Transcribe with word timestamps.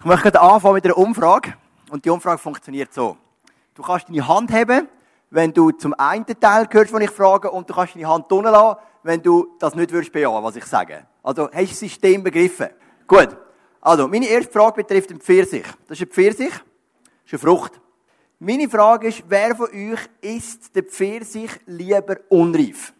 Ich 0.00 0.04
möchte 0.04 0.40
anfangen 0.40 0.74
mit 0.74 0.84
einer 0.84 0.96
Umfrage. 0.96 1.54
Und 1.90 2.04
die 2.04 2.10
Umfrage 2.10 2.38
funktioniert 2.38 2.94
so. 2.94 3.16
Du 3.74 3.82
kannst 3.82 4.08
deine 4.08 4.26
Hand 4.28 4.52
heben, 4.52 4.86
wenn 5.30 5.52
du 5.52 5.72
zum 5.72 5.92
einen 5.94 6.24
Teil 6.24 6.66
gehörst, 6.66 6.92
den 6.92 7.00
ich 7.00 7.10
frage, 7.10 7.50
und 7.50 7.68
du 7.68 7.74
kannst 7.74 7.96
deine 7.96 8.06
Hand 8.06 8.30
unten 8.30 8.52
lassen, 8.52 8.78
wenn 9.02 9.20
du 9.20 9.56
das 9.58 9.74
nicht 9.74 9.90
würdest 9.90 10.12
bejahen, 10.12 10.44
was 10.44 10.54
ich 10.54 10.64
sage. 10.66 11.04
Also, 11.20 11.50
hast 11.50 11.54
du 11.54 11.66
das 11.66 11.78
System 11.80 12.22
begriffen? 12.22 12.68
Gut. 13.08 13.36
Also, 13.80 14.06
meine 14.06 14.26
erste 14.28 14.52
Frage 14.52 14.82
betrifft 14.82 15.10
den 15.10 15.20
Pfirsich. 15.20 15.66
Das 15.88 15.98
ist 15.98 16.06
ein 16.06 16.12
Pfirsich. 16.12 16.50
Das 16.52 16.60
ist 17.26 17.32
eine 17.32 17.38
Frucht. 17.40 17.80
Meine 18.38 18.68
Frage 18.68 19.08
ist, 19.08 19.24
wer 19.26 19.56
von 19.56 19.66
euch 19.66 20.00
isst 20.20 20.76
den 20.76 20.84
Pfirsich 20.84 21.50
lieber 21.66 22.18
unreif? 22.28 22.92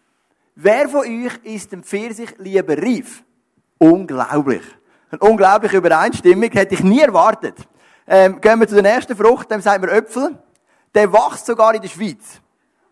Wer 0.57 0.89
von 0.89 1.03
euch 1.03 1.39
isst 1.45 1.71
den 1.71 1.85
Pfirsich 1.85 2.35
lieber 2.39 2.77
reif? 2.77 3.23
Unglaublich. 3.79 4.65
Eine 5.11 5.20
unglaubliche 5.20 5.79
Übereinstimmung, 5.79 6.50
hätte 6.50 6.74
ich 6.74 6.82
nie 6.82 7.00
erwartet. 7.00 7.56
Ähm, 8.06 8.41
gehen 8.41 8.61
wir 8.61 8.68
zu 8.68 8.80
der 8.80 8.95
nächsten 8.95 9.16
Frucht, 9.16 9.50
dem 9.50 9.60
sagen 9.60 9.83
wir 9.83 9.92
Äpfel. 9.92 10.38
Der 10.95 11.12
wächst 11.12 11.46
sogar 11.46 11.74
in 11.74 11.83
der 11.83 11.88
Schweiz. 11.88 12.41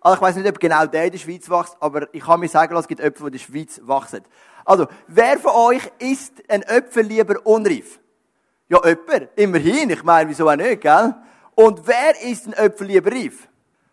Also 0.01 0.17
ich 0.17 0.23
weiß 0.23 0.37
nicht, 0.37 0.49
ob 0.49 0.61
genau 0.61 0.87
der 0.87 1.07
in 1.07 1.13
der 1.13 1.19
Schweiz 1.19 1.51
wächst, 1.51 1.77
aber 1.81 2.15
ich 2.15 2.23
kann 2.23 2.41
mir 2.41 2.49
sagen 2.49 2.75
lassen, 2.75 2.85
es 2.85 2.89
gibt 2.89 3.01
Äpfel, 3.01 3.31
die 3.31 3.39
in 3.39 3.45
der 3.45 3.53
Schweiz 3.53 3.81
wachsen. 3.83 4.23
Also, 4.65 4.87
wer 5.07 5.39
von 5.39 5.53
euch 5.53 5.83
isst 5.99 6.43
einen 6.49 6.63
Äpfel 6.65 7.05
lieber 7.05 7.37
unreif? 7.45 8.01
Ja, 8.69 8.81
jemand. 8.85 9.29
Immerhin. 9.37 9.91
Ich 9.91 10.03
meine, 10.03 10.29
wieso 10.29 10.49
auch 10.49 10.57
nicht, 10.57 10.81
gell? 10.81 11.15
Und 11.55 11.87
wer 11.87 12.21
isst 12.23 12.47
einen 12.47 12.55
Äpfel 12.55 12.89
lieber 12.89 13.13
reif? 13.13 13.49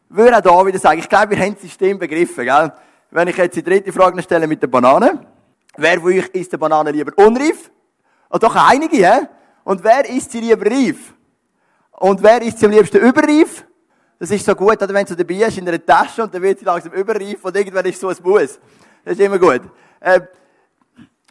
Würde 0.09 0.37
auch 0.37 0.41
da 0.41 0.65
wieder 0.65 0.79
sagen, 0.79 0.99
ich 0.99 1.09
glaube, 1.09 1.31
wir 1.31 1.39
haben 1.39 1.53
das 1.53 1.61
System 1.61 1.99
begriffen, 1.99 2.43
gell? 2.45 2.71
Wenn 3.11 3.27
ich 3.27 3.37
jetzt 3.37 3.55
die 3.55 3.63
dritte 3.63 3.91
Frage 3.91 4.21
stelle 4.23 4.47
mit 4.47 4.61
der 4.61 4.67
Banane. 4.67 5.27
Wer 5.77 5.99
von 5.99 6.11
euch 6.11 6.27
isst 6.29 6.53
eine 6.53 6.59
Banane 6.59 6.91
lieber 6.91 7.11
unreif? 7.23 7.71
Oh, 8.35 8.39
doch 8.39 8.55
einige, 8.55 8.97
hä? 8.97 9.27
Und 9.63 9.83
wer 9.83 10.09
isst 10.09 10.31
sie 10.31 10.39
lieber 10.39 10.65
reif? 10.65 11.13
Und 11.91 12.23
wer 12.23 12.41
isst 12.41 12.57
sie 12.57 12.65
am 12.65 12.71
liebsten 12.71 12.97
überreif? 12.97 13.63
Das 14.17 14.31
ist 14.31 14.43
so 14.43 14.55
gut, 14.55 14.81
wenn 14.81 15.05
du 15.05 15.15
dabei 15.15 15.35
bist 15.35 15.57
in 15.59 15.67
einer 15.67 15.85
Tasche 15.85 16.23
und 16.23 16.33
dann 16.33 16.41
wird 16.41 16.57
sie 16.57 16.65
langsam 16.65 16.93
überreif 16.93 17.45
und 17.45 17.55
irgendwann 17.55 17.85
ist 17.85 18.01
so 18.01 18.07
ein 18.07 18.17
Muss. 18.23 18.59
Das 19.05 19.13
ist 19.13 19.19
immer 19.19 19.37
gut. 19.37 19.61
Äh, 19.99 20.21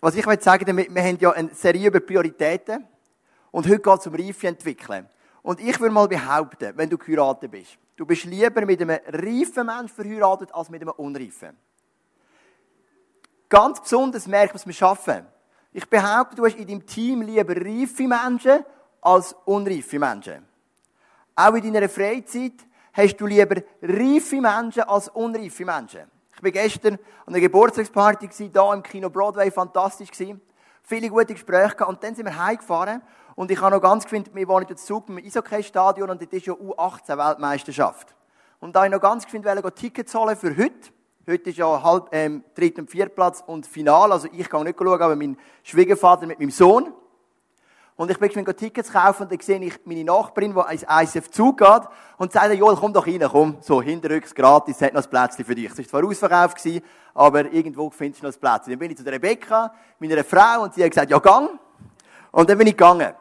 was 0.01 0.15
ich 0.15 0.25
möchte 0.25 0.45
sagen, 0.45 0.65
wir 0.65 1.03
haben 1.03 1.19
ja 1.19 1.33
eine 1.33 1.53
Serie 1.53 1.89
über 1.89 1.99
Prioritäten 1.99 2.87
und 3.51 3.67
heute 3.67 3.81
geht 3.81 3.99
es 3.99 4.07
um 4.07 4.15
Reife 4.15 4.47
entwickeln. 4.47 5.09
Und 5.43 5.59
ich 5.59 5.81
würde 5.81 5.93
mal 5.93 6.07
behaupten, 6.07 6.73
wenn 6.77 6.89
du 6.89 6.97
geheiratet 6.97 7.51
bist, 7.51 7.79
du 7.97 8.07
bist 8.07 8.27
lieber 8.27 8.65
mit 8.65 8.81
einem 8.81 9.01
reifen 9.07 9.67
Menschen 9.67 9.89
verheiratet 9.89 10.55
als 10.55 10.71
mit 10.71 10.83
einem 10.83 10.93
unreifen. 10.93 11.57
Ganz 13.49 13.81
besonders 13.81 14.29
merkt 14.29 14.55
man 14.55 14.63
es 14.65 14.79
beim 14.79 14.89
Arbeiten. 14.89 15.27
Ich 15.73 15.89
behaupte, 15.89 16.37
du 16.37 16.45
hast 16.45 16.57
in 16.57 16.67
deinem 16.67 16.87
Team 16.87 17.23
lieber 17.23 17.57
reife 17.57 18.07
Menschen 18.07 18.65
als 19.01 19.35
unreife 19.47 19.99
Menschen. 19.99 20.47
Auch 21.35 21.55
in 21.55 21.73
deiner 21.73 21.89
Freizeit 21.89 22.53
hast 22.93 23.17
du 23.17 23.27
lieber 23.27 23.57
reife 23.81 24.41
Menschen 24.41 24.83
als 24.83 25.09
unreife 25.09 25.65
Menschen. 25.65 26.03
Ich 26.37 26.43
war 26.43 26.51
gestern 26.51 26.95
an 27.25 27.33
einer 27.33 27.41
Geburtstagsparty 27.41 28.29
hier 28.31 28.73
im 28.73 28.83
Kino 28.83 29.09
Broadway, 29.09 29.51
fantastisch. 29.51 30.11
Viele 30.83 31.09
gute 31.09 31.33
Gespräche 31.33 31.75
gehabt. 31.75 31.89
Und 31.89 32.03
dann 32.03 32.15
sind 32.15 32.27
wir 32.27 32.37
heimgefahren. 32.37 33.01
Und 33.35 33.51
ich 33.51 33.61
habe 33.61 33.75
noch 33.75 33.81
ganz 33.81 34.05
gefunden, 34.05 34.31
wir 34.35 34.49
waren 34.49 34.67
in 34.67 34.77
Zug 34.77 35.09
im 35.09 35.19
Eishockey-Stadion 35.19 36.11
und 36.11 36.21
das 36.21 36.29
ist 36.29 36.47
ja 36.47 36.53
U18-Weltmeisterschaft. 36.53 38.15
Und 38.61 38.77
da 38.77 38.81
habe 38.81 38.89
ich 38.89 38.93
noch 38.93 39.01
ganz 39.01 39.25
gefunden, 39.25 39.75
Tickets 39.75 40.15
holen 40.15 40.37
für 40.37 40.55
heute. 40.55 40.91
Heute 41.25 41.51
ist 41.51 41.57
ja 41.57 41.81
halb, 41.85 42.09
ähm, 42.11 42.43
Dritt- 42.53 42.81
und 42.81 42.91
Viertplatz 42.91 43.45
und 43.47 43.65
Final. 43.65 44.11
Also 44.11 44.27
ich 44.33 44.49
kann 44.51 44.65
nicht 44.65 44.77
schauen, 44.77 45.01
aber 45.01 45.15
mein 45.15 45.37
Schwiegervater 45.63 46.27
mit 46.27 46.41
meinem 46.41 46.51
Sohn. 46.51 46.93
Und 47.95 48.11
ich 48.11 48.19
bin 48.19 48.27
geschwind 48.27 48.57
Tickets 48.59 48.93
kaufen 48.93 49.23
und 49.23 49.31
dann 49.31 49.39
sehe 49.39 49.63
ich 49.63 49.75
meine 49.85 50.03
Nachbarin, 50.03 50.53
die 50.53 50.73
ins 50.73 50.83
ISF 50.83 51.31
zugeht 51.31 51.83
und 52.17 52.33
sagt, 52.33 52.53
Joel, 52.55 52.75
komm 52.75 52.93
doch 52.93 53.07
rein, 53.07 53.25
komm, 53.31 53.59
so 53.61 53.81
hinterrücks 53.81 54.35
gratis, 54.35 54.83
hat 54.83 54.95
noch 54.95 55.05
ein 55.05 55.11
Plätzchen 55.11 55.45
für 55.45 55.55
dich. 55.55 55.71
Es 55.71 55.79
war 55.79 55.85
zwar 55.85 56.05
ausverkauft 56.05 56.59
aber 57.15 57.53
irgendwo 57.53 57.89
findest 57.91 58.25
du 58.25 58.27
noch 58.27 58.35
ein 58.35 58.41
Plätzchen. 58.41 58.73
Dann 58.73 58.79
bin 58.81 58.91
ich 58.91 58.97
zu 58.97 59.05
der 59.05 59.13
Rebecca, 59.13 59.73
meiner 60.01 60.25
Frau, 60.25 60.65
und 60.65 60.75
sie 60.75 60.83
hat 60.83 60.91
gesagt, 60.91 61.09
ja, 61.09 61.21
gang. 61.21 61.51
Und 62.33 62.51
dann 62.51 62.59
bin 62.59 62.67
ich 62.67 62.77
gegangen. 62.77 63.15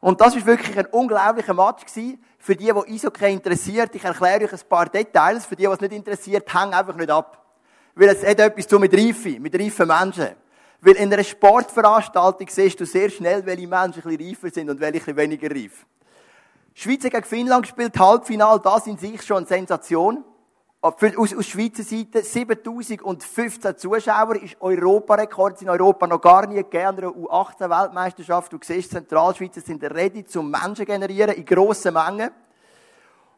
Und 0.00 0.20
das 0.20 0.36
war 0.36 0.44
wirklich 0.44 0.78
ein 0.78 0.86
unglaublicher 0.86 1.54
Match 1.54 1.86
gewesen. 1.86 2.22
Für 2.42 2.56
die, 2.56 2.72
die 2.72 2.94
Eishockey 2.94 3.34
interessiert, 3.34 3.94
ich 3.94 4.02
erkläre 4.02 4.44
euch 4.44 4.52
ein 4.54 4.60
paar 4.66 4.86
Details. 4.86 5.44
Für 5.44 5.56
die, 5.56 5.66
die 5.66 5.72
es 5.72 5.80
nicht 5.80 5.92
interessiert, 5.92 6.52
hängt 6.52 6.72
einfach 6.72 6.96
nicht 6.96 7.10
ab. 7.10 7.44
Weil 7.94 8.08
es 8.08 8.26
hat 8.26 8.40
etwas 8.40 8.66
zu 8.66 8.78
mit 8.78 8.94
Reife, 8.94 9.38
mit 9.38 9.54
reifen 9.54 9.86
Menschen. 9.86 10.30
Weil 10.80 10.94
in 10.94 11.12
einer 11.12 11.22
Sportveranstaltung 11.22 12.48
siehst 12.48 12.80
du 12.80 12.86
sehr 12.86 13.10
schnell, 13.10 13.44
welche 13.44 13.68
Menschen 13.68 14.02
ein 14.02 14.16
bisschen 14.16 14.28
reifer 14.30 14.50
sind 14.50 14.70
und 14.70 14.80
welche 14.80 15.10
ein 15.10 15.16
weniger 15.18 15.50
reif. 15.50 15.84
Schweiz 16.72 17.02
gegen 17.02 17.22
Finnland 17.24 17.64
gespielt, 17.64 17.98
Halbfinal, 17.98 18.58
das 18.58 18.86
in 18.86 18.96
sich 18.96 19.20
schon 19.22 19.38
eine 19.38 19.46
Sensation. 19.46 20.24
Aus, 20.82 21.34
aus 21.36 21.46
Schweizer 21.46 21.82
Seite 21.82 22.22
7015 22.24 23.76
Zuschauer 23.76 24.36
ist 24.36 24.56
Europarekord 24.60 25.60
in 25.60 25.68
Europa 25.68 26.06
noch 26.06 26.22
gar 26.22 26.46
nie 26.46 26.54
gegeben 26.54 26.86
an 26.86 26.98
einer 26.98 27.08
U18-Weltmeisterschaft. 27.08 28.50
Du 28.50 28.58
siehst, 28.62 28.92
Zentralschweizer 28.92 29.60
sind 29.60 29.84
ready 29.84 30.24
zum 30.24 30.50
Menschen 30.50 30.86
generieren 30.86 31.34
in 31.34 31.44
grossen 31.44 31.92
Mengen. 31.92 32.30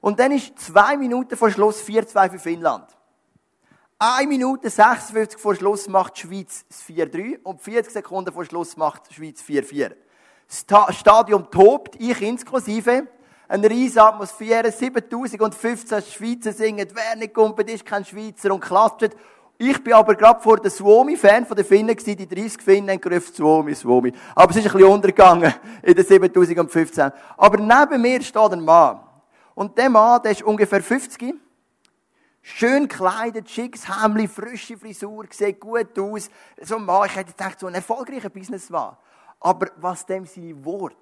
Und 0.01 0.21
dann 0.21 0.31
ist 0.31 0.57
zwei 0.57 0.97
Minuten 0.97 1.37
vor 1.37 1.51
Schluss 1.51 1.83
4-2 1.83 2.31
für 2.31 2.39
Finnland. 2.39 2.87
Eine 3.99 4.29
Minute 4.29 4.71
56 4.71 5.41
vor 5.41 5.57
Schluss 5.57 5.89
macht 5.89 6.19
die 6.19 6.21
Schweiz 6.21 6.65
das 6.69 6.85
4-3 6.85 7.43
und 7.43 7.61
40 7.61 7.93
Sekunden 7.93 8.33
vor 8.33 8.45
Schluss 8.45 8.77
macht 8.77 9.11
die 9.11 9.15
Schweiz 9.15 9.43
4-4. 9.43 9.95
Das 10.69 10.97
Stadion 10.97 11.51
tobt, 11.51 11.97
ich 11.99 12.23
inklusive 12.23 13.09
eine 13.53 13.69
riesige 13.69 14.03
Atmosphäre, 14.03 14.73
7015 14.73 16.03
Schweizer 16.03 16.53
singen, 16.55 16.89
wer 16.95 17.17
nicht 17.17 17.35
kumpelt, 17.35 17.69
ist 17.69 17.85
kein 17.85 18.03
Schweizer 18.03 18.55
und 18.55 18.61
klatscht. 18.61 19.11
Ich 19.59 19.85
bin 19.85 19.93
aber 19.93 20.15
gerade 20.15 20.41
vor 20.41 20.57
der 20.57 20.71
Suomi-Fan 20.71 21.45
von 21.45 21.55
den 21.55 21.67
Finnen 21.67 21.95
gewesen, 21.95 22.17
die 22.17 22.27
30 22.27 22.63
Finnen 22.63 22.89
haben 22.89 23.01
gerufen, 23.03 23.35
Suomi, 23.35 23.75
Suomi. 23.75 24.11
Aber 24.35 24.51
es 24.51 24.57
ist 24.57 24.67
ein 24.67 24.73
bisschen 24.73 24.89
untergegangen 24.89 25.53
in 25.83 25.95
den 25.95 26.05
7015. 26.05 27.13
Aber 27.37 27.59
neben 27.59 28.01
mir 28.01 28.23
steht 28.23 28.53
ein 28.53 28.65
Mann. 28.65 29.01
Und 29.55 29.77
der 29.77 29.91
Mann, 29.91 30.23
der 30.23 30.33
ist 30.33 30.43
ungefähr 30.43 30.83
50. 30.83 31.35
Schön 32.41 32.89
gekleidet, 32.89 33.51
schickes 33.51 33.87
Hemdli, 33.87 34.29
frische 34.29 34.79
Frisur, 34.79 35.27
sieht 35.29 35.61
gut 35.61 35.99
aus. 35.99 36.31
So 36.63 36.77
ein 36.77 36.87
Mann, 36.87 37.07
ich 37.07 37.17
hätte 37.17 37.33
gedacht, 37.33 37.61
so 37.61 37.67
ein 37.67 37.75
erfolgreicher 37.75 38.31
Businessman. 38.31 38.97
Aber 39.41 39.67
was 39.77 40.07
dem 40.07 40.25
seine 40.25 40.65
Worte 40.65 40.97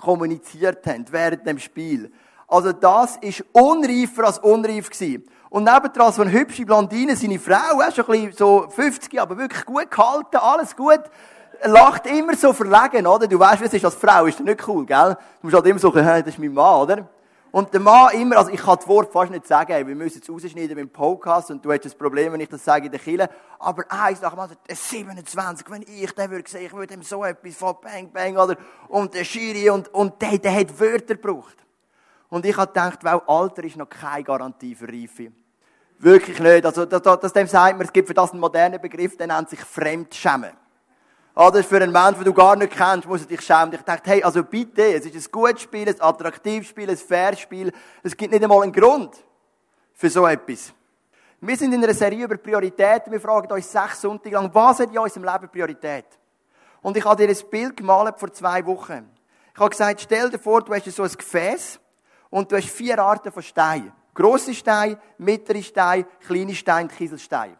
kommuniziert 0.00 0.86
haben 0.86 1.04
während 1.10 1.46
dem 1.46 1.58
Spiel. 1.58 2.10
Also 2.48 2.72
das 2.72 3.16
ist 3.18 3.44
unreifer 3.52 4.24
als 4.24 4.38
unreif 4.38 4.90
gewesen. 4.90 5.24
Und 5.50 5.64
nebendran 5.64 6.12
so 6.12 6.22
eine 6.22 6.32
hübsche 6.32 6.64
Blondine, 6.64 7.16
seine 7.16 7.38
Frau, 7.38 7.78
schon 7.94 8.04
ein 8.06 8.10
bisschen 8.10 8.32
so 8.32 8.66
50, 8.68 9.20
aber 9.20 9.36
wirklich 9.36 9.64
gut 9.64 9.90
gehalten, 9.90 10.36
alles 10.36 10.74
gut, 10.74 11.00
lacht 11.64 12.06
immer 12.06 12.34
so 12.34 12.52
verlegen, 12.52 13.06
oder? 13.06 13.26
Du 13.26 13.38
weißt, 13.38 13.60
wie 13.60 13.66
es 13.66 13.74
ist 13.74 13.84
als 13.84 13.94
Frau, 13.94 14.26
ist 14.26 14.38
das 14.38 14.46
nicht 14.46 14.66
cool, 14.66 14.86
gell? 14.86 15.16
Du 15.40 15.46
musst 15.46 15.54
halt 15.54 15.66
immer 15.66 15.78
so, 15.78 15.94
hey, 15.94 16.22
das 16.22 16.34
ist 16.34 16.38
mein 16.38 16.52
Mann, 16.52 16.80
oder? 16.82 17.08
Und 17.52 17.72
der 17.72 17.80
Mann 17.80 18.14
immer, 18.14 18.38
also 18.38 18.50
ich 18.50 18.60
kann 18.60 18.76
das 18.76 18.86
Wort 18.86 19.12
fast 19.12 19.32
nicht 19.32 19.46
sagen, 19.46 19.86
wir 19.86 19.96
müssen 19.96 20.22
es 20.22 20.30
rausschneiden 20.30 20.76
beim 20.76 20.88
Podcast 20.88 21.50
und 21.50 21.64
du 21.64 21.72
hast 21.72 21.84
das 21.84 21.94
Problem, 21.94 22.32
wenn 22.32 22.40
ich 22.40 22.48
das 22.48 22.64
sage 22.64 22.86
in 22.86 22.92
der 22.92 23.00
Kille. 23.00 23.28
Aber 23.58 23.84
eins 23.88 24.20
nach 24.20 24.30
dem 24.30 24.38
anderen, 24.38 24.60
der 24.68 24.76
27, 24.76 25.68
wenn 25.68 25.82
ich 25.82 26.12
den 26.12 26.30
würde 26.30 26.48
sehen, 26.48 26.66
ich 26.66 26.72
würde 26.72 26.94
ihm 26.94 27.02
so 27.02 27.24
etwas 27.24 27.56
von 27.56 27.76
Bang 27.82 28.12
Bang 28.12 28.36
oder, 28.36 28.56
und 28.88 29.14
der 29.14 29.24
Schiri 29.24 29.68
und, 29.70 29.92
und 29.92 30.22
der, 30.22 30.38
der 30.38 30.54
hat 30.54 30.78
Wörter 30.78 31.16
gebraucht. 31.16 31.56
Und 32.28 32.46
ich 32.46 32.56
habe 32.56 32.68
gedacht, 32.68 33.02
weil 33.02 33.20
Alter 33.26 33.64
ist 33.64 33.76
noch 33.76 33.88
keine 33.88 34.22
Garantie 34.22 34.76
für 34.76 34.86
Reife. 34.86 35.32
Wirklich 35.98 36.38
nicht. 36.38 36.64
Also, 36.64 36.86
das, 36.86 37.02
das, 37.02 37.32
dem 37.32 37.48
sagt 37.48 37.76
man, 37.76 37.86
es 37.86 37.92
gibt 37.92 38.06
für 38.08 38.14
das 38.14 38.30
einen 38.30 38.40
modernen 38.40 38.80
Begriff, 38.80 39.16
der 39.16 39.26
nennt 39.26 39.50
sich 39.50 39.60
Fremdschämen. 39.60 40.52
Ist 41.40 41.70
für 41.70 41.76
einen 41.76 41.90
Menschen, 41.90 42.16
den 42.16 42.24
du 42.24 42.34
gar 42.34 42.54
nicht 42.54 42.76
kennst, 42.76 43.08
muss 43.08 43.22
du 43.22 43.26
dich 43.26 43.40
schämen. 43.40 43.72
Ich 43.72 43.80
dachte, 43.80 44.10
hey, 44.10 44.22
also 44.22 44.44
bitte, 44.44 44.92
es 44.92 45.06
ist 45.06 45.14
ein 45.14 45.32
gutes 45.32 45.62
Spiel, 45.62 45.88
ein 45.88 45.98
attraktives 45.98 46.68
Spiel, 46.68 46.90
ein 46.90 46.98
faires 46.98 47.40
Spiel. 47.40 47.72
Es 48.02 48.14
gibt 48.14 48.30
nicht 48.30 48.42
einmal 48.42 48.62
einen 48.62 48.72
Grund 48.72 49.16
für 49.94 50.10
so 50.10 50.26
etwas. 50.26 50.74
Wir 51.40 51.56
sind 51.56 51.72
in 51.72 51.82
einer 51.82 51.94
Serie 51.94 52.26
über 52.26 52.36
Prioritäten. 52.36 53.10
Wir 53.10 53.22
fragen 53.22 53.50
uns 53.50 53.72
sechs 53.72 54.02
Sonntage 54.02 54.34
lang, 54.34 54.50
was 54.52 54.80
hat 54.80 54.90
in 54.90 54.98
unserem 54.98 55.24
Leben 55.24 55.48
Priorität? 55.48 56.04
Und 56.82 56.98
ich 56.98 57.04
habe 57.06 57.26
dir 57.26 57.32
ein 57.32 57.50
Bild 57.50 57.74
gemalt 57.74 58.20
vor 58.20 58.30
zwei 58.34 58.64
Wochen. 58.66 59.10
Ich 59.54 59.58
habe 59.58 59.70
gesagt, 59.70 60.02
stell 60.02 60.28
dir 60.28 60.38
vor, 60.38 60.60
du 60.62 60.74
hast 60.74 60.84
so 60.90 61.02
ein 61.02 61.10
Gefäß 61.10 61.80
und 62.28 62.52
du 62.52 62.56
hast 62.58 62.68
vier 62.68 62.98
Arten 62.98 63.32
von 63.32 63.42
Steinen. 63.42 63.92
Grosse 64.12 64.52
Steine, 64.52 64.98
mittlere 65.16 65.62
Steine, 65.62 66.04
kleine 66.20 66.54
Steine, 66.54 66.88
Kieselsteine. 66.90 67.56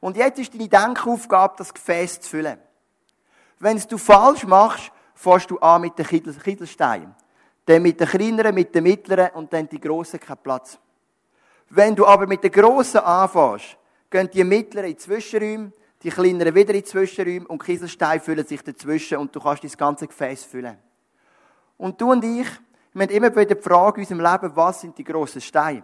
Und 0.00 0.18
jetzt 0.18 0.38
ist 0.38 0.52
deine 0.52 0.68
Denkaufgabe, 0.68 1.54
das 1.56 1.72
Gefäß 1.72 2.20
zu 2.20 2.28
füllen. 2.28 2.60
Wenn 3.58 3.78
du 3.88 3.98
falsch 3.98 4.44
machst, 4.44 4.92
fährst 5.14 5.50
du 5.50 5.58
an 5.58 5.80
mit 5.80 5.98
den 5.98 6.06
Kieselsteinen. 6.06 7.14
Dann 7.64 7.82
mit 7.82 7.98
den 7.98 8.06
kleineren, 8.06 8.54
mit 8.54 8.74
den 8.74 8.84
mittleren 8.84 9.30
und 9.34 9.52
dann 9.52 9.68
die 9.68 9.80
grossen 9.80 10.20
keinen 10.20 10.38
Platz. 10.38 10.78
Wenn 11.68 11.96
du 11.96 12.06
aber 12.06 12.26
mit 12.26 12.44
den 12.44 12.52
grossen 12.52 13.00
anfängst, 13.00 13.76
gehen 14.10 14.30
die 14.32 14.44
mittleren 14.44 14.90
in 14.90 14.94
die 14.94 14.98
Zwischenräume, 14.98 15.72
die 16.02 16.10
kleineren 16.10 16.54
wieder 16.54 16.74
in 16.74 16.80
die 16.80 16.84
Zwischenräume 16.84 17.48
und 17.48 17.62
Kieselsteine 17.62 18.20
füllen 18.20 18.46
sich 18.46 18.62
dazwischen 18.62 19.18
und 19.18 19.34
du 19.34 19.40
kannst 19.40 19.64
das 19.64 19.76
ganze 19.76 20.06
Gefäß 20.06 20.44
füllen. 20.44 20.78
Und 21.76 22.00
du 22.00 22.12
und 22.12 22.24
ich, 22.24 22.46
wir 22.92 23.02
haben 23.02 23.12
immer 23.12 23.34
wieder 23.34 23.54
die 23.54 23.62
Frage 23.62 24.00
in 24.00 24.06
unserem 24.06 24.20
Leben, 24.20 24.56
was 24.56 24.80
sind 24.82 24.96
die 24.96 25.04
grossen 25.04 25.40
Steine? 25.40 25.82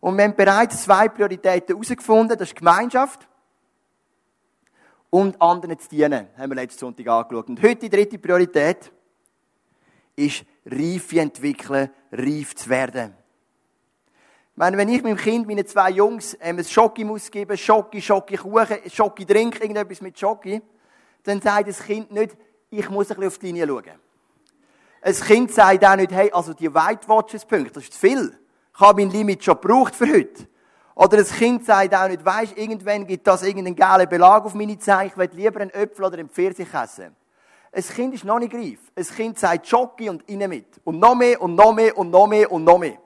Und 0.00 0.16
wir 0.16 0.24
haben 0.24 0.36
bereits 0.36 0.82
zwei 0.82 1.08
Prioritäten 1.08 1.74
herausgefunden. 1.74 2.36
Das 2.36 2.48
ist 2.48 2.56
Gemeinschaft 2.56 3.28
und 5.10 5.40
anderen 5.42 5.78
zu 5.78 5.88
dienen. 5.88 6.28
Haben 6.36 6.50
wir 6.50 6.56
letzten 6.56 6.80
Sonntag 6.80 7.06
angeschaut. 7.08 7.48
Und 7.48 7.62
heute 7.62 7.88
die 7.88 7.90
dritte 7.90 8.18
Priorität 8.18 8.90
ist 10.16 10.44
Reife 10.64 11.20
entwickeln, 11.20 11.90
reif 12.12 12.54
zu 12.54 12.68
werden. 12.68 13.14
Ich 14.52 14.56
meine, 14.56 14.76
wenn 14.76 14.88
ich 14.88 15.02
meinem 15.02 15.16
Kind, 15.16 15.46
meinen 15.46 15.66
zwei 15.66 15.90
Jungs, 15.90 16.36
ähm, 16.40 16.58
ein 16.58 16.64
Schocki 16.64 17.04
muss 17.04 17.30
geben, 17.30 17.56
Schocki, 17.56 18.02
Schocki 18.02 18.36
Kuchen, 18.36 18.78
Schocki 18.90 19.24
Drink, 19.24 19.60
irgendetwas 19.60 20.00
mit 20.00 20.18
Schocki, 20.18 20.60
dann 21.22 21.40
sagt 21.40 21.68
das 21.68 21.82
Kind 21.82 22.10
nicht, 22.10 22.36
ich 22.68 22.88
muss 22.90 23.10
ein 23.10 23.16
bisschen 23.16 23.28
auf 23.28 23.38
die 23.38 23.46
Linie 23.46 23.66
schauen. 23.66 23.84
Ein 25.02 25.14
Kind 25.14 25.52
sagt 25.52 25.84
auch 25.84 25.96
nicht, 25.96 26.12
hey, 26.12 26.30
also 26.30 26.52
die 26.52 26.72
White 26.72 27.08
Watches 27.08 27.44
Punkte, 27.44 27.72
das 27.72 27.84
ist 27.84 27.94
zu 27.94 27.98
viel. 27.98 28.38
Ich 28.74 28.80
habe 28.80 29.02
mein 29.02 29.10
Limit 29.10 29.42
schon 29.42 29.58
gebraucht 29.58 29.94
für 29.94 30.06
heute. 30.12 30.46
Oder 31.00 31.16
ein 31.16 31.24
Kind 31.24 31.64
sagt 31.64 31.94
auch 31.94 32.08
nicht, 32.08 32.22
weisst, 32.22 32.58
irgendwann 32.58 33.06
gibt 33.06 33.26
das 33.26 33.42
irgendeinen 33.42 33.74
geilen 33.74 34.06
Belag 34.06 34.44
auf 34.44 34.52
meine 34.52 34.78
Zähne, 34.78 35.06
ich 35.06 35.16
will 35.16 35.30
lieber 35.32 35.58
einen 35.58 35.70
Äpfel 35.70 36.04
oder 36.04 36.18
einen 36.18 36.28
Pfirsich 36.28 36.68
essen. 36.74 37.16
Ein 37.72 37.82
Kind 37.82 38.12
ist 38.12 38.24
noch 38.24 38.38
nicht 38.38 38.52
reif. 38.52 38.80
Ein 38.94 39.06
Kind 39.06 39.38
sagt 39.38 39.66
Jockey 39.66 40.10
und 40.10 40.22
rein 40.28 40.46
mit. 40.50 40.66
Und 40.84 40.98
noch 40.98 41.14
mehr 41.14 41.40
und 41.40 41.54
noch 41.54 41.72
mehr 41.72 41.96
und 41.96 42.10
noch 42.10 42.26
mehr 42.26 42.52
und 42.52 42.64
noch 42.64 42.76
mehr. 42.76 42.98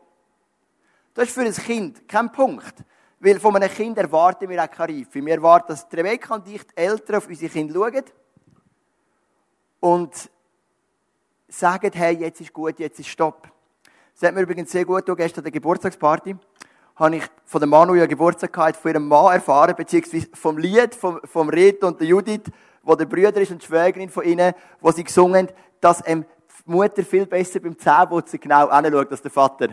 Das 1.14 1.28
ist 1.28 1.34
für 1.34 1.42
ein 1.42 1.52
Kind 1.52 2.08
kein 2.08 2.32
Punkt. 2.32 2.74
Weil 3.20 3.38
von 3.38 3.54
einem 3.54 3.70
Kind 3.70 3.96
erwarten 3.96 4.48
wir 4.48 4.64
auch 4.64 4.70
keine 4.70 4.98
Reife. 4.98 5.24
Wir 5.24 5.34
erwarten, 5.34 5.68
dass 5.68 5.86
Rebecca 5.92 6.34
und 6.34 6.48
ich, 6.48 6.66
die 6.66 6.76
Eltern, 6.76 7.14
auf 7.14 7.28
unsere 7.28 7.52
Kinder 7.52 7.74
schauen 7.74 8.04
und 9.78 10.30
sagen, 11.46 11.92
hey, 11.94 12.16
jetzt 12.16 12.40
ist 12.40 12.52
gut, 12.52 12.80
jetzt 12.80 12.98
ist 12.98 13.08
Stopp. 13.08 13.48
Das 14.14 14.28
hat 14.28 14.34
mir 14.34 14.40
übrigens 14.40 14.72
sehr 14.72 14.84
gut 14.84 15.06
gestern 15.16 15.40
an 15.40 15.44
der 15.44 15.52
Geburtstagsparty. 15.52 16.34
Habe 16.96 17.16
ich 17.16 17.24
von 17.44 17.60
der 17.60 17.68
Manu 17.68 17.94
ja 17.94 18.06
Geburtstag 18.06 18.76
von 18.76 18.90
ihrem 18.90 19.08
Mann 19.08 19.34
erfahren, 19.34 19.74
beziehungsweise 19.76 20.28
vom 20.32 20.58
Lied, 20.58 20.94
vom, 20.94 21.20
vom 21.24 21.48
Rit 21.48 21.82
und 21.82 22.00
der 22.00 22.06
Judith, 22.06 22.44
wo 22.84 22.94
der 22.94 23.06
Brüder 23.06 23.40
ist 23.40 23.50
und 23.50 23.60
die 23.60 23.66
Schwägerin 23.66 24.10
von 24.10 24.24
ihnen, 24.24 24.54
wo 24.80 24.92
sie 24.92 25.02
gesungen 25.02 25.48
dass 25.80 26.02
die 26.02 26.24
Mutter 26.64 27.02
viel 27.02 27.26
besser 27.26 27.60
beim 27.60 27.76
Zähneputzen 27.78 28.40
genau 28.40 28.68
anschaut 28.68 29.10
als 29.10 29.20
der 29.20 29.30
Vater. 29.30 29.68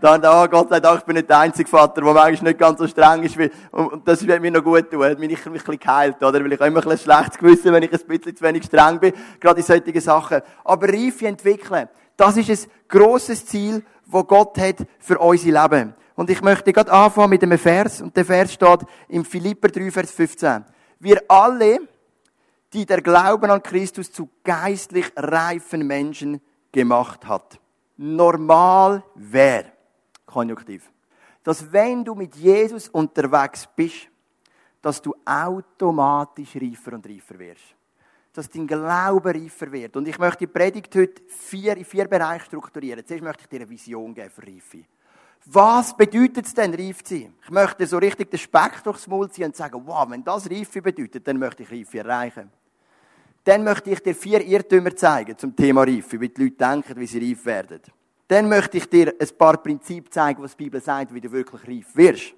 Dann, 0.00 0.24
oh 0.24 0.48
Gott 0.48 0.70
sei 0.70 0.80
Dank, 0.80 1.00
ich 1.00 1.04
bin 1.04 1.16
nicht 1.16 1.28
der 1.28 1.40
einzige 1.40 1.68
Vater, 1.68 2.00
der 2.00 2.14
manchmal 2.14 2.52
nicht 2.52 2.58
ganz 2.58 2.78
so 2.78 2.86
streng 2.86 3.22
ist, 3.24 3.36
wie, 3.36 3.50
und 3.72 4.08
das 4.08 4.26
wird 4.26 4.40
mir 4.40 4.50
noch 4.50 4.64
gut 4.64 4.90
tun. 4.90 5.04
Hat 5.04 5.18
mich 5.18 5.44
ein 5.44 5.52
bisschen 5.52 5.78
geheilt, 5.78 6.22
oder? 6.22 6.42
Weil 6.42 6.52
ich 6.52 6.60
immer 6.60 6.66
ein 6.66 6.88
bisschen 6.88 6.98
schlechtes 6.98 7.36
Gewissen, 7.36 7.72
wenn 7.72 7.82
ich 7.82 7.92
ein 7.92 7.98
bisschen 8.06 8.34
zu 8.34 8.42
wenig 8.42 8.64
streng 8.64 8.98
bin. 8.98 9.12
Gerade 9.38 9.60
in 9.60 9.66
solchen 9.66 10.00
Sachen. 10.00 10.40
Aber 10.64 10.88
Reife 10.88 11.26
entwickeln. 11.26 11.88
Das 12.16 12.36
ist 12.38 12.48
ein 12.48 12.70
grosses 12.88 13.44
Ziel, 13.44 13.84
das 14.10 14.26
Gott 14.26 14.56
hat 14.56 14.76
für 15.00 15.18
unser 15.18 15.62
Leben. 15.62 15.94
Und 16.20 16.28
ich 16.28 16.42
möchte 16.42 16.70
gerade 16.70 16.92
anfangen 16.92 17.30
mit 17.30 17.42
einem 17.42 17.58
Vers. 17.58 18.02
Und 18.02 18.14
der 18.14 18.26
Vers 18.26 18.52
steht 18.52 18.80
im 19.08 19.24
Philipper 19.24 19.68
3, 19.68 19.90
Vers 19.90 20.10
15. 20.10 20.66
Wir 20.98 21.22
alle, 21.26 21.78
die 22.74 22.84
der 22.84 23.00
Glauben 23.00 23.50
an 23.50 23.62
Christus 23.62 24.12
zu 24.12 24.28
geistlich 24.44 25.10
reifen 25.16 25.86
Menschen 25.86 26.38
gemacht 26.70 27.26
hat. 27.26 27.58
Normal 27.96 29.02
wäre 29.14 29.72
Konjunktiv. 30.26 30.92
Dass 31.42 31.72
wenn 31.72 32.04
du 32.04 32.14
mit 32.14 32.36
Jesus 32.36 32.90
unterwegs 32.90 33.66
bist, 33.74 34.10
dass 34.82 35.00
du 35.00 35.14
automatisch 35.24 36.54
reifer 36.54 36.92
und 36.92 37.06
reifer 37.06 37.38
wirst. 37.38 37.74
Dass 38.34 38.50
dein 38.50 38.66
Glaube 38.66 39.34
reifer 39.34 39.72
wird. 39.72 39.96
Und 39.96 40.06
ich 40.06 40.18
möchte 40.18 40.40
die 40.40 40.48
Predigt 40.48 40.94
heute 40.94 41.22
vier, 41.28 41.78
in 41.78 41.84
vier 41.86 42.04
Bereiche 42.04 42.44
strukturieren. 42.44 43.06
Zuerst 43.06 43.24
möchte 43.24 43.44
ich 43.44 43.48
dir 43.48 43.60
eine 43.60 43.70
Vision 43.70 44.12
geben 44.12 44.28
für 44.28 44.42
Reife. 44.42 44.84
Was 45.46 45.96
bedeutet 45.96 46.46
es 46.46 46.54
denn, 46.54 46.74
reif 46.74 47.02
zu 47.02 47.16
sein? 47.16 47.34
Ich 47.42 47.50
möchte 47.50 47.86
so 47.86 47.98
richtig 47.98 48.30
den 48.30 48.38
Speck 48.38 48.82
durchs 48.84 49.06
Maul 49.06 49.30
ziehen 49.30 49.46
und 49.46 49.56
sagen, 49.56 49.82
wow, 49.84 50.08
wenn 50.08 50.22
das 50.22 50.50
Reife 50.50 50.82
bedeutet, 50.82 51.26
dann 51.26 51.38
möchte 51.38 51.62
ich 51.62 51.72
Reife 51.72 51.98
erreichen. 51.98 52.50
Dann 53.42 53.64
möchte 53.64 53.90
ich 53.90 54.00
dir 54.00 54.14
vier 54.14 54.44
Irrtümer 54.44 54.94
zeigen 54.94 55.36
zum 55.36 55.56
Thema 55.56 55.82
Reife, 55.82 56.20
wie 56.20 56.28
die 56.28 56.42
Leute 56.42 56.56
denken, 56.56 57.00
wie 57.00 57.06
sie 57.06 57.18
reif 57.18 57.44
werden. 57.46 57.80
Dann 58.28 58.48
möchte 58.48 58.76
ich 58.76 58.88
dir 58.88 59.14
ein 59.18 59.28
paar 59.36 59.56
Prinzipien 59.56 60.12
zeigen, 60.12 60.42
was 60.42 60.56
die 60.56 60.64
Bibel 60.64 60.80
sagt, 60.80 61.12
wie 61.12 61.20
du 61.20 61.32
wirklich 61.32 61.66
reif 61.66 61.96
wirst. 61.96 62.34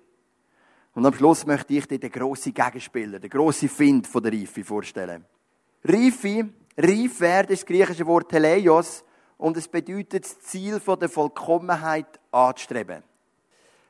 Und 0.94 1.04
am 1.04 1.12
Schluss 1.12 1.44
möchte 1.44 1.74
ich 1.74 1.86
dir 1.86 1.98
den 1.98 2.10
grossen 2.10 2.54
Gegenspieler, 2.54 3.18
den 3.18 3.30
grossen 3.30 3.68
Find 3.68 4.06
von 4.06 4.22
der 4.22 4.32
Reife 4.32 4.62
vorstellen. 4.62 5.24
Reife, 5.84 6.48
reif 6.78 7.20
werden 7.20 7.52
ist 7.52 7.62
das 7.62 7.66
griechische 7.66 8.06
Wort 8.06 8.30
Teleios 8.30 9.04
und 9.42 9.56
es 9.56 9.68
bedeutet 9.68 10.24
das 10.24 10.40
Ziel 10.40 10.80
der 10.80 11.08
Vollkommenheit 11.08 12.20
anzustreben. 12.30 13.02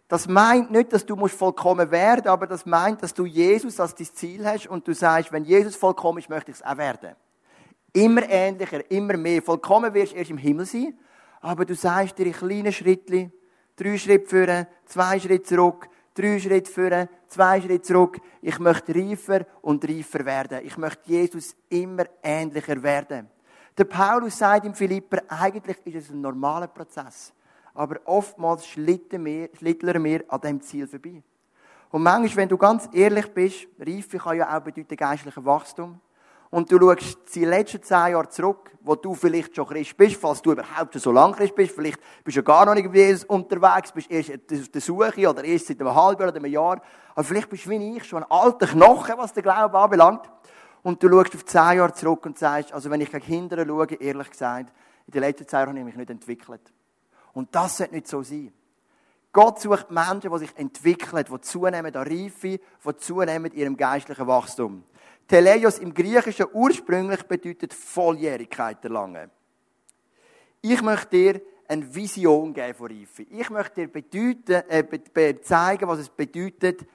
Das 0.08 0.28
meint 0.28 0.70
nicht, 0.70 0.92
dass 0.92 1.06
du 1.06 1.16
musst 1.16 1.36
vollkommen 1.36 1.90
werden, 1.90 2.28
aber 2.28 2.46
das 2.46 2.66
meint, 2.66 3.02
dass 3.02 3.14
du 3.14 3.24
Jesus 3.24 3.80
als 3.80 3.94
dein 3.94 4.06
Ziel 4.06 4.46
hast 4.46 4.66
und 4.66 4.86
du 4.86 4.94
sagst, 4.94 5.32
wenn 5.32 5.44
Jesus 5.44 5.76
vollkommen 5.76 6.18
ist, 6.18 6.28
möchte 6.28 6.50
ich 6.50 6.58
es 6.58 6.62
auch 6.62 6.76
werden. 6.76 7.16
Immer 7.92 8.28
ähnlicher, 8.28 8.90
immer 8.90 9.16
mehr. 9.16 9.40
Vollkommen 9.42 9.94
wirst 9.94 10.12
du 10.12 10.16
erst 10.16 10.30
im 10.30 10.38
Himmel 10.38 10.66
sein 10.66 10.94
aber 11.42 11.64
du 11.64 11.74
sagst 11.74 12.16
dir 12.16 12.26
in 12.26 12.32
kleinen 12.32 12.72
Schritten, 12.72 13.32
drei 13.76 13.98
Schritte 13.98 14.28
führen, 14.28 14.66
zwei 14.86 15.18
Schritte 15.18 15.42
zurück, 15.42 15.88
drei 16.14 16.38
Schritte 16.38 16.70
führen, 16.70 17.08
zwei 17.26 17.60
Schritte 17.60 17.82
zurück. 17.82 18.20
Ich 18.40 18.58
möchte 18.60 18.94
reifer 18.94 19.44
und 19.60 19.86
reifer 19.86 20.24
werden. 20.24 20.64
Ich 20.64 20.76
möchte 20.78 21.10
Jesus 21.10 21.56
immer 21.68 22.04
ähnlicher 22.22 22.80
werden. 22.82 23.28
Der 23.76 23.84
Paulus 23.84 24.36
sagt 24.36 24.66
im 24.66 24.74
Philipper, 24.74 25.22
eigentlich 25.28 25.78
ist 25.86 26.04
es 26.04 26.10
ein 26.10 26.20
normaler 26.20 26.66
Prozess. 26.66 27.32
Aber 27.74 28.00
oftmals 28.04 28.66
schlitteln 28.66 29.24
wir, 29.24 29.48
schlitteln 29.56 30.04
wir 30.04 30.24
an 30.28 30.40
dem 30.42 30.60
Ziel 30.60 30.86
vorbei. 30.86 31.22
Und 31.90 32.02
manchmal, 32.02 32.36
wenn 32.36 32.48
du 32.48 32.58
ganz 32.58 32.88
ehrlich 32.92 33.32
bist, 33.32 33.66
Reife 33.78 34.18
kann 34.18 34.36
ja 34.36 34.56
auch 34.56 34.62
bedeuten 34.62 34.96
geistlicher 34.96 35.44
Wachstum 35.44 36.00
und 36.52 36.70
du 36.70 36.78
schaust 36.78 37.34
die 37.34 37.46
letzten 37.46 37.82
zehn 37.82 38.12
Jahre 38.12 38.28
zurück, 38.28 38.70
wo 38.82 38.94
du 38.94 39.14
vielleicht 39.14 39.56
schon 39.56 39.66
Christ 39.66 39.96
bist, 39.96 40.16
falls 40.16 40.42
du 40.42 40.52
überhaupt 40.52 40.92
schon 40.92 41.00
so 41.00 41.10
lange 41.10 41.34
Christ 41.34 41.54
bist, 41.54 41.74
vielleicht 41.74 41.98
bist 42.22 42.36
du 42.36 42.42
gar 42.42 42.66
noch 42.66 42.74
nicht 42.74 42.94
Jesus 42.94 43.24
unterwegs, 43.24 43.90
bist 43.90 44.10
erst 44.10 44.32
auf 44.32 44.68
der 44.68 44.80
Suche 44.82 45.30
oder 45.30 45.44
erst 45.44 45.66
seit 45.66 45.80
einem 45.80 45.94
halben 45.94 46.22
oder 46.22 46.34
einem 46.34 46.52
Jahr, 46.52 46.82
aber 47.14 47.24
vielleicht 47.24 47.48
bist 47.48 47.64
du 47.64 47.70
wie 47.70 47.96
ich 47.96 48.04
schon 48.04 48.22
ein 48.22 48.30
alter 48.30 48.66
Knochen, 48.66 49.14
was 49.16 49.32
den 49.32 49.42
Glauben 49.42 49.74
anbelangt. 49.74 50.30
Und 50.82 51.02
du 51.02 51.08
schaust 51.08 51.34
auf 51.34 51.44
zehn 51.44 51.76
Jahre 51.76 51.94
zurück 51.94 52.26
und 52.26 52.38
sagst, 52.38 52.72
also 52.72 52.90
wenn 52.90 53.00
ich 53.00 53.10
gegen 53.10 53.24
Kinder 53.24 53.64
schaue, 53.64 53.94
ehrlich 53.94 54.30
gesagt, 54.30 54.72
in 55.06 55.12
den 55.12 55.20
letzten 55.20 55.46
zehn 55.46 55.58
Jahren 55.58 55.78
habe 55.78 55.78
ich 55.80 55.84
mich 55.84 55.96
nicht 55.96 56.10
entwickelt. 56.10 56.72
Und 57.32 57.54
das 57.54 57.76
sollte 57.76 57.94
nicht 57.94 58.08
so 58.08 58.22
sein. 58.22 58.52
Gott 59.32 59.60
sucht 59.60 59.90
Menschen, 59.90 60.30
die 60.30 60.38
sich 60.38 60.56
entwickeln, 60.56 61.24
die 61.24 61.40
zunehmen 61.40 61.94
an 61.94 62.06
Reife, 62.06 62.58
die 62.58 62.96
zunehmen 62.98 63.50
in 63.52 63.58
ihrem 63.58 63.76
geistlichen 63.76 64.26
Wachstum. 64.26 64.84
Teleios 65.26 65.78
im 65.78 65.94
Griechischen 65.94 66.46
ursprünglich 66.52 67.22
bedeutet 67.22 67.72
Volljährigkeit 67.72 68.84
erlangen. 68.84 69.30
Ich 70.60 70.82
möchte 70.82 71.08
dir 71.08 71.40
eine 71.66 71.94
Vision 71.94 72.52
geben 72.52 72.74
von 72.74 72.88
Reife. 72.88 73.22
Ich 73.22 73.48
möchte 73.48 73.86
dir 73.86 73.88
bedeuten, 73.88 74.62
äh, 74.68 75.40
zeigen, 75.40 75.88
was 75.88 76.00
es 76.00 76.10
bedeutet, 76.10 76.86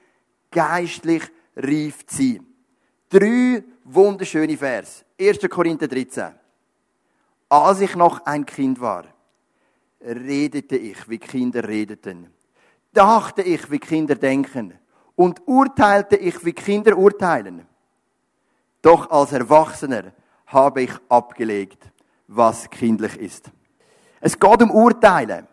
geistlich 0.50 1.24
reif 1.56 2.06
zu 2.06 2.16
sein. 2.16 2.47
Drei 3.10 3.64
wunderschöne 3.84 4.58
Vers. 4.58 5.02
1. 5.18 5.38
Korinther 5.48 5.88
13. 5.88 6.34
Als 7.48 7.80
ich 7.80 7.96
noch 7.96 8.26
ein 8.26 8.44
Kind 8.44 8.78
war, 8.82 9.04
redete 10.02 10.76
ich, 10.76 11.08
wie 11.08 11.16
Kinder 11.16 11.66
redeten. 11.66 12.26
Dachte 12.92 13.40
ich, 13.40 13.70
wie 13.70 13.78
Kinder 13.78 14.14
denken. 14.14 14.74
Und 15.16 15.40
urteilte 15.46 16.16
ich, 16.16 16.44
wie 16.44 16.52
Kinder 16.52 16.98
urteilen. 16.98 17.66
Doch 18.82 19.10
als 19.10 19.32
Erwachsener 19.32 20.12
habe 20.46 20.82
ich 20.82 20.92
abgelegt, 21.08 21.82
was 22.26 22.68
kindlich 22.68 23.16
ist. 23.16 23.50
Es 24.20 24.38
geht 24.38 24.62
um 24.62 24.70
Urteile. 24.70 25.46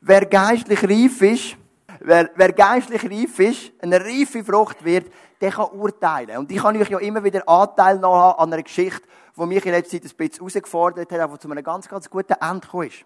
Wer 0.00 0.24
geistlich 0.24 0.82
reif 0.82 1.20
ist, 1.20 1.56
wer, 2.00 2.30
wer 2.34 2.52
geistlich 2.52 3.04
reif 3.04 3.38
ist, 3.40 3.72
eine 3.80 4.00
reife 4.00 4.42
Frucht 4.42 4.82
wird, 4.82 5.12
der 5.40 5.50
kann 5.50 5.70
urteilen. 5.72 6.38
Und 6.38 6.50
ich 6.50 6.62
kann 6.62 6.76
euch 6.76 6.88
ja 6.88 6.98
immer 6.98 7.22
wieder 7.22 7.48
Anteil 7.48 7.98
noch 7.98 8.38
an 8.38 8.52
einer 8.52 8.62
Geschichte, 8.62 9.02
die 9.36 9.46
mich 9.46 9.64
in 9.66 9.72
letzter 9.72 10.00
Zeit 10.00 10.10
ein 10.10 10.16
bisschen 10.16 10.46
herausgefordert 10.46 11.12
hat, 11.12 11.20
aber 11.20 11.38
zu 11.38 11.50
einem 11.50 11.64
ganz, 11.64 11.88
ganz 11.88 12.08
guten 12.08 12.34
Ende 12.40 12.60
gekommen 12.60 12.88
ist. 12.88 13.04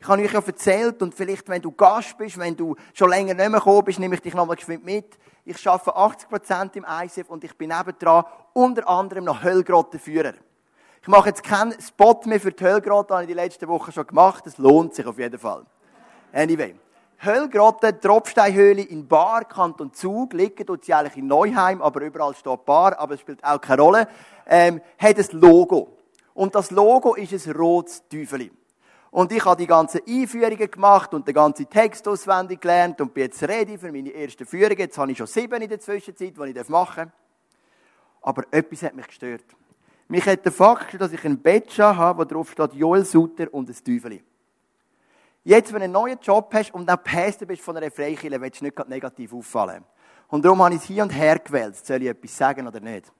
Ich 0.00 0.06
habe 0.06 0.22
euch 0.22 0.32
ja 0.32 0.40
erzählt, 0.40 1.02
und 1.02 1.14
vielleicht, 1.14 1.48
wenn 1.48 1.60
du 1.60 1.72
Gast 1.72 2.16
bist, 2.18 2.38
wenn 2.38 2.56
du 2.56 2.76
schon 2.94 3.10
länger 3.10 3.34
nicht 3.34 3.48
mehr 3.48 3.58
gekommen 3.58 3.84
bist, 3.84 3.98
nehme 3.98 4.14
ich 4.14 4.22
dich 4.22 4.34
nochmal 4.34 4.56
geschwind 4.56 4.84
mit. 4.84 5.18
Ich 5.44 5.66
arbeite 5.66 5.96
80% 5.96 6.76
im 6.76 6.86
ICF 6.88 7.28
und 7.30 7.42
ich 7.42 7.56
bin 7.56 7.70
nebendran 7.70 8.24
unter 8.52 8.88
anderem 8.88 9.24
noch 9.24 9.42
Höllgrottenführer. 9.42 10.34
Ich 11.02 11.08
mache 11.08 11.30
jetzt 11.30 11.42
keinen 11.42 11.80
Spot 11.80 12.20
mehr 12.26 12.40
für 12.40 12.52
die 12.52 12.62
Höllgrotte, 12.62 13.14
habe 13.14 13.24
ich 13.24 13.28
die 13.28 13.34
letzten 13.34 13.66
Wochen 13.68 13.90
schon 13.90 14.06
gemacht. 14.06 14.46
Das 14.46 14.58
lohnt 14.58 14.94
sich 14.94 15.06
auf 15.06 15.18
jeden 15.18 15.38
Fall. 15.38 15.64
Anyway. 16.32 16.74
Höllgrotte, 17.20 17.98
Tropfsteinhöhle 17.98 18.82
in 18.82 19.08
Bar, 19.08 19.44
Kanton 19.44 19.92
Zug, 19.92 20.32
liegen 20.34 20.64
dort 20.64 20.84
sie 20.84 20.94
eigentlich 20.94 21.16
in 21.16 21.26
Neuheim, 21.26 21.82
aber 21.82 22.02
überall 22.02 22.34
steht 22.34 22.64
Bar, 22.64 22.98
aber 22.98 23.14
es 23.14 23.20
spielt 23.20 23.42
auch 23.42 23.60
keine 23.60 23.82
Rolle, 23.82 24.08
ähm, 24.46 24.80
hat 24.98 25.18
ein 25.18 25.40
Logo. 25.40 25.96
Und 26.34 26.54
das 26.54 26.70
Logo 26.70 27.14
ist 27.14 27.46
ein 27.46 27.52
rotes 27.52 28.06
Teufeli. 28.08 28.52
Und 29.10 29.32
ich 29.32 29.44
habe 29.44 29.56
die 29.56 29.66
ganzen 29.66 30.00
Einführungen 30.06 30.70
gemacht 30.70 31.12
und 31.12 31.26
den 31.26 31.34
ganzen 31.34 31.68
Text 31.68 32.06
auswendig 32.06 32.60
gelernt 32.60 33.00
und 33.00 33.12
bin 33.12 33.24
jetzt 33.24 33.42
ready 33.42 33.78
für 33.78 33.90
meine 33.90 34.10
erste 34.10 34.46
Führung. 34.46 34.76
Jetzt 34.76 34.96
habe 34.98 35.10
ich 35.10 35.18
schon 35.18 35.26
sieben 35.26 35.60
in 35.60 35.68
der 35.68 35.80
Zwischenzeit, 35.80 36.34
die 36.36 36.58
ich 36.60 36.68
machen 36.68 37.04
darf. 37.04 37.12
Aber 38.22 38.44
etwas 38.50 38.82
hat 38.82 38.94
mich 38.94 39.06
gestört. 39.08 39.44
Mich 40.06 40.24
hat 40.26 40.44
der 40.44 40.52
Fakt, 40.52 41.00
dass 41.00 41.12
ich 41.12 41.24
einen 41.24 41.40
Badge 41.40 41.82
habe, 41.82 42.20
wo 42.20 42.24
drauf 42.24 42.52
steht 42.52 42.74
Joel 42.74 43.04
Sutter 43.04 43.52
und 43.52 43.68
ein 43.68 43.74
Teufel. 43.84 44.20
Jetzt, 45.44 45.72
wenn 45.72 45.80
du 45.80 45.84
einen 45.84 45.92
neuen 45.92 46.18
Job 46.20 46.52
hast 46.52 46.74
und 46.74 46.86
dann 46.86 47.02
Pastor 47.02 47.46
bist 47.46 47.62
von 47.62 47.76
einer 47.76 47.90
Freikirche, 47.90 48.40
willst 48.40 48.60
du 48.60 48.64
nicht 48.64 48.88
negativ 48.88 49.32
auffallen. 49.32 49.84
Und 50.28 50.44
darum 50.44 50.62
habe 50.62 50.74
ich 50.74 50.82
es 50.82 50.86
hier 50.86 51.02
und 51.02 51.10
her 51.10 51.38
gewählt. 51.38 51.74
Soll 51.76 52.02
ich 52.02 52.08
etwas 52.08 52.36
sagen 52.36 52.66
oder 52.66 52.80
nicht? 52.80 53.10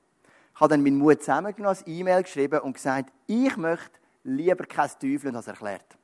Ich 0.54 0.60
habe 0.60 0.70
dann 0.70 0.82
meinen 0.82 0.98
Mut 0.98 1.20
zusammengenommen, 1.20 1.78
ein 1.78 1.92
E-Mail 1.92 2.22
geschrieben 2.22 2.60
und 2.60 2.74
gesagt, 2.74 3.12
ich 3.26 3.56
möchte 3.56 3.98
lieber 4.24 4.66
kein 4.66 4.90
Teufel 5.00 5.28
und 5.28 5.34
das 5.34 5.46
erklärt. 5.46 5.96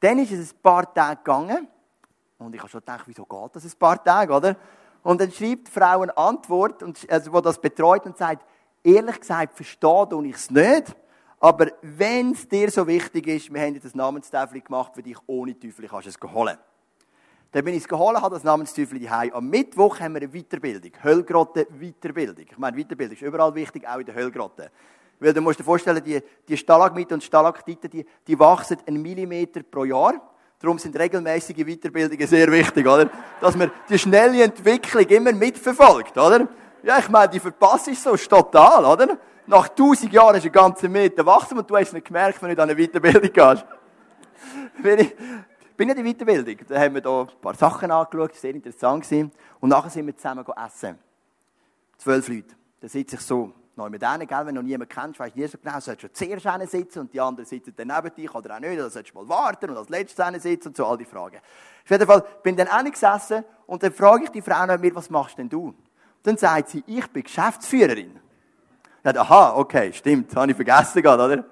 Dann 0.00 0.18
ist 0.18 0.32
es 0.32 0.52
ein 0.52 0.58
paar 0.60 0.92
Tage 0.92 1.18
gegangen 1.18 1.68
und 2.38 2.54
ich 2.54 2.60
habe 2.60 2.68
schon 2.68 2.80
gedacht, 2.80 3.04
wieso 3.06 3.24
geht 3.24 3.54
das 3.56 3.64
ein 3.64 3.78
paar 3.78 4.02
Tage, 4.02 4.32
oder? 4.32 4.56
Und 5.02 5.20
dann 5.20 5.30
schreibt 5.30 5.68
die 5.68 5.70
Frau 5.70 6.02
eine 6.02 6.16
Antwort, 6.16 6.82
und, 6.82 7.08
also, 7.10 7.30
die 7.30 7.42
das 7.42 7.60
betreut 7.60 8.04
und 8.04 8.16
sagt, 8.16 8.44
ehrlich 8.84 9.20
gesagt, 9.20 9.54
verstehe 9.54 10.08
ich 10.24 10.34
es 10.34 10.50
nicht, 10.50 10.94
aber 11.42 11.72
wenn 11.82 12.30
es 12.30 12.46
dir 12.46 12.70
so 12.70 12.86
wichtig 12.86 13.26
ist, 13.26 13.52
wir 13.52 13.60
haben 13.60 13.74
ein 13.74 13.90
Namenstafel 13.94 14.60
gemacht 14.60 14.92
für 14.94 15.02
dich 15.02 15.16
ohne 15.26 15.58
Teufel, 15.58 15.88
kannst 15.88 16.06
du 16.06 16.10
es 16.10 16.32
holen. 16.32 16.56
Dann 17.50 17.64
bin 17.64 17.74
ich 17.74 17.82
es 17.82 17.88
geholt, 17.88 18.16
habe 18.16 18.36
das 18.36 18.44
Namenstüfel 18.44 19.00
daheim. 19.00 19.32
Am 19.32 19.48
Mittwoch 19.50 19.98
haben 19.98 20.14
wir 20.14 20.22
eine 20.22 20.30
Weiterbildung. 20.30 20.92
Höllgrotte 21.02 21.66
Weiterbildung. 21.80 22.46
Ich 22.48 22.58
meine, 22.58 22.76
Weiterbildung 22.76 23.16
ist 23.16 23.22
überall 23.22 23.52
wichtig, 23.56 23.88
auch 23.88 23.98
in 23.98 24.06
der 24.06 24.14
Höllgrotte. 24.14 24.70
Weil 25.18 25.32
du 25.32 25.40
musst 25.40 25.58
dir 25.58 25.64
vorstellen, 25.64 26.00
die, 26.04 26.20
die 26.46 26.56
Stalagmiten 26.56 27.14
und 27.14 27.24
Stalaktiten, 27.24 27.90
die, 27.90 28.06
die 28.24 28.38
wachsen 28.38 28.78
einen 28.86 29.02
Millimeter 29.02 29.64
pro 29.64 29.84
Jahr. 29.84 30.14
Darum 30.60 30.78
sind 30.78 30.96
regelmäßige 30.96 31.66
Weiterbildungen 31.66 32.28
sehr 32.28 32.52
wichtig, 32.52 32.86
oder? 32.86 33.10
Dass 33.40 33.56
man 33.56 33.72
die 33.88 33.98
schnelle 33.98 34.44
Entwicklung 34.44 35.06
immer 35.06 35.32
mitverfolgt, 35.32 36.16
oder? 36.16 36.46
Ja, 36.84 37.00
ich 37.00 37.08
meine, 37.08 37.32
die 37.32 37.40
verpasst 37.40 37.88
ist 37.88 38.04
so 38.04 38.16
total, 38.16 38.84
oder? 38.84 39.18
Nach 39.52 39.68
tausend 39.68 40.10
Jahren 40.14 40.36
ist 40.36 40.46
ein 40.46 40.50
ganzer 40.52 40.88
Meter 40.88 41.26
wachsen 41.26 41.58
und 41.58 41.68
du 41.68 41.76
hast 41.76 41.92
nicht 41.92 42.06
gemerkt, 42.06 42.40
wenn 42.40 42.56
du 42.56 42.62
in 42.62 42.70
eine 42.70 42.74
Weiterbildung 42.74 43.30
gehst. 43.30 43.66
bin 45.76 45.90
in 45.90 45.94
der 45.94 46.04
Weiterbildung. 46.04 46.56
Da 46.66 46.80
haben 46.80 46.94
wir 46.94 47.02
da 47.02 47.20
ein 47.20 47.28
paar 47.38 47.54
Sachen 47.54 47.90
angeschaut, 47.90 48.34
sehr 48.34 48.54
interessant 48.54 49.04
gewesen. 49.04 49.30
Und 49.60 49.68
nachher 49.68 49.90
sind 49.90 50.06
wir 50.06 50.16
zusammen 50.16 50.42
essen. 50.66 50.98
Zwölf 51.98 52.28
Leute. 52.28 52.54
Da 52.80 52.88
sitze 52.88 53.16
ich 53.16 53.20
so 53.20 53.52
neu 53.76 53.90
mit 53.90 54.00
denen, 54.00 54.26
gell? 54.26 54.38
wenn 54.38 54.54
du 54.54 54.62
noch 54.62 54.66
niemanden 54.66 54.88
kennst, 54.88 55.20
weißt 55.20 55.36
du 55.36 55.40
nie 55.40 55.46
so 55.46 55.58
genau, 55.58 55.80
sollst 55.80 56.02
du 56.02 56.10
zuerst 56.10 56.46
einen 56.46 56.66
sitzen 56.66 57.00
und 57.00 57.12
die 57.12 57.20
anderen 57.20 57.44
sitzen 57.44 57.74
dann 57.76 57.88
neben 57.88 58.14
dich 58.14 58.34
oder 58.34 58.56
auch 58.56 58.58
nicht, 58.58 58.72
oder 58.72 58.88
sollst 58.88 59.10
du 59.10 59.18
mal 59.18 59.28
warten 59.28 59.68
und 59.68 59.76
als 59.76 59.90
letztes 59.90 60.18
einen 60.20 60.40
sitzen 60.40 60.68
und 60.68 60.78
so, 60.78 60.86
all 60.86 60.96
die 60.96 61.04
Fragen. 61.04 61.36
Auf 61.36 61.90
jeden 61.90 62.06
Fall 62.06 62.24
bin 62.42 62.56
dann 62.56 62.68
auch 62.68 62.90
gesessen 62.90 63.44
und 63.66 63.82
dann 63.82 63.92
frage 63.92 64.24
ich 64.24 64.30
die 64.30 64.40
Frau 64.40 64.64
noch 64.64 64.78
mir, 64.78 64.94
was 64.94 65.10
machst 65.10 65.36
denn 65.36 65.50
du? 65.50 65.74
Dann 66.22 66.38
sagt 66.38 66.70
sie, 66.70 66.82
ich 66.86 67.06
bin 67.08 67.22
Geschäftsführerin. 67.22 68.21
Dachte, 69.02 69.20
aha, 69.20 69.54
okay, 69.56 69.92
stimmt, 69.92 70.34
habe 70.36 70.50
ich 70.50 70.56
vergessen 70.56 71.02
gerade, 71.02 71.24
oder? 71.24 71.44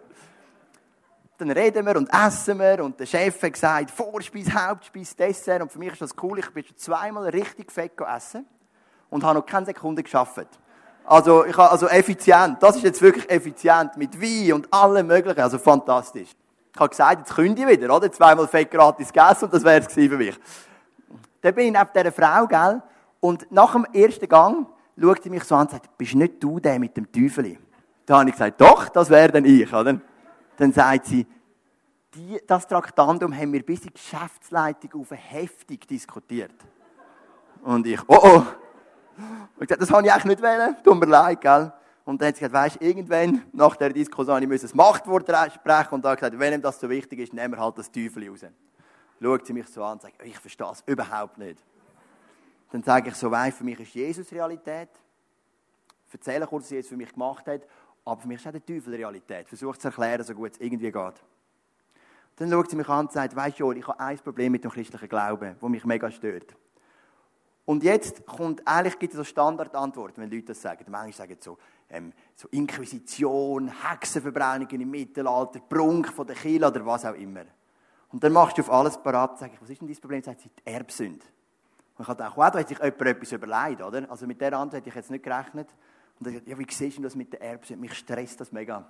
dann 1.40 1.50
reden 1.52 1.86
wir 1.86 1.96
und 1.96 2.08
essen 2.12 2.58
wir 2.58 2.84
und 2.84 3.00
der 3.00 3.06
Chef 3.06 3.42
hat 3.42 3.52
gesagt, 3.52 3.90
Vorspeis, 3.90 4.52
Hauptspeis, 4.52 5.16
Dessert 5.16 5.62
und 5.62 5.72
für 5.72 5.78
mich 5.78 5.92
ist 5.92 6.02
das 6.02 6.14
cool, 6.22 6.38
ich 6.38 6.50
bin 6.50 6.64
schon 6.64 6.76
zweimal 6.76 7.28
richtig 7.30 7.72
fett 7.72 7.92
essen 8.14 8.44
und 9.08 9.24
habe 9.24 9.38
noch 9.38 9.46
keine 9.46 9.66
Sekunde 9.66 10.02
geschafft. 10.02 10.46
Also, 11.04 11.46
ich 11.46 11.56
habe, 11.56 11.70
also 11.70 11.88
effizient, 11.88 12.62
das 12.62 12.76
ist 12.76 12.84
jetzt 12.84 13.02
wirklich 13.02 13.28
effizient, 13.30 13.96
mit 13.96 14.20
Wein 14.20 14.52
und 14.52 14.72
allem 14.72 15.06
möglichen, 15.06 15.40
also 15.40 15.58
fantastisch. 15.58 16.28
Ich 16.72 16.78
habe 16.78 16.90
gesagt, 16.90 17.18
jetzt 17.20 17.34
künde 17.34 17.62
ich 17.62 17.68
wieder, 17.68 17.94
oder? 17.96 18.12
Zweimal 18.12 18.46
fett 18.46 18.70
gratis 18.70 19.12
gegessen 19.12 19.46
und 19.46 19.54
das 19.54 19.64
wäre 19.64 19.80
es 19.80 19.92
für 19.92 20.16
mich. 20.16 20.38
Dann 21.40 21.54
bin 21.54 21.66
ich 21.66 21.72
neben 21.72 21.90
dieser 21.96 22.12
Frau, 22.12 22.46
gell? 22.46 22.82
Und 23.18 23.50
nach 23.50 23.72
dem 23.72 23.86
ersten 23.92 24.28
Gang 24.28 24.66
schaut 24.98 25.22
sie 25.22 25.30
mich 25.30 25.44
so 25.44 25.54
an 25.54 25.62
und 25.62 25.70
sagt, 25.70 25.96
bist 25.98 26.14
nicht 26.14 26.42
du 26.42 26.60
der 26.60 26.78
mit 26.78 26.96
dem 26.96 27.10
Teufel? 27.10 27.58
Da 28.06 28.18
habe 28.18 28.28
ich 28.28 28.34
gesagt, 28.34 28.60
doch, 28.60 28.88
das 28.88 29.10
wäre 29.10 29.32
dann 29.32 29.44
ich, 29.44 29.72
oder? 29.72 30.00
dann 30.60 30.72
sagt 30.72 31.06
sie, 31.06 31.26
die, 32.14 32.38
das 32.46 32.66
Traktandum 32.66 33.34
haben 33.34 33.52
wir 33.52 33.64
bis 33.64 33.80
in 33.80 33.86
die 33.86 33.92
Geschäftsleitung 33.94 35.00
auf 35.00 35.10
heftig 35.10 35.86
diskutiert. 35.86 36.54
Und 37.62 37.86
ich, 37.86 38.00
oh 38.08 38.18
oh. 38.22 38.42
Und 39.56 39.60
gesagt, 39.60 39.80
das 39.80 39.90
habe 39.90 40.06
ich 40.06 40.12
eigentlich 40.12 40.36
nicht 40.36 40.42
wollen, 40.42 40.76
tut 40.82 41.00
mir 41.00 41.06
leid, 41.06 41.40
gell. 41.40 41.72
Und 42.04 42.20
dann 42.20 42.28
hat 42.28 42.36
sie 42.36 42.44
gesagt, 42.44 42.52
weisst 42.52 42.82
irgendwann, 42.82 43.42
nach 43.52 43.76
der 43.76 43.90
Diskussion, 43.90 44.42
ich 44.42 44.48
muss 44.48 44.62
das 44.62 44.74
Machtwort 44.74 45.26
sprechen. 45.54 45.94
Und 45.94 46.04
dann 46.04 46.16
gesagt, 46.16 46.38
wenn 46.38 46.52
ihm 46.52 46.62
das 46.62 46.80
so 46.80 46.88
wichtig 46.90 47.20
ist, 47.20 47.32
nehmen 47.32 47.54
wir 47.54 47.60
halt 47.60 47.78
das 47.78 47.90
Teufel 47.90 48.28
raus. 48.28 48.40
Schaut 49.22 49.46
sie 49.46 49.52
mich 49.52 49.68
so 49.68 49.82
an 49.84 49.92
und 49.92 50.02
sagt, 50.02 50.14
ich 50.24 50.38
verstehe 50.38 50.70
es 50.72 50.82
überhaupt 50.86 51.38
nicht. 51.38 51.62
Dann 52.70 52.82
sage 52.82 53.10
ich 53.10 53.14
so, 53.16 53.30
weisst 53.30 53.58
für 53.58 53.64
mich 53.64 53.80
ist 53.80 53.94
Jesus 53.94 54.30
Realität. 54.32 54.90
Erzähle 56.12 56.46
kurz, 56.46 56.64
was 56.64 56.70
Jesus 56.70 56.88
für 56.88 56.96
mich 56.96 57.12
gemacht 57.12 57.46
hat. 57.46 57.62
Aber 58.04 58.20
für 58.20 58.28
mich 58.28 58.40
ist 58.40 58.46
auch 58.46 58.52
der 58.52 58.64
Teufel 58.64 58.94
Realität. 58.94 59.48
Versuche 59.48 59.78
zu 59.78 59.88
erklären, 59.88 60.24
so 60.24 60.34
gut 60.34 60.52
es 60.52 60.60
irgendwie 60.60 60.90
geht. 60.90 61.14
Dann 62.36 62.50
schaut 62.50 62.70
sie 62.70 62.76
mich 62.76 62.88
an 62.88 63.06
und 63.06 63.12
sagt, 63.12 63.36
weisst 63.36 63.60
du, 63.60 63.72
ich 63.72 63.86
habe 63.86 64.00
ein 64.00 64.18
Problem 64.18 64.52
mit 64.52 64.64
dem 64.64 64.70
christlichen 64.70 65.08
Glauben, 65.08 65.56
das 65.60 65.70
mich 65.70 65.84
mega 65.84 66.10
stört. 66.10 66.56
Und 67.66 67.84
jetzt 67.84 68.26
kommt, 68.26 68.66
eigentlich 68.66 68.98
gibt 68.98 69.12
es 69.12 69.18
so 69.18 69.24
Standardantworten, 69.24 70.22
wenn 70.22 70.30
Leute 70.30 70.46
das 70.46 70.62
sagen. 70.62 70.84
Manche 70.88 71.18
sagen 71.18 71.36
so, 71.38 71.58
ähm, 71.90 72.12
so 72.34 72.48
Inquisition, 72.48 73.68
Hexenverbrennungen 73.68 74.80
im 74.80 74.90
Mittelalter, 74.90 75.60
Prunk 75.60 76.08
von 76.08 76.26
der 76.26 76.34
Kirche 76.34 76.66
oder 76.66 76.84
was 76.84 77.04
auch 77.04 77.14
immer. 77.14 77.44
Und 78.10 78.24
dann 78.24 78.32
machst 78.32 78.58
du 78.58 78.62
auf 78.62 78.70
alles 78.70 79.00
parat, 79.00 79.38
sage 79.38 79.52
ich, 79.54 79.62
was 79.62 79.70
ist 79.70 79.80
denn 79.80 79.88
dein 79.88 79.96
Problem? 79.98 80.22
Sagt 80.22 80.40
sie, 80.40 80.48
die 80.48 80.66
Erbsünde. 80.66 81.24
Ich 82.00 82.08
habe 82.08 82.16
gedacht, 82.16 82.36
wow, 82.36 82.50
da 82.50 82.58
hat 82.58 82.68
sich 82.68 82.78
jemand 82.78 83.02
etwas 83.02 83.32
überlegt, 83.32 83.82
oder? 83.82 84.10
Also 84.10 84.26
mit 84.26 84.40
der 84.40 84.54
Antwort 84.54 84.80
hätte 84.80 84.88
ich 84.88 84.94
jetzt 84.94 85.10
nicht 85.10 85.22
gerechnet. 85.22 85.68
Und 86.18 86.26
er 86.26 86.32
sagt, 86.32 86.48
ja, 86.48 86.58
wie 86.58 86.66
siehst 86.68 86.98
du 86.98 87.02
das 87.02 87.14
mit 87.14 87.32
der 87.32 87.42
Erbsünde? 87.42 87.80
Mich 87.80 87.94
stresst 87.94 88.40
das 88.40 88.52
mega. 88.52 88.86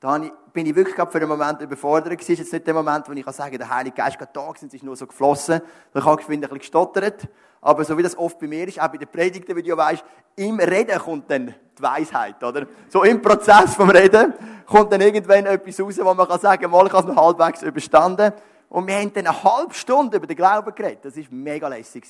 Da 0.00 0.18
bin 0.54 0.64
ich 0.64 0.74
wirklich 0.74 0.96
für 0.96 1.18
einen 1.18 1.28
Moment 1.28 1.60
überfordert. 1.60 2.18
Es 2.18 2.28
ist 2.30 2.38
jetzt 2.38 2.52
nicht 2.54 2.66
der 2.66 2.72
Moment, 2.72 3.06
wo 3.06 3.12
ich 3.12 3.24
sagen 3.26 3.50
kann, 3.50 3.58
der 3.58 3.68
Heilige 3.68 3.96
Geist 3.96 4.18
gerade 4.18 4.30
da 4.32 4.50
es 4.54 4.62
ist 4.62 4.82
nur 4.82 4.96
so 4.96 5.06
geflossen. 5.06 5.60
Ich 5.94 6.02
habe 6.02 6.22
ein 6.22 6.40
bisschen 6.40 6.58
gestottert. 6.58 7.28
Aber 7.60 7.84
so 7.84 7.98
wie 7.98 8.02
das 8.02 8.16
oft 8.16 8.38
bei 8.38 8.46
mir 8.46 8.66
ist, 8.66 8.80
auch 8.80 8.88
bei 8.88 8.96
den 8.96 9.08
Predigten, 9.08 9.54
wie 9.54 9.62
du 9.62 9.76
weißt, 9.76 10.02
im 10.36 10.58
Reden 10.58 10.98
kommt 10.98 11.30
dann 11.30 11.54
die 11.76 11.82
Weisheit, 11.82 12.42
oder? 12.42 12.66
So 12.88 13.02
im 13.04 13.20
Prozess 13.20 13.74
vom 13.74 13.90
Reden 13.90 14.32
kommt 14.64 14.90
dann 14.90 15.02
irgendwann 15.02 15.44
etwas 15.44 15.78
raus, 15.78 15.98
wo 16.00 16.14
man 16.14 16.26
kann 16.26 16.40
sagen, 16.40 16.70
mal, 16.70 16.86
ich 16.86 16.92
habe 16.94 17.06
es 17.06 17.14
noch 17.14 17.22
halbwegs 17.22 17.62
überstanden. 17.62 18.32
Und 18.70 18.86
wir 18.86 18.94
haben 18.94 19.12
dann 19.12 19.26
eine 19.26 19.42
halbe 19.42 19.74
Stunde 19.74 20.16
über 20.16 20.28
den 20.28 20.36
Glauben 20.36 20.72
geredet. 20.72 21.04
Das 21.04 21.16
war 21.16 21.24
mega 21.30 21.66
lässig. 21.66 22.06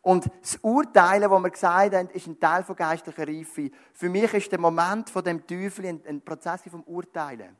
Und 0.00 0.30
das 0.40 0.56
Urteilen, 0.62 1.28
das 1.28 1.42
wir 1.42 1.50
gesagt 1.50 1.94
haben, 1.94 2.08
ist 2.10 2.26
ein 2.26 2.38
Teil 2.38 2.62
von 2.62 2.76
geistlicher 2.76 3.26
Reife. 3.26 3.70
Für 3.92 4.08
mich 4.08 4.32
ist 4.32 4.50
der 4.52 4.60
Moment 4.60 5.10
von 5.10 5.24
dem 5.24 5.44
Teufel 5.44 5.86
ein, 5.86 6.20
Prozess 6.20 6.62
vom 6.70 6.84
Urteilen. 6.84 7.56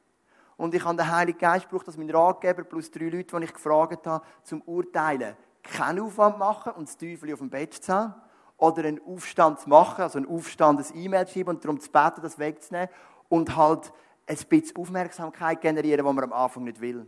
Und 0.57 0.73
ich 0.73 0.85
habe 0.85 0.97
den 0.97 1.11
Heiligen 1.11 1.39
Geist 1.39 1.69
gebraucht, 1.69 1.89
dass 1.89 1.97
mein 1.97 2.11
Ratgeber 2.11 2.63
plus 2.63 2.93
drei 2.93 3.07
Leute, 3.07 3.37
die 3.37 3.45
ich 3.45 3.53
gefragt 3.53 4.07
habe, 4.07 4.25
zum 4.45 4.63
Urteilen, 4.63 5.37
keinen 5.65 6.01
Aufwand 6.01 6.39
machen 6.39 6.73
und 6.73 6.89
das 6.89 6.97
Teufel 6.97 7.33
auf 7.33 7.41
dem 7.41 7.51
Bett 7.51 7.75
zu 7.75 7.93
haben. 7.93 8.15
Oder 8.57 8.85
einen 8.85 9.01
Aufstand 9.05 9.59
zu 9.59 9.69
machen, 9.69 10.03
also 10.03 10.19
einen 10.19 10.29
Aufstand, 10.29 10.79
ein 10.79 10.97
E-Mail 10.97 11.27
zu 11.27 11.35
schreiben 11.35 11.51
und 11.51 11.65
darum 11.65 11.81
zu 11.81 11.91
beten, 11.91 12.23
das 12.23 12.39
wegzunehmen. 12.39 12.89
Und 13.29 13.57
halt 13.57 13.93
ein 14.27 14.37
bisschen 14.49 14.77
Aufmerksamkeit 14.77 15.61
generieren, 15.61 16.07
die 16.07 16.13
man 16.13 16.25
am 16.25 16.33
Anfang 16.33 16.63
nicht 16.63 16.81
will. 16.81 17.05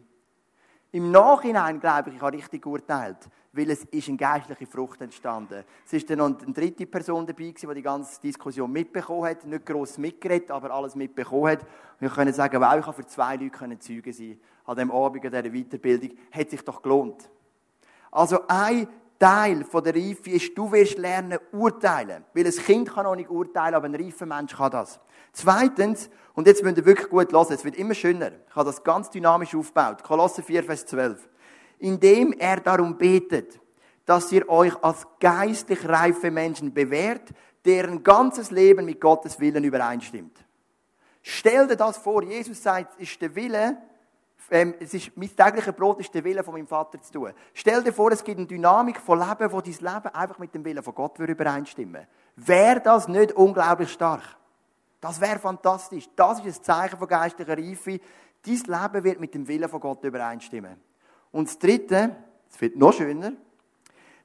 Im 0.94 1.10
Nachhinein, 1.10 1.80
glaube 1.80 2.10
ich, 2.10 2.14
ich 2.14 2.22
habe 2.22 2.36
richtig 2.36 2.62
geurteilt, 2.62 3.16
weil 3.52 3.68
es 3.68 3.82
ist 3.82 4.06
eine 4.06 4.16
geistliche 4.16 4.64
Frucht 4.64 5.00
entstanden. 5.00 5.64
Es 5.84 5.92
ist 5.92 6.08
dann 6.08 6.18
noch 6.18 6.26
eine 6.26 6.52
dritte 6.52 6.86
Person 6.86 7.26
dabei 7.26 7.48
gewesen, 7.48 7.68
die 7.68 7.74
die 7.74 7.82
ganze 7.82 8.20
Diskussion 8.20 8.70
mitbekommen 8.70 9.24
hat, 9.24 9.44
nicht 9.44 9.66
gross 9.66 9.98
mitgeredet, 9.98 10.52
aber 10.52 10.70
alles 10.70 10.94
mitbekommen 10.94 11.50
hat. 11.50 11.62
Und 11.98 12.06
ich 12.06 12.14
kann 12.14 12.32
sagen, 12.32 12.60
wow, 12.60 12.78
ich 12.78 12.86
habe 12.86 12.92
für 12.92 13.06
zwei 13.08 13.34
Leute 13.34 13.78
Zeugen 13.80 14.12
sein 14.12 14.38
an 14.66 14.76
dem 14.76 14.92
Abend, 14.92 15.24
an 15.24 15.32
dieser 15.32 15.64
Weiterbildung. 15.64 16.16
Hat 16.30 16.50
sich 16.50 16.62
doch 16.62 16.80
gelohnt. 16.80 17.28
Also 18.12 18.46
ein 18.46 18.86
Teil 19.18 19.64
der 19.64 19.94
Reife 19.94 20.30
ist, 20.30 20.56
du 20.56 20.70
wirst 20.72 20.98
lernen, 20.98 21.38
urteilen. 21.52 22.24
Weil 22.34 22.46
ein 22.46 22.52
Kind 22.52 22.92
kann 22.92 23.06
auch 23.06 23.16
nicht 23.16 23.30
urteilen, 23.30 23.74
aber 23.74 23.86
ein 23.86 23.94
reifer 23.94 24.26
Mensch 24.26 24.56
kann 24.56 24.70
das. 24.70 25.00
Zweitens, 25.32 26.10
und 26.34 26.46
jetzt 26.46 26.62
müsst 26.62 26.78
ihr 26.78 26.84
wirklich 26.84 27.08
gut 27.08 27.32
hören, 27.32 27.46
es 27.50 27.64
wird 27.64 27.76
immer 27.76 27.94
schöner. 27.94 28.32
Ich 28.48 28.56
habe 28.56 28.66
das 28.66 28.82
ganz 28.82 29.10
dynamisch 29.10 29.54
aufgebaut. 29.54 30.02
Kolosse 30.02 30.42
4, 30.42 30.64
Vers 30.64 30.86
12. 30.86 31.28
Indem 31.78 32.32
er 32.32 32.60
darum 32.60 32.96
betet, 32.96 33.60
dass 34.06 34.30
ihr 34.32 34.48
euch 34.48 34.74
als 34.82 35.06
geistlich 35.20 35.88
reife 35.88 36.30
Menschen 36.30 36.72
bewährt, 36.74 37.30
deren 37.64 38.02
ganzes 38.02 38.50
Leben 38.50 38.84
mit 38.84 39.00
Gottes 39.00 39.40
Willen 39.40 39.64
übereinstimmt. 39.64 40.44
Stell 41.22 41.66
dir 41.66 41.76
das 41.76 41.96
vor, 41.96 42.22
Jesus 42.22 42.62
sagt, 42.62 43.00
ist 43.00 43.20
der 43.22 43.34
Wille, 43.34 43.78
ähm, 44.50 44.74
es 44.80 44.94
ist, 44.94 45.16
mein 45.16 45.34
täglicher 45.34 45.72
Brot 45.72 46.00
ist 46.00 46.12
der 46.14 46.24
Wille 46.24 46.42
von 46.42 46.54
meinem 46.54 46.66
Vater 46.66 47.00
zu 47.00 47.12
tun. 47.12 47.32
Stell 47.52 47.82
dir 47.82 47.92
vor, 47.92 48.12
es 48.12 48.22
gibt 48.22 48.38
eine 48.38 48.46
Dynamik 48.46 49.00
von 49.00 49.18
Leben, 49.18 49.52
wo 49.52 49.60
dein 49.60 49.72
Leben 49.72 50.14
einfach 50.14 50.38
mit 50.38 50.54
dem 50.54 50.64
Willen 50.64 50.82
von 50.82 50.94
Gott 50.94 51.18
übereinstimmen 51.18 52.06
Wäre 52.36 52.80
das 52.80 53.08
nicht 53.08 53.32
unglaublich 53.32 53.92
stark? 53.92 54.22
Das 55.00 55.20
wäre 55.20 55.38
fantastisch. 55.38 56.08
Das 56.16 56.40
ist 56.40 56.46
ein 56.46 56.64
Zeichen 56.64 56.98
von 56.98 57.08
geistlicher 57.08 57.56
Reife. 57.56 58.00
Dein 58.42 58.54
Leben 58.54 59.04
wird 59.04 59.20
mit 59.20 59.34
dem 59.34 59.46
Willen 59.46 59.68
von 59.68 59.80
Gott 59.80 60.02
übereinstimmen. 60.04 60.76
Und 61.30 61.48
das 61.48 61.58
Dritte, 61.58 62.16
es 62.50 62.60
wird 62.60 62.76
noch 62.76 62.92
schöner, 62.92 63.32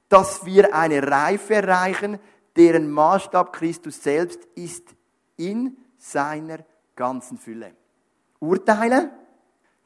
dass 0.08 0.44
wir 0.44 0.74
eine 0.74 1.06
Reife 1.06 1.54
erreichen, 1.54 2.18
deren 2.56 2.90
Maßstab 2.90 3.52
Christus 3.52 4.02
selbst 4.02 4.44
ist 4.54 4.94
in 5.36 5.76
seiner 5.96 6.58
ganzen 6.96 7.38
Fülle. 7.38 7.72
Urteilen, 8.40 9.10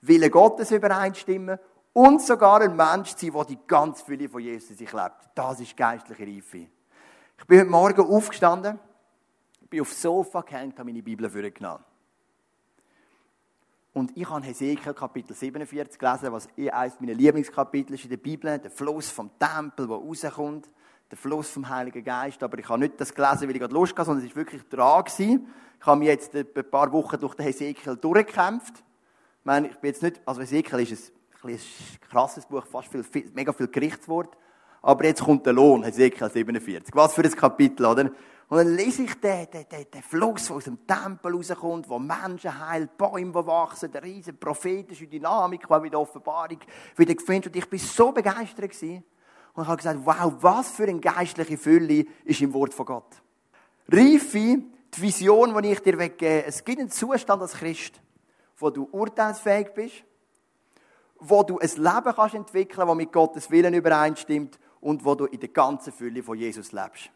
Wille 0.07 0.31
Gottes 0.31 0.71
übereinstimmen 0.71 1.59
und 1.93 2.21
sogar 2.23 2.61
ein 2.61 2.77
Mensch 2.77 3.15
sein, 3.17 3.33
der 3.33 3.45
die 3.45 3.59
ganze 3.67 4.05
Fülle 4.05 4.29
von 4.29 4.41
Jesus 4.41 4.71
in 4.71 4.77
sich 4.77 4.93
lebt. 4.93 5.31
Das 5.35 5.61
ist 5.61 5.77
geistliche 5.77 6.27
Reife. 6.27 6.67
Ich 7.39 7.47
bin 7.47 7.61
heute 7.61 7.71
Morgen 7.71 8.01
aufgestanden, 8.03 8.79
bin 9.71 9.81
aufs 9.81 10.01
Sofa 10.01 10.43
gehängt, 10.43 10.79
habe 10.79 10.91
meine 10.91 11.03
Bibel 11.03 11.29
vorgenommen. 11.29 11.85
Und 13.93 14.17
ich 14.17 14.29
habe 14.29 14.45
Hesekiel 14.45 14.93
Kapitel 14.93 15.35
47 15.35 15.99
gelesen, 15.99 16.33
was 16.33 16.49
eh 16.57 16.69
eines 16.69 16.99
meiner 17.01 17.15
Lieblingskapitel 17.15 17.95
ist 17.95 18.05
in 18.05 18.11
der 18.11 18.17
Bibel, 18.17 18.59
der 18.59 18.71
Fluss 18.71 19.09
vom 19.09 19.31
Tempel, 19.39 19.87
der 19.87 19.97
rauskommt, 19.97 20.69
der 21.11 21.17
Fluss 21.17 21.51
vom 21.51 21.69
Heiligen 21.69 22.03
Geist. 22.03 22.43
Aber 22.43 22.59
ich 22.59 22.69
habe 22.69 22.81
nicht 22.81 23.01
das 23.01 23.15
gelesen, 23.15 23.43
weil 23.43 23.53
ich 23.53 23.61
gerade 23.61 23.73
Lust 23.73 23.93
hatte, 23.93 24.07
sondern 24.07 24.27
es 24.27 24.31
war 24.33 24.37
wirklich 24.37 24.69
dran. 24.69 25.05
Ich 25.07 25.87
habe 25.87 25.99
mich 25.99 26.09
jetzt 26.09 26.35
ein 26.35 26.71
paar 26.71 26.93
Wochen 26.93 27.21
durch 27.21 27.35
den 27.35 27.47
Hesekiel 27.47 27.97
durchgekämpft. 27.97 28.83
Ich 29.45 29.47
meine, 29.47 29.69
ich 29.69 29.77
bin 29.77 29.89
jetzt 29.89 30.03
nicht, 30.03 30.23
also 30.25 30.41
Hesekiel 30.41 30.81
ist 30.81 31.13
ein, 31.43 31.51
ein 31.51 31.61
krasses 32.09 32.47
Buch, 32.47 32.65
fast 32.65 32.89
viel, 32.89 33.05
viel, 33.05 33.31
mega 33.35 33.53
viel 33.53 33.69
Gerichtswort. 33.69 34.39
Aber 34.81 35.05
jetzt 35.05 35.23
kommt 35.23 35.45
der 35.45 35.53
Lohn, 35.53 35.85
Hesekiel 35.85 36.31
47. 36.31 36.95
Was 36.95 37.13
für 37.13 37.23
ein 37.23 37.31
Kapitel, 37.31 37.85
oder? 37.85 38.11
Und 38.49 38.57
dann 38.57 38.75
lese 38.75 39.03
ich 39.03 39.13
den, 39.21 39.47
den, 39.53 39.69
den, 39.71 39.85
den 39.93 40.03
Fluss, 40.03 40.47
der 40.47 40.57
aus 40.57 40.65
dem 40.65 40.87
Tempel 40.87 41.35
rauskommt, 41.35 41.91
wo 41.91 41.99
Menschen 41.99 42.59
heilt, 42.59 42.97
Bäume, 42.97 43.33
die 43.33 43.47
wachsen, 43.47 43.93
der 43.93 44.03
riesige 44.03 44.35
prophetische 44.35 45.07
Dynamik, 45.07 45.69
die 45.69 45.81
mit 45.81 45.93
der 45.93 46.01
Offenbarung 46.01 46.61
wieder 46.97 47.15
gefällt. 47.15 47.47
Und 47.47 47.55
ich 47.55 47.69
bin 47.69 47.79
so 47.79 48.13
begeistert 48.13 48.71
gewesen. 48.71 49.05
Und 49.53 49.65
ich 49.65 49.69
habe 49.69 49.77
gesagt, 49.77 50.01
wow, 50.05 50.33
was 50.41 50.71
für 50.71 50.85
eine 50.85 51.01
geistliche 51.01 51.59
Fülle 51.59 52.07
ist 52.25 52.41
im 52.41 52.55
Wort 52.55 52.73
von 52.73 52.87
Gott. 52.87 53.23
Reife, 53.89 54.39
die 54.39 55.03
Vision, 55.03 55.55
die 55.63 55.73
ich 55.73 55.81
dir 55.81 55.99
weggebe. 55.99 56.47
Es 56.47 56.65
gibt 56.65 56.81
einen 56.81 56.91
Zustand 56.91 57.43
als 57.43 57.53
Christ, 57.53 58.01
wo 58.57 58.71
du 58.71 58.89
urteilsfähig 58.91 59.73
bist, 59.75 60.05
wo 61.19 61.43
du 61.43 61.59
ein 61.59 61.69
Leben 61.69 62.15
kannst 62.15 62.35
entwickeln, 62.35 62.87
das 62.87 62.97
mit 62.97 63.13
Gottes 63.13 63.51
Willen 63.51 63.75
übereinstimmt 63.75 64.59
und 64.81 65.05
wo 65.05 65.15
du 65.15 65.27
in 65.27 65.41
der 65.41 65.49
ganzen 65.49 65.93
Fülle 65.93 66.23
von 66.23 66.39
Jesus 66.39 66.73
lebst. 66.73 67.11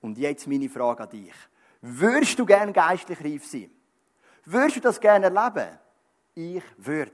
Und 0.00 0.18
jetzt 0.18 0.46
meine 0.46 0.68
Frage 0.68 1.02
an 1.02 1.10
dich. 1.10 1.34
Würdest 1.80 2.38
du 2.38 2.46
gerne 2.46 2.72
geistlich 2.72 3.20
reif 3.24 3.44
sein? 3.44 3.70
Würdest 4.44 4.76
du 4.76 4.80
das 4.80 5.00
gerne 5.00 5.26
erleben? 5.26 5.78
Ich 6.34 6.62
würde. 6.76 7.12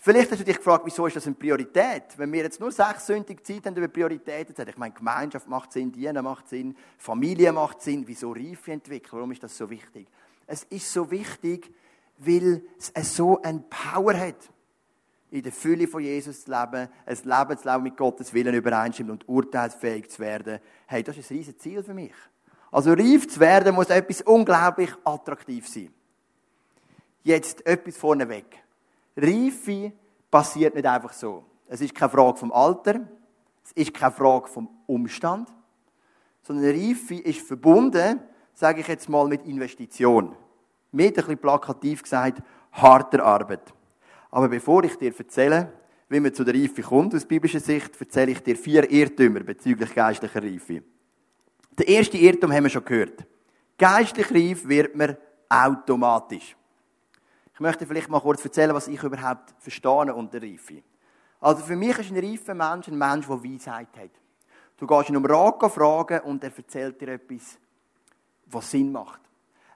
Vielleicht 0.00 0.30
hast 0.30 0.40
du 0.40 0.44
dich 0.44 0.56
gefragt, 0.56 0.84
wieso 0.86 1.06
ist 1.06 1.16
das 1.16 1.26
eine 1.26 1.34
Priorität? 1.34 2.16
Wenn 2.16 2.32
wir 2.32 2.44
jetzt 2.44 2.60
nur 2.60 2.70
sechs 2.70 3.06
sündige 3.06 3.42
Zeit 3.42 3.66
haben, 3.66 3.74
über 3.74 3.88
Prioritäten 3.88 4.54
zu 4.54 4.62
Ich 4.62 4.76
meine, 4.76 4.94
Gemeinschaft 4.94 5.48
macht 5.48 5.72
Sinn, 5.72 5.90
Dienen 5.90 6.22
macht 6.22 6.48
Sinn, 6.48 6.76
Familie 6.96 7.52
macht 7.52 7.82
Sinn. 7.82 8.04
Wieso 8.06 8.32
Reife 8.32 8.72
entwickeln? 8.72 9.12
Warum 9.12 9.32
ist 9.32 9.42
das 9.42 9.56
so 9.56 9.68
wichtig? 9.68 10.06
Es 10.46 10.62
ist 10.64 10.92
so 10.92 11.10
wichtig, 11.10 11.70
weil 12.18 12.62
es 12.94 13.16
so 13.16 13.40
ein 13.42 13.64
Power 13.68 14.18
hat, 14.18 14.50
in 15.30 15.42
der 15.42 15.52
Fülle 15.52 15.86
von 15.86 16.02
Jesus 16.02 16.44
zu 16.44 16.50
leben, 16.50 16.88
ein 17.06 17.16
Leben 17.16 17.58
zu 17.58 17.68
leben 17.68 17.82
mit 17.82 17.96
Gottes 17.96 18.32
Willen 18.32 18.54
übereinstimmt 18.54 19.10
und 19.10 19.28
urteilsfähig 19.28 20.08
zu 20.10 20.20
werden. 20.20 20.58
Hey, 20.86 21.02
das 21.02 21.16
ist 21.16 21.30
ein 21.30 21.36
riesiges 21.36 21.60
Ziel 21.60 21.82
für 21.82 21.94
mich. 21.94 22.14
Also 22.70 22.92
reif 22.92 23.28
zu 23.28 23.40
werden 23.40 23.74
muss 23.74 23.90
etwas 23.90 24.22
unglaublich 24.22 24.90
attraktiv 25.04 25.68
sein. 25.68 25.90
Jetzt 27.22 27.64
etwas 27.66 27.96
vorneweg. 27.96 28.62
Reife 29.16 29.92
passiert 30.30 30.74
nicht 30.74 30.86
einfach 30.86 31.12
so. 31.12 31.44
Es 31.66 31.80
ist 31.80 31.94
keine 31.94 32.10
Frage 32.10 32.38
vom 32.38 32.52
Alter, 32.52 33.00
es 33.64 33.72
ist 33.72 33.94
keine 33.94 34.12
Frage 34.12 34.48
vom 34.48 34.68
Umstand, 34.86 35.52
sondern 36.42 36.70
Reife 36.70 37.14
ist 37.14 37.46
verbunden, 37.46 38.20
sage 38.54 38.80
ich 38.80 38.88
jetzt 38.88 39.08
mal, 39.08 39.28
mit 39.28 39.44
Investition. 39.44 40.34
Mit, 40.92 41.08
ein 41.08 41.14
bisschen 41.14 41.38
plakativ 41.38 42.02
gesagt, 42.02 42.42
harter 42.72 43.24
Arbeit. 43.24 43.72
Aber 44.30 44.48
bevor 44.48 44.84
ich 44.84 44.96
dir 44.96 45.12
erzähle, 45.16 45.72
wie 46.08 46.20
man 46.20 46.32
zu 46.32 46.44
der 46.44 46.54
Reife 46.54 46.82
kommt 46.82 47.14
aus 47.14 47.24
biblischer 47.24 47.60
Sicht, 47.60 48.00
erzähle 48.00 48.32
ich 48.32 48.42
dir 48.42 48.56
vier 48.56 48.90
Irrtümer 48.90 49.40
bezüglich 49.40 49.94
geistlicher 49.94 50.42
Reife. 50.42 50.82
Der 51.78 51.88
erste 51.88 52.16
Irrtum 52.16 52.52
haben 52.52 52.64
wir 52.64 52.70
schon 52.70 52.84
gehört. 52.84 53.24
Geistlich 53.76 54.30
reif 54.32 54.66
wird 54.66 54.96
man 54.96 55.16
automatisch. 55.48 56.56
Ich 57.54 57.60
möchte 57.60 57.86
vielleicht 57.86 58.08
mal 58.08 58.20
kurz 58.20 58.44
erzählen, 58.44 58.74
was 58.74 58.88
ich 58.88 59.02
überhaupt 59.02 59.54
verstehe 59.58 60.14
unter 60.14 60.42
Reife. 60.42 60.82
Also 61.40 61.62
für 61.62 61.76
mich 61.76 61.96
ist 61.98 62.10
ein 62.10 62.18
reifer 62.18 62.54
Mensch 62.54 62.88
ein 62.88 62.98
Mensch, 62.98 63.26
der 63.26 63.44
Weisheit 63.44 63.96
hat. 63.96 64.10
Du 64.76 64.86
gehst 64.86 65.10
ihn 65.10 65.16
um 65.16 65.24
Rat 65.24 65.72
fragen 65.72 66.20
und 66.20 66.42
er 66.42 66.56
erzählt 66.56 67.00
dir 67.00 67.08
etwas, 67.08 67.58
was 68.46 68.70
Sinn 68.70 68.90
macht. 68.90 69.20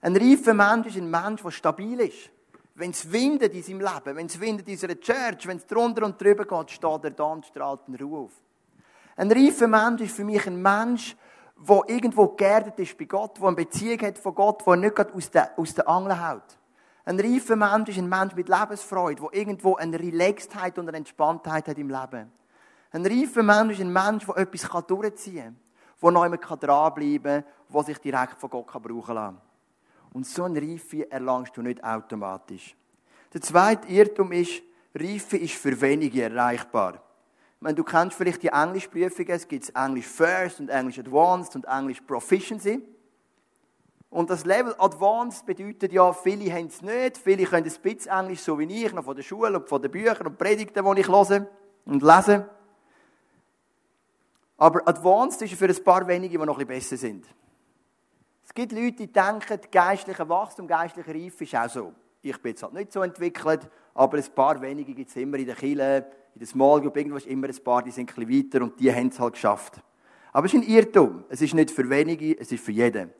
Ein 0.04 0.16
reifer 0.16 0.52
Mensch 0.52 0.88
ist 0.88 0.96
ein 0.96 1.08
Mensch, 1.08 1.42
der 1.42 1.50
stabil 1.52 2.00
ist. 2.00 2.30
Wenn 2.74 2.90
es 2.90 3.10
windet 3.10 3.54
in 3.54 3.62
seinem 3.62 3.80
Leben, 3.80 4.16
wenn 4.16 4.26
es 4.26 4.40
windet 4.40 4.66
in 4.68 4.76
seiner 4.76 4.98
Church, 4.98 5.46
wenn 5.46 5.58
es 5.58 5.66
drunter 5.66 6.04
und 6.04 6.20
drüber 6.20 6.44
geht, 6.44 6.72
steht 6.72 7.04
er 7.04 7.10
da 7.10 7.24
und 7.24 7.46
strahlt 7.46 7.86
in 7.86 7.94
Ruhe 7.94 8.24
auf. 8.24 8.32
Ein 9.14 9.30
reifer 9.30 9.68
Mensch 9.68 10.02
ist 10.02 10.16
für 10.16 10.24
mich 10.24 10.44
ein 10.44 10.60
Mensch, 10.60 11.16
der 11.56 11.82
irgendwo 11.86 12.26
geerdet 12.28 12.80
ist 12.80 12.98
bei 12.98 13.04
Gott, 13.04 13.38
der 13.38 13.46
eine 13.46 13.54
Beziehung 13.56 14.00
hat 14.00 14.18
von 14.18 14.34
Gott, 14.34 14.66
der 14.66 14.76
nicht 14.76 14.98
aus 14.98 15.30
der, 15.30 15.56
aus 15.56 15.72
der 15.72 15.88
Angel 15.88 16.20
haut. 16.20 16.58
Ein 17.04 17.20
reifer 17.20 17.54
Mensch 17.54 17.90
ist 17.90 17.98
ein 17.98 18.08
Mensch 18.08 18.34
mit 18.34 18.48
Lebensfreude, 18.48 19.22
der 19.22 19.40
irgendwo 19.40 19.76
eine 19.76 20.00
Relaxedheit 20.00 20.78
und 20.80 20.88
eine 20.88 20.96
Entspanntheit 20.96 21.68
hat 21.68 21.78
im 21.78 21.90
Leben. 21.90 22.32
Ein 22.90 23.06
reifer 23.06 23.44
Mensch 23.44 23.74
ist 23.74 23.80
ein 23.82 23.92
Mensch, 23.92 24.26
der 24.26 24.36
etwas 24.38 24.86
durchziehen 24.86 25.44
kann, 25.44 25.56
der 26.02 26.10
noch 26.10 26.24
immer 26.24 26.38
dranbleiben 26.38 27.22
kann, 27.22 27.44
der 27.72 27.82
sich 27.84 27.98
direkt 27.98 28.38
von 28.38 28.50
Gott 28.50 28.66
brauchen 28.66 29.14
kann. 29.14 29.40
Und 30.12 30.26
so 30.26 30.44
eine 30.44 30.60
Reife 30.60 31.10
erlangst 31.10 31.56
du 31.56 31.62
nicht 31.62 31.82
automatisch. 31.82 32.76
Der 33.32 33.40
zweite 33.40 33.88
Irrtum 33.88 34.32
ist, 34.32 34.62
Reife 34.94 35.38
ist 35.38 35.54
für 35.54 35.80
wenige 35.80 36.22
erreichbar. 36.22 36.94
Ich 37.56 37.62
meine, 37.62 37.74
du 37.74 37.84
kennst 37.84 38.16
vielleicht 38.16 38.42
die 38.42 38.48
Englischprüfungen, 38.48 39.30
es 39.30 39.48
gibt 39.48 39.74
Englisch 39.74 40.06
First 40.06 40.60
und 40.60 40.68
Englisch 40.68 40.98
Advanced 40.98 41.56
und 41.56 41.64
Englisch 41.64 42.00
Proficiency. 42.00 42.82
Und 44.10 44.28
das 44.28 44.44
Level 44.44 44.74
Advanced 44.78 45.46
bedeutet 45.46 45.90
ja, 45.92 46.12
viele 46.12 46.52
haben 46.52 46.66
es 46.66 46.82
nicht, 46.82 47.16
viele 47.16 47.44
können 47.44 47.64
ein 47.64 47.72
bisschen 47.82 48.10
Englisch, 48.10 48.40
so 48.40 48.58
wie 48.58 48.84
ich, 48.84 48.92
noch 48.92 49.04
von 49.04 49.16
der 49.16 49.22
Schule 49.22 49.58
und 49.58 49.66
von 49.66 49.80
den 49.80 49.90
Büchern 49.90 50.26
und 50.26 50.36
Predigten, 50.36 50.84
die 50.84 51.00
ich 51.00 51.08
höre 51.08 51.46
und 51.86 52.02
lese. 52.02 52.50
Aber 54.58 54.86
Advanced 54.86 55.40
ist 55.40 55.54
für 55.54 55.66
ein 55.66 55.84
paar 55.84 56.06
wenige, 56.06 56.38
die 56.38 56.44
noch 56.44 56.58
ein 56.58 56.66
bisschen 56.66 56.90
besser 56.90 56.96
sind. 56.98 57.24
Es 58.52 58.54
gibt 58.54 58.72
Leute, 58.72 58.92
die 58.92 59.10
denken, 59.10 59.58
geistlicher 59.70 60.28
Wachstum, 60.28 60.66
geistlicher 60.66 61.14
Reife 61.14 61.44
ist 61.44 61.56
auch 61.56 61.70
so. 61.70 61.94
Ich 62.20 62.36
bin 62.36 62.50
jetzt 62.50 62.62
halt 62.62 62.74
nicht 62.74 62.92
so 62.92 63.00
entwickelt, 63.00 63.66
aber 63.94 64.18
ein 64.18 64.34
paar 64.34 64.60
wenige 64.60 64.92
gibt 64.92 65.08
es 65.08 65.16
immer 65.16 65.38
in 65.38 65.46
der 65.46 65.54
Kirche, 65.54 66.04
in 66.34 66.38
der 66.38 66.46
Small 66.46 66.82
Group, 66.82 66.94
irgendwo 66.98 67.16
ist 67.16 67.26
immer 67.28 67.48
ein 67.48 67.64
paar, 67.64 67.82
die 67.82 67.90
sind 67.90 68.14
ein 68.14 68.28
weiter 68.28 68.62
und 68.62 68.78
die 68.78 68.94
haben 68.94 69.08
es 69.08 69.18
halt 69.18 69.32
geschafft. 69.32 69.80
Aber 70.32 70.44
es 70.44 70.52
ist 70.52 70.60
ein 70.60 70.68
Irrtum. 70.68 71.24
Es 71.30 71.40
ist 71.40 71.54
nicht 71.54 71.70
für 71.70 71.88
wenige, 71.88 72.38
es 72.38 72.52
ist 72.52 72.62
für 72.62 72.72
jeden. 72.72 73.10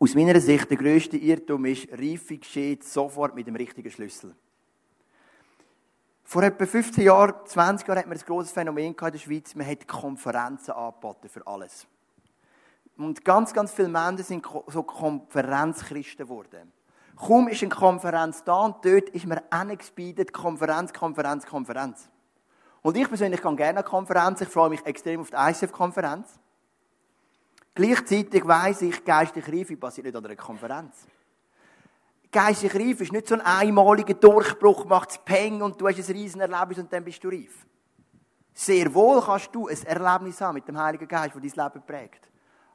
Aus 0.00 0.16
meiner 0.16 0.40
Sicht, 0.40 0.68
der 0.68 0.76
grösste 0.76 1.18
Irrtum 1.18 1.66
ist, 1.66 1.86
Reife 1.92 2.36
geschieht 2.36 2.82
sofort 2.82 3.36
mit 3.36 3.46
dem 3.46 3.54
richtigen 3.54 3.92
Schlüssel. 3.92 4.34
Vor 6.24 6.42
etwa 6.42 6.66
15 6.66 7.04
Jahren, 7.04 7.46
20 7.46 7.86
Jahren 7.86 7.98
hat 8.00 8.08
man 8.08 8.18
ein 8.18 8.24
grosses 8.26 8.50
Phänomen 8.50 8.92
in 8.92 8.96
der 8.96 9.18
Schweiz. 9.18 9.54
Man 9.54 9.68
hat 9.68 9.86
Konferenzen 9.86 10.72
angeboten 10.72 11.28
für 11.28 11.46
alles. 11.46 11.86
Und 12.98 13.24
ganz, 13.24 13.54
ganz 13.54 13.72
viele 13.72 13.88
Menschen 13.88 14.24
sind 14.24 14.46
so 14.66 14.82
Konferenzchristen 14.82 16.26
geworden. 16.26 16.72
Kaum 17.16 17.48
ist 17.48 17.62
eine 17.62 17.70
Konferenz 17.70 18.44
da 18.44 18.64
und 18.64 18.84
dort 18.84 19.08
ist 19.10 19.26
man 19.26 19.40
angespielt, 19.50 20.32
Konferenz, 20.32 20.92
Konferenz, 20.92 21.46
Konferenz. 21.46 22.08
Und 22.82 22.96
ich 22.96 23.08
persönlich 23.08 23.40
kann 23.40 23.56
gerne 23.56 23.80
eine 23.80 23.88
Konferenz, 23.88 24.40
ich 24.40 24.48
freue 24.48 24.70
mich 24.70 24.84
extrem 24.84 25.20
auf 25.20 25.30
die 25.30 25.36
ICF-Konferenz. 25.36 26.38
Gleichzeitig 27.74 28.46
weiss 28.46 28.82
ich, 28.82 29.04
geistliche 29.04 29.52
Reife 29.52 29.76
passiert 29.76 30.06
nicht 30.06 30.16
an 30.16 30.24
einer 30.24 30.36
Konferenz. 30.36 31.06
Geistliche 32.32 32.78
Reife 32.78 33.04
ist 33.04 33.12
nicht 33.12 33.28
so 33.28 33.34
ein 33.34 33.40
einmaliger 33.40 34.14
Durchbruch, 34.14 34.84
macht 34.86 35.10
es 35.10 35.18
Peng 35.18 35.62
und 35.62 35.80
du 35.80 35.88
hast 35.88 35.98
ein 35.98 36.16
riesen 36.16 36.40
Erlebnis 36.40 36.78
und 36.78 36.92
dann 36.92 37.04
bist 37.04 37.22
du 37.22 37.28
reif. 37.28 37.66
Sehr 38.52 38.92
wohl 38.92 39.22
kannst 39.22 39.54
du 39.54 39.68
ein 39.68 39.82
Erlebnis 39.84 40.40
haben 40.40 40.54
mit 40.54 40.66
dem 40.66 40.76
Heiligen 40.76 41.06
Geist, 41.06 41.34
das 41.34 41.54
dein 41.54 41.64
Leben 41.64 41.86
prägt. 41.86 42.27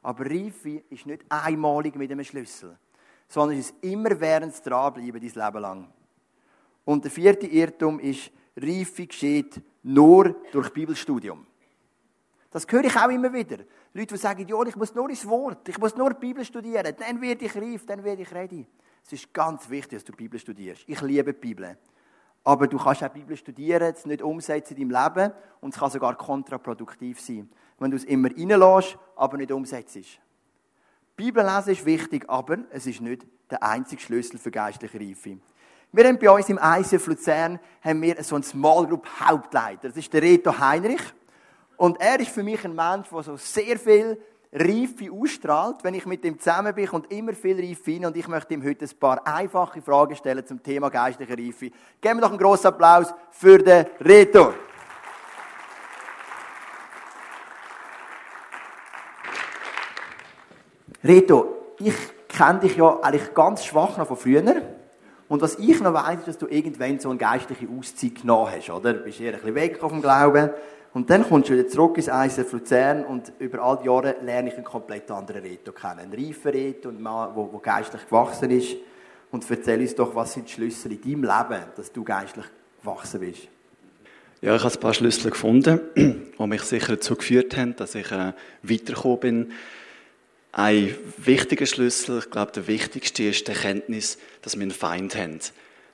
Aber 0.04 0.26
Reife 0.26 0.84
ist 0.90 1.06
nicht 1.06 1.24
einmalig 1.30 1.96
mit 1.96 2.12
einem 2.12 2.24
Schlüssel, 2.24 2.78
sondern 3.26 3.58
es 3.58 3.70
ist 3.70 3.82
immer 3.82 4.20
während 4.20 4.54
dranbleiben, 4.64 5.18
dein 5.20 5.44
Leben 5.44 5.62
lang. 5.62 5.88
Und 6.84 7.04
der 7.04 7.10
vierte 7.10 7.46
Irrtum 7.46 7.98
ist, 7.98 8.30
Reife 8.54 9.06
geschieht 9.06 9.62
nur 9.82 10.36
durch 10.52 10.70
Bibelstudium. 10.74 11.46
Das 12.50 12.66
höre 12.68 12.84
ich 12.84 12.94
auch 12.94 13.08
immer 13.08 13.32
wieder. 13.32 13.64
Leute, 13.94 14.14
die 14.14 14.20
sagen, 14.20 14.46
ja, 14.46 14.62
ich 14.62 14.76
muss 14.76 14.94
nur 14.94 15.08
ins 15.08 15.26
Wort, 15.26 15.66
ich 15.70 15.78
muss 15.78 15.96
nur 15.96 16.10
die 16.12 16.20
Bibel 16.20 16.44
studieren, 16.44 16.94
dann 16.98 17.20
werde 17.22 17.46
ich 17.46 17.56
reif, 17.56 17.86
dann 17.86 18.04
werde 18.04 18.22
ich 18.22 18.32
ready. 18.32 18.66
Es 19.02 19.12
ist 19.14 19.32
ganz 19.32 19.68
wichtig, 19.70 19.98
dass 19.98 20.04
du 20.04 20.12
die 20.12 20.18
Bibel 20.18 20.38
studierst. 20.38 20.84
Ich 20.86 21.00
liebe 21.00 21.32
die 21.32 21.40
Bibel. 21.40 21.78
Aber 22.44 22.66
du 22.66 22.76
kannst 22.76 23.02
auch 23.02 23.08
die 23.08 23.20
Bibel 23.20 23.38
studieren, 23.38 23.94
es 23.94 24.04
nicht 24.04 24.20
umsetzen 24.20 24.76
in 24.76 24.90
deinem 24.90 25.14
Leben 25.14 25.32
und 25.62 25.72
es 25.72 25.80
kann 25.80 25.90
sogar 25.90 26.14
kontraproduktiv 26.14 27.18
sein, 27.18 27.48
wenn 27.78 27.90
du 27.90 27.96
es 27.96 28.04
immer 28.04 28.30
reinlässt, 28.30 28.98
aber 29.16 29.36
nicht 29.36 29.52
umsetzt. 29.52 29.98
Bibel 31.16 31.44
lesen 31.44 31.72
ist 31.72 31.86
wichtig, 31.86 32.24
aber 32.28 32.58
es 32.70 32.86
ist 32.86 33.00
nicht 33.00 33.26
der 33.50 33.62
einzige 33.62 34.02
Schlüssel 34.02 34.38
für 34.38 34.50
geistliche 34.50 34.98
Reife. 34.98 35.38
Wir 35.92 36.08
haben 36.08 36.18
bei 36.18 36.28
uns 36.28 36.48
im 36.48 36.58
ICF 36.60 37.06
Luzern 37.06 37.60
haben 37.80 38.02
wir 38.02 38.20
so 38.24 38.34
einen 38.34 38.42
Small 38.42 38.86
Group 38.86 39.06
Hauptleiter. 39.20 39.88
Das 39.88 39.96
ist 39.96 40.12
der 40.12 40.22
Reto 40.22 40.58
Heinrich. 40.58 41.02
Und 41.76 42.00
er 42.00 42.18
ist 42.18 42.30
für 42.30 42.42
mich 42.42 42.64
ein 42.64 42.74
Mensch, 42.74 43.08
der 43.10 43.22
so 43.22 43.36
sehr 43.36 43.78
viel 43.78 44.20
Reife 44.52 45.10
ausstrahlt, 45.12 45.82
wenn 45.82 45.94
ich 45.94 46.06
mit 46.06 46.24
ihm 46.24 46.38
zusammen 46.38 46.74
bin 46.74 46.88
und 46.88 47.10
immer 47.12 47.32
viel 47.32 47.60
Reife 47.60 47.90
hin. 47.92 48.06
Und 48.06 48.16
ich 48.16 48.26
möchte 48.26 48.54
ihm 48.54 48.64
heute 48.64 48.84
ein 48.84 48.98
paar 48.98 49.24
einfache 49.24 49.82
Fragen 49.82 50.16
stellen 50.16 50.44
zum 50.44 50.62
Thema 50.62 50.90
geistliche 50.90 51.36
Reife. 51.38 51.70
Geben 52.00 52.18
wir 52.18 52.22
doch 52.22 52.30
einen 52.30 52.38
grossen 52.38 52.68
Applaus 52.68 53.14
für 53.30 53.58
den 53.58 53.86
Reto. 54.00 54.52
Reto, 61.04 61.74
ich 61.78 61.94
kenne 62.28 62.60
dich 62.60 62.76
ja 62.76 62.98
eigentlich 63.00 63.34
ganz 63.34 63.62
schwach 63.62 63.98
noch 63.98 64.06
von 64.06 64.16
früher. 64.16 64.62
Und 65.28 65.42
was 65.42 65.58
ich 65.58 65.78
noch 65.82 65.92
weiss, 65.92 66.20
ist, 66.20 66.28
dass 66.28 66.38
du 66.38 66.46
irgendwann 66.46 66.98
so 66.98 67.10
eine 67.10 67.18
geistliche 67.18 67.68
Auszeit 67.68 68.22
genommen 68.22 68.50
hast, 68.50 68.70
oder? 68.70 68.94
Du 68.94 69.00
bist 69.00 69.20
eher 69.20 69.34
ein 69.34 69.40
bisschen 69.40 69.54
weg 69.54 69.78
vom 69.78 70.00
Glauben. 70.00 70.48
Und 70.94 71.10
dann 71.10 71.28
kommst 71.28 71.50
du 71.50 71.54
wieder 71.54 71.68
zurück 71.68 71.98
ins 71.98 72.08
ISF 72.08 72.52
Luzern 72.52 73.04
und 73.04 73.32
über 73.38 73.58
all 73.62 73.78
die 73.82 73.86
Jahre 73.86 74.16
lerne 74.22 74.48
ich 74.48 74.54
einen 74.54 74.64
komplett 74.64 75.10
anderen 75.10 75.42
Reto 75.42 75.72
kennen. 75.72 75.98
Einen 75.98 76.14
reifen 76.14 76.52
Reto, 76.52 76.88
einen 76.88 77.02
Mann, 77.02 77.34
der, 77.34 77.60
geistlich 77.60 78.06
gewachsen 78.06 78.50
ist. 78.50 78.76
Und 79.30 79.44
erzähl 79.50 79.80
uns 79.80 79.94
doch, 79.94 80.14
was 80.14 80.32
sind 80.32 80.48
die 80.48 80.52
Schlüssel 80.52 80.92
in 80.92 81.02
deinem 81.02 81.22
Leben, 81.24 81.64
dass 81.76 81.92
du 81.92 82.02
geistlich 82.02 82.46
gewachsen 82.80 83.20
bist? 83.20 83.48
Ja, 84.40 84.56
ich 84.56 84.64
habe 84.64 84.72
ein 84.72 84.80
paar 84.80 84.94
Schlüssel 84.94 85.32
gefunden, 85.32 85.80
die 85.96 86.46
mich 86.46 86.62
sicher 86.62 86.94
dazu 86.94 87.16
geführt 87.16 87.56
haben, 87.56 87.76
dass 87.76 87.94
ich 87.94 88.10
äh, 88.10 88.32
weitergekommen 88.62 89.20
bin 89.20 89.52
ein 90.56 90.96
wichtiger 91.16 91.66
Schlüssel, 91.66 92.20
ich 92.20 92.30
glaube, 92.30 92.52
der 92.52 92.68
wichtigste 92.68 93.24
ist 93.24 93.48
die 93.48 93.52
Erkenntnis, 93.52 94.18
dass 94.42 94.54
wir 94.54 94.62
einen 94.62 94.70
Feind 94.70 95.16
haben. 95.16 95.40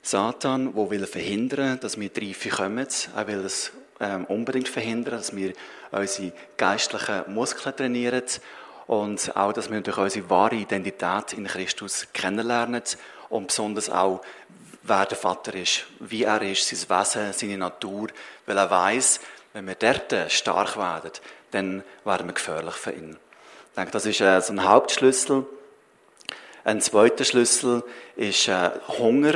Satan, 0.03 0.73
der 0.75 0.89
will 0.89 1.07
verhindern, 1.07 1.79
dass 1.79 1.99
wir 1.99 2.09
die 2.09 2.27
Reife 2.27 2.49
kommen. 2.49 2.87
Er 3.15 3.27
will 3.27 3.39
es 3.39 3.71
ähm, 3.99 4.25
unbedingt 4.25 4.67
verhindern, 4.67 5.15
dass 5.17 5.35
wir 5.35 5.53
unsere 5.91 6.33
geistlichen 6.57 7.33
Muskeln 7.33 7.75
trainieren 7.75 8.23
und 8.85 9.35
auch, 9.35 9.51
dass 9.51 9.71
wir 9.71 9.81
durch 9.81 9.97
unsere 9.97 10.29
wahre 10.29 10.55
Identität 10.55 11.33
in 11.33 11.47
Christus 11.47 12.07
kennenlernen 12.13 12.83
und 13.29 13.47
besonders 13.47 13.89
auch, 13.89 14.21
wer 14.83 15.05
der 15.05 15.17
Vater 15.17 15.55
ist, 15.55 15.85
wie 15.99 16.23
er 16.23 16.41
ist, 16.43 16.67
sein 16.67 16.99
Wesen, 16.99 17.33
seine 17.33 17.57
Natur, 17.57 18.09
weil 18.45 18.57
er 18.57 18.69
weiß, 18.69 19.21
wenn 19.53 19.65
wir 19.65 19.75
dort 19.75 20.31
stark 20.31 20.77
werden, 20.77 21.11
dann 21.49 21.83
werden 22.05 22.27
wir 22.27 22.33
gefährlich 22.33 22.75
für 22.75 22.91
ihn. 22.91 23.17
Ich 23.71 23.75
denke, 23.75 23.91
das 23.91 24.05
ist 24.05 24.19
äh, 24.19 24.41
so 24.41 24.51
ein 24.51 24.67
Hauptschlüssel. 24.67 25.45
Ein 26.65 26.81
zweiter 26.81 27.23
Schlüssel 27.23 27.85
ist 28.17 28.49
äh, 28.49 28.69
Hunger 28.99 29.35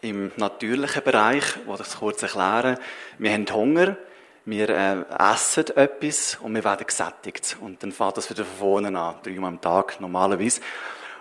im 0.00 0.32
natürlichen 0.38 1.02
Bereich, 1.02 1.44
wo 1.66 1.72
ich 1.74 1.78
das 1.80 1.98
kurz 1.98 2.22
erklären. 2.22 2.78
Wir 3.18 3.32
haben 3.32 3.44
Hunger, 3.52 3.98
wir 4.46 4.70
äh, 4.70 5.04
essen 5.18 5.66
etwas 5.76 6.38
und 6.40 6.54
wir 6.54 6.64
werden 6.64 6.86
gesättigt. 6.86 7.58
Und 7.60 7.82
dann 7.82 7.92
fährt 7.92 8.16
das 8.16 8.30
wieder 8.30 8.46
von 8.46 8.56
vorne 8.56 8.98
an, 8.98 9.16
dreimal 9.22 9.48
am 9.50 9.60
Tag 9.60 10.00
normalerweise. 10.00 10.62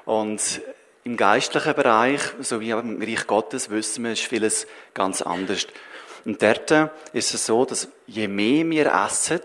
Und 0.05 0.61
im 1.03 1.17
geistlichen 1.17 1.73
Bereich, 1.73 2.21
so 2.39 2.61
wie 2.61 2.69
im 2.69 3.01
Reich 3.01 3.27
Gottes, 3.27 3.71
wissen 3.71 4.05
wir, 4.05 4.13
ist 4.13 4.21
vieles 4.21 4.67
ganz 4.93 5.21
anders. 5.21 5.67
Und 6.23 6.41
dort 6.41 6.71
ist 7.11 7.33
es 7.33 7.45
so, 7.45 7.65
dass 7.65 7.89
je 8.07 8.29
mehr 8.29 8.69
wir 8.69 9.05
essen, 9.05 9.41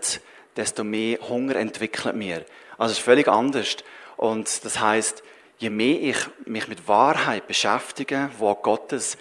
desto 0.55 0.85
mehr 0.85 1.19
Hunger 1.27 1.57
entwickeln 1.57 2.17
wir. 2.17 2.45
Also 2.79 2.93
es 2.93 2.99
ist 2.99 3.03
völlig 3.03 3.27
anders. 3.27 3.75
Und 4.15 4.65
das 4.65 4.79
heißt, 4.79 5.21
je 5.59 5.69
mehr 5.69 6.01
ich 6.01 6.17
mich 6.45 6.69
mit 6.69 6.87
Wahrheit 6.87 7.45
beschäftige, 7.45 8.29
wo 8.37 8.55
Gottes 8.55 9.17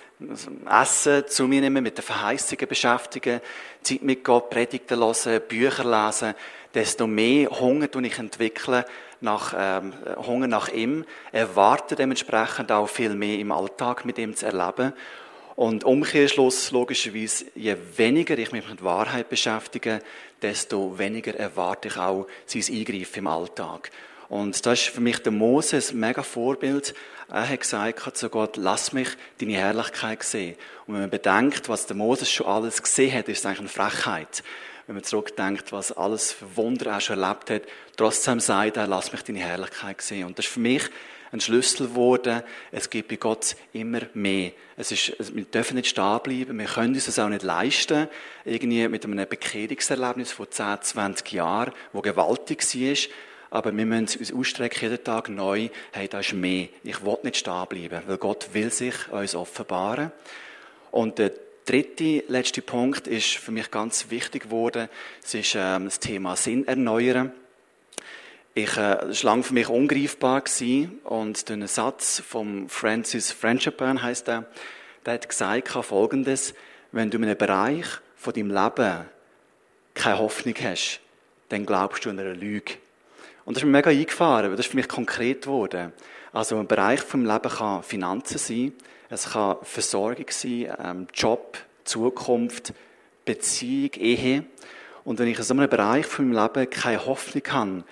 Essen 0.70 1.26
zu 1.26 1.48
mir 1.48 1.60
nehme, 1.60 1.80
mit 1.80 1.98
den 1.98 2.04
Verheißungen 2.04 2.68
beschäftige, 2.68 3.42
Zeit 3.82 4.02
mit 4.02 4.22
Gott, 4.24 4.48
Predigten 4.48 5.00
hören, 5.00 5.42
Bücher 5.48 5.84
lesen, 5.84 6.34
desto 6.72 7.08
mehr 7.08 7.50
Hunger 7.50 7.90
tue 7.90 8.06
ich 8.06 8.18
entwickeln 8.18 8.84
nach 9.20 9.52
ähm, 9.56 9.92
Hunger 10.24 10.46
nach 10.46 10.68
ihm, 10.68 11.04
erwarte 11.32 11.96
dementsprechend 11.96 12.70
auch 12.70 12.88
viel 12.88 13.14
mehr 13.14 13.40
im 13.40 13.50
Alltag 13.50 14.04
mit 14.04 14.18
ihm 14.18 14.36
zu 14.36 14.46
erleben. 14.46 14.92
Und 15.58 15.82
Umkehrschluss, 15.82 16.70
logischerweise, 16.70 17.46
je 17.56 17.76
weniger 17.96 18.38
ich 18.38 18.52
mich 18.52 18.68
mit 18.68 18.84
Wahrheit 18.84 19.28
beschäftige, 19.28 20.00
desto 20.40 20.96
weniger 21.00 21.34
erwarte 21.34 21.88
ich 21.88 21.96
auch 21.96 22.28
sein 22.46 22.62
Eingreifen 22.70 23.18
im 23.18 23.26
Alltag. 23.26 23.90
Und 24.28 24.64
das 24.64 24.82
ist 24.82 24.88
für 24.90 25.00
mich 25.00 25.18
der 25.18 25.32
Moses 25.32 25.90
ein 25.90 25.98
mega 25.98 26.22
Vorbild. 26.22 26.94
Er 27.28 27.48
hat 27.48 27.60
gesagt 27.60 28.16
zu 28.16 28.28
Gott, 28.28 28.56
lass 28.56 28.92
mich 28.92 29.08
deine 29.40 29.54
Herrlichkeit 29.54 30.22
sehen. 30.22 30.54
Und 30.86 30.94
wenn 30.94 31.00
man 31.00 31.10
bedenkt, 31.10 31.68
was 31.68 31.86
der 31.86 31.96
Moses 31.96 32.30
schon 32.30 32.46
alles 32.46 32.80
gesehen 32.80 33.12
hat, 33.18 33.28
ist 33.28 33.38
es 33.38 33.46
eigentlich 33.46 33.58
eine 33.58 33.90
Frechheit. 33.90 34.44
Wenn 34.86 34.94
man 34.94 35.02
zurückdenkt, 35.02 35.72
was 35.72 35.90
alles 35.90 36.34
für 36.34 36.56
Wunder 36.56 36.92
er 36.92 37.00
schon 37.00 37.20
erlebt 37.20 37.50
hat, 37.50 37.62
trotzdem 37.96 38.38
sagt 38.38 38.76
er, 38.76 38.86
lass 38.86 39.10
mich 39.10 39.22
deine 39.22 39.40
Herrlichkeit 39.40 40.02
sehen. 40.02 40.26
Und 40.26 40.38
das 40.38 40.46
ist 40.46 40.52
für 40.52 40.60
mich 40.60 40.88
ein 41.32 41.40
Schlüssel 41.40 41.88
geworden. 41.88 42.42
Es 42.70 42.90
gibt 42.90 43.08
bei 43.08 43.16
Gott 43.16 43.56
immer 43.72 44.00
mehr. 44.14 44.52
Es 44.76 44.92
ist, 44.92 45.34
wir 45.34 45.44
dürfen 45.44 45.76
nicht 45.76 45.88
stehen 45.88 46.20
bleiben. 46.22 46.58
Wir 46.58 46.66
können 46.66 46.94
uns 46.94 47.06
das 47.06 47.18
auch 47.18 47.28
nicht 47.28 47.42
leisten. 47.42 48.08
Irgendwie 48.44 48.86
mit 48.88 49.04
einem 49.04 49.28
Bekehrungserlebnis 49.28 50.32
von 50.32 50.50
10, 50.50 50.82
20 50.82 51.32
Jahren, 51.32 51.72
wo 51.92 52.00
gewaltig 52.00 52.62
war. 52.62 52.96
Aber 53.50 53.76
wir 53.76 53.86
müssen 53.86 54.18
uns 54.18 54.32
ausstrecken 54.32 54.90
jeden 54.90 55.02
Tag 55.02 55.28
neu. 55.28 55.68
Hey, 55.92 56.08
da 56.08 56.20
ist 56.20 56.34
mehr. 56.34 56.68
Ich 56.84 57.04
will 57.04 57.18
nicht 57.22 57.38
stehen 57.38 57.66
bleiben, 57.68 58.02
weil 58.06 58.18
Gott 58.18 58.48
will 58.52 58.70
sich 58.70 58.94
uns 59.10 59.34
offenbaren. 59.34 60.12
Und 60.90 61.18
der 61.18 61.32
dritte, 61.64 62.24
letzte 62.28 62.62
Punkt 62.62 63.06
ist 63.06 63.36
für 63.36 63.52
mich 63.52 63.70
ganz 63.70 64.10
wichtig 64.10 64.44
geworden. 64.44 64.88
Es 65.22 65.34
ist 65.34 65.54
ähm, 65.54 65.84
das 65.86 66.00
Thema 66.00 66.36
Sinn 66.36 66.66
erneuern. 66.66 67.32
Ich, 68.58 68.76
äh, 68.76 68.98
das 69.06 69.22
war 69.22 69.30
lange 69.30 69.44
für 69.44 69.54
mich 69.54 69.68
ungreifbar 69.68 70.40
gewesen. 70.40 70.98
und 71.04 71.48
durch 71.48 71.70
Satz 71.70 72.20
von 72.26 72.68
Francis 72.68 73.30
Friendshipburn 73.30 74.02
heißt 74.02 74.28
er, 74.28 74.46
der 75.06 75.14
hat 75.14 75.28
gesagt 75.28 75.68
folgendes, 75.68 76.54
wenn 76.90 77.08
du 77.08 77.18
in 77.18 77.24
einem 77.26 77.38
Bereich 77.38 77.86
von 78.16 78.32
deinem 78.32 78.50
Leben 78.50 79.06
keine 79.94 80.18
Hoffnung 80.18 80.56
hast, 80.60 80.98
dann 81.50 81.66
glaubst 81.66 82.04
du 82.04 82.10
an 82.10 82.18
eine 82.18 82.32
Lüge. 82.32 82.74
Und 83.44 83.56
das 83.56 83.62
ist 83.62 83.66
mir 83.66 83.70
mega 83.70 83.90
eingefahren, 83.90 84.50
weil 84.50 84.56
das 84.56 84.66
ist 84.66 84.72
für 84.72 84.76
mich 84.76 84.88
konkret 84.88 85.42
geworden. 85.42 85.92
Also 86.32 86.58
ein 86.58 86.66
Bereich 86.66 86.98
vom 86.98 87.24
Leben 87.24 87.50
kann 87.50 87.84
Finanzen 87.84 88.38
sein, 88.38 88.72
es 89.08 89.30
kann 89.30 89.58
Versorgung 89.62 90.26
sein, 90.30 90.76
ähm, 90.84 91.06
Job, 91.14 91.58
Zukunft, 91.84 92.72
Beziehung, 93.24 93.92
Ehe. 93.94 94.46
Und 95.04 95.20
wenn 95.20 95.28
ich 95.28 95.38
in 95.38 95.44
so 95.44 95.54
einem 95.54 95.70
Bereich 95.70 96.06
von 96.06 96.28
meinem 96.28 96.52
Leben 96.52 96.70
keine 96.70 97.06
Hoffnung 97.06 97.44
habe, 97.50 97.84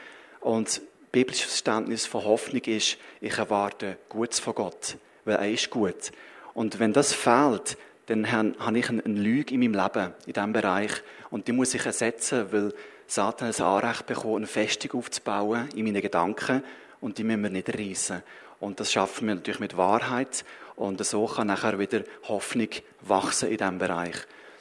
und 0.47 0.81
biblisches 1.11 1.47
Verständnis 1.47 2.07
von 2.07 2.25
Hoffnung 2.25 2.63
ist, 2.67 2.99
ich 3.21 3.37
erwarte 3.37 3.99
Gutes 4.09 4.39
von 4.39 4.55
Gott, 4.55 4.97
weil 5.25 5.35
er 5.35 5.51
ist 5.51 5.71
gut. 5.71 6.13
Und 6.55 6.79
wenn 6.79 6.93
das 6.93 7.13
fehlt, 7.13 7.77
dann 8.07 8.31
habe 8.31 8.79
ich 8.79 8.89
eine 8.89 9.03
Lüge 9.03 9.53
in 9.53 9.61
meinem 9.61 9.75
Leben, 9.75 10.15
in 10.25 10.33
diesem 10.33 10.53
Bereich. 10.53 10.93
Und 11.31 11.49
die 11.49 11.53
muss 11.53 11.75
ich 11.75 11.85
ersetzen, 11.85 12.47
weil 12.53 12.73
Satan 13.09 13.53
ein 13.53 13.61
Anrecht 13.61 14.07
bekommt, 14.07 14.37
eine 14.37 14.47
Festung 14.47 14.93
aufzubauen 14.93 15.69
in 15.75 15.85
meinen 15.85 16.01
Gedanken. 16.01 16.63
Und 17.01 17.19
die 17.19 17.25
müssen 17.25 17.43
wir 17.43 17.51
nicht 17.51 17.77
reissen. 17.77 18.23
Und 18.61 18.79
das 18.79 18.93
schaffen 18.93 19.27
wir 19.27 19.35
natürlich 19.35 19.59
mit 19.59 19.77
Wahrheit. 19.77 20.45
Und 20.77 21.05
so 21.05 21.27
kann 21.27 21.49
nachher 21.49 21.81
wieder 21.81 22.05
Hoffnung 22.29 22.69
wachsen 23.01 23.49
in 23.49 23.57
diesem 23.57 23.79
Bereich. 23.79 24.15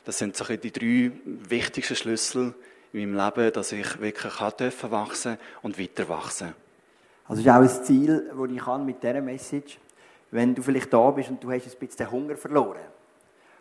Das 0.04 0.18
sind 0.18 0.36
so 0.36 0.46
die 0.46 0.72
drei 0.72 1.12
wichtigsten 1.24 1.96
Schlüssel 1.96 2.56
in 2.96 3.14
meinem 3.14 3.26
Leben, 3.26 3.54
dass 3.54 3.72
ich 3.72 4.00
wirklich 4.00 4.34
dürfen 4.58 4.92
wachsen 4.92 5.38
und 5.62 5.80
weiter 5.80 6.08
wachsen. 6.08 6.54
Also 7.28 7.42
ist 7.42 7.50
auch 7.50 7.56
ein 7.56 7.84
Ziel, 7.84 8.32
das 8.36 8.52
ich 8.52 8.64
kann 8.64 8.86
mit 8.86 9.02
dieser 9.02 9.22
Message. 9.22 9.80
Wenn 10.32 10.56
du 10.56 10.62
vielleicht 10.62 10.92
da 10.94 11.10
bist 11.12 11.30
und 11.30 11.44
du 11.44 11.52
hast 11.52 11.66
ein 11.66 11.80
bisschen 11.80 11.98
den 11.98 12.12
Hunger 12.12 12.36
verloren. 12.36 12.86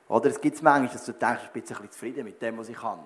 Oder 0.08 0.30
es 0.30 0.40
gibt 0.40 0.62
manchmal, 0.62 0.92
dass 0.92 1.04
du 1.04 1.12
denkst, 1.12 1.42
ich 1.46 1.50
bin 1.50 1.62
ein 1.62 1.68
bisschen 1.68 1.90
zufrieden 1.90 2.24
mit 2.24 2.40
dem, 2.40 2.58
was 2.58 2.68
ich 2.68 2.76
kann. 2.76 2.98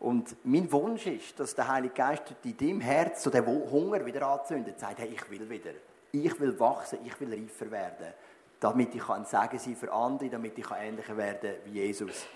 Und 0.00 0.36
mein 0.44 0.70
Wunsch 0.70 1.06
ist, 1.06 1.38
dass 1.40 1.54
der 1.54 1.66
Heilige 1.66 1.94
Geist 1.94 2.22
in 2.44 2.56
deinem 2.56 2.80
Herz 2.80 3.22
so 3.22 3.30
den 3.30 3.46
Hunger 3.46 4.04
wieder 4.04 4.26
anzündet, 4.26 4.78
sagt, 4.78 4.98
hey, 4.98 5.08
ich 5.14 5.30
will 5.30 5.48
wieder. 5.48 5.70
Ich 6.12 6.38
will 6.40 6.58
wachsen, 6.60 6.98
ich 7.04 7.18
will 7.20 7.32
reifer 7.32 7.70
werden. 7.70 8.12
Damit 8.60 8.94
ich 8.94 9.02
kann 9.02 9.24
sagen 9.24 9.58
sein 9.58 9.76
für 9.76 9.90
andere, 9.92 10.28
damit 10.28 10.58
ich 10.58 10.66
ähnlicher 10.70 11.16
werden 11.16 11.54
wie 11.64 11.80
Jesus. 11.80 12.26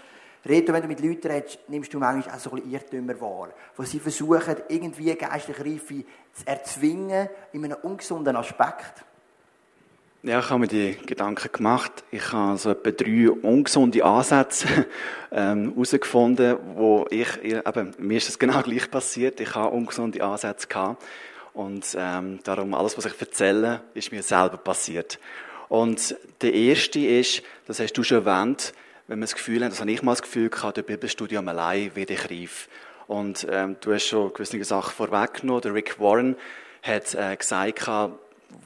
Reto, 0.46 0.72
wenn 0.72 0.82
du 0.82 0.88
mit 0.88 1.00
Leuten 1.00 1.26
redest, 1.26 1.58
nimmst 1.68 1.92
du 1.92 1.98
manchmal 1.98 2.34
auch 2.34 2.40
so 2.40 2.50
ein 2.52 2.70
Irrtümer 2.70 3.20
wahr, 3.20 3.50
wo 3.76 3.82
sie 3.82 3.98
versuchen, 3.98 4.56
irgendwie 4.68 5.14
geistliche 5.14 5.64
Reife 5.64 6.04
zu 6.32 6.46
erzwingen 6.46 7.28
in 7.52 7.64
einem 7.64 7.76
ungesunden 7.82 8.36
Aspekt. 8.36 9.04
Ja, 10.24 10.40
ich 10.40 10.50
habe 10.50 10.58
mir 10.58 10.66
die 10.66 10.96
Gedanken 11.06 11.48
gemacht. 11.52 12.04
Ich 12.10 12.32
habe 12.32 12.58
so 12.58 12.70
etwa 12.70 12.90
drei 12.90 13.30
ungesunde 13.30 14.04
Ansätze 14.04 14.66
ähm, 15.30 15.72
herausgefunden, 15.74 16.56
wo 16.74 17.06
ich, 17.08 17.42
eben, 17.44 17.94
mir 17.98 18.16
ist 18.16 18.28
es 18.28 18.38
genau 18.38 18.60
gleich 18.62 18.90
passiert. 18.90 19.38
Ich 19.38 19.54
habe 19.54 19.74
ungesunde 19.74 20.22
Ansätze 20.24 20.66
gehabt. 20.66 21.04
Und 21.54 21.96
ähm, 21.98 22.40
darum, 22.42 22.74
alles, 22.74 22.98
was 22.98 23.06
ich 23.06 23.20
erzähle, 23.20 23.80
ist 23.94 24.10
mir 24.10 24.22
selber 24.22 24.56
passiert. 24.56 25.20
Und 25.68 26.16
der 26.40 26.52
erste 26.52 26.98
ist, 26.98 27.42
das 27.66 27.78
hast 27.78 27.92
du 27.92 28.02
schon 28.02 28.26
erwähnt, 28.26 28.72
wenn 29.08 29.18
man 29.18 29.22
das 29.22 29.34
Gefühl 29.34 29.64
hat, 29.64 29.72
das 29.72 29.80
habe 29.80 29.90
ich 29.90 30.02
mal 30.02 30.12
das 30.12 30.22
Gefühl 30.22 30.50
gehabt, 30.50 30.76
der 30.76 30.82
Bibelstudium 30.82 31.48
allein 31.48 31.96
werde 31.96 32.12
ich 32.12 32.30
reif. 32.30 32.68
Und 33.06 33.46
ähm, 33.50 33.76
du 33.80 33.94
hast 33.94 34.06
schon 34.06 34.32
gewisse 34.34 34.62
Sachen 34.64 34.92
vorweggenommen. 34.92 35.62
Der 35.62 35.72
Rick 35.72 35.98
Warren 35.98 36.36
hat 36.82 37.14
äh, 37.14 37.34
gesagt, 37.34 37.90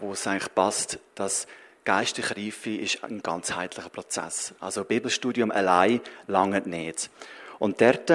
wo 0.01 0.13
es 0.13 0.27
eigentlich 0.27 0.53
passt, 0.53 0.99
dass 1.15 1.47
geistliche 1.85 2.37
Reife 2.37 2.71
ist 2.71 3.05
ein 3.05 3.23
ganzheitlicher 3.23 3.89
Prozess. 3.89 4.53
Also 4.59 4.85
Bibelstudium 4.85 5.53
allein 5.53 6.01
lange 6.27 6.61
nicht. 6.63 7.09
Und 7.61 7.81
dort 7.81 8.13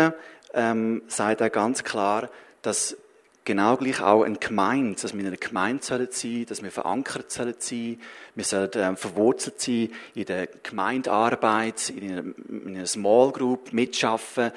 ähm, 0.54 1.04
sagt 1.08 1.40
er 1.40 1.50
ganz 1.50 1.86
klar, 1.86 2.30
dass 2.62 2.98
genau 3.48 3.78
gleich 3.78 4.02
auch 4.02 4.24
eine 4.24 4.36
Gemeinde, 4.36 5.02
dass 5.02 5.14
wir 5.14 5.22
in 5.22 5.28
einer 5.28 5.38
Gemeinde 5.38 5.82
sollen 5.84 6.10
dass 6.46 6.62
wir 6.62 6.70
verankert 6.70 7.32
sollen 7.32 7.56
wir 8.36 8.44
sollen 8.44 8.70
ähm, 8.76 8.98
verwurzelt 8.98 9.62
sein 9.62 9.90
in 10.16 10.26
der 10.26 10.48
Gemeindearbeit, 10.62 11.90
in 11.90 12.12
einer, 12.12 12.24
in 12.50 12.76
einer 12.76 12.86
Small 12.86 13.32
Group, 13.32 13.72
mitschaffen 13.72 14.52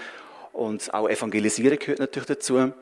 und 0.52 0.92
auch 0.92 1.08
evangelisieren 1.08 1.78
gehört 1.78 2.00
natürlich 2.00 2.26
dazu. 2.26 2.72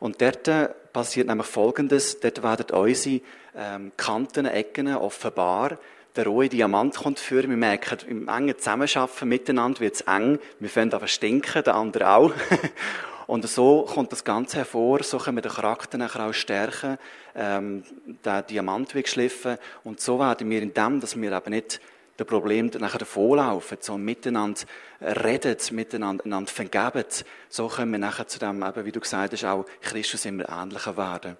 Und 0.00 0.20
dort 0.20 0.50
passiert 0.92 1.28
nämlich 1.28 1.46
Folgendes, 1.46 2.20
dort 2.20 2.42
werden 2.42 2.66
unsere 2.76 3.20
ähm, 3.56 3.92
Kanten, 3.96 4.44
Ecken 4.44 4.94
offenbar. 4.94 5.78
Der 6.14 6.26
rohe 6.26 6.48
Diamant 6.48 6.94
kommt 6.94 7.18
vor. 7.18 7.38
Wir 7.38 7.48
merken, 7.48 7.98
im 8.06 8.28
engen 8.28 8.56
Zusammenarbeiten 8.58 9.28
miteinander 9.28 9.80
wird 9.80 9.94
es 9.94 10.00
eng. 10.02 10.38
Wir 10.60 10.68
fangen 10.68 10.92
an 10.92 11.08
stinken, 11.08 11.64
der 11.64 11.74
andere 11.74 12.08
auch. 12.10 12.32
Und 13.26 13.48
so 13.48 13.82
kommt 13.82 14.12
das 14.12 14.24
Ganze 14.24 14.58
hervor, 14.58 15.02
so 15.02 15.18
können 15.18 15.38
wir 15.38 15.42
den 15.42 15.52
Charakter 15.52 15.96
nachher 15.98 16.26
auch 16.26 16.34
stärken, 16.34 16.98
ähm, 17.34 17.84
der 18.24 18.42
Diamant 18.42 18.94
wird 18.94 19.06
geschliffen. 19.06 19.56
Und 19.82 20.00
so 20.00 20.18
werden 20.18 20.50
wir 20.50 20.62
in 20.62 20.74
dem, 20.74 21.00
dass 21.00 21.20
wir 21.20 21.32
eben 21.32 21.50
nicht 21.50 21.80
der 22.18 22.24
Problem 22.24 22.70
nachher 22.78 22.98
davonlaufen, 22.98 23.78
sondern 23.80 24.04
miteinander 24.04 24.60
reden, 25.00 25.56
miteinander 25.72 26.24
einander 26.24 26.50
vergeben. 26.50 27.04
So 27.48 27.68
können 27.68 27.92
wir 27.92 27.98
nachher 27.98 28.28
zu 28.28 28.38
dem, 28.38 28.62
eben, 28.62 28.84
wie 28.84 28.92
du 28.92 29.00
gesagt 29.00 29.32
hast, 29.32 29.44
auch 29.44 29.64
Christus 29.80 30.24
immer 30.24 30.48
ähnlicher 30.48 30.96
werden. 30.96 31.36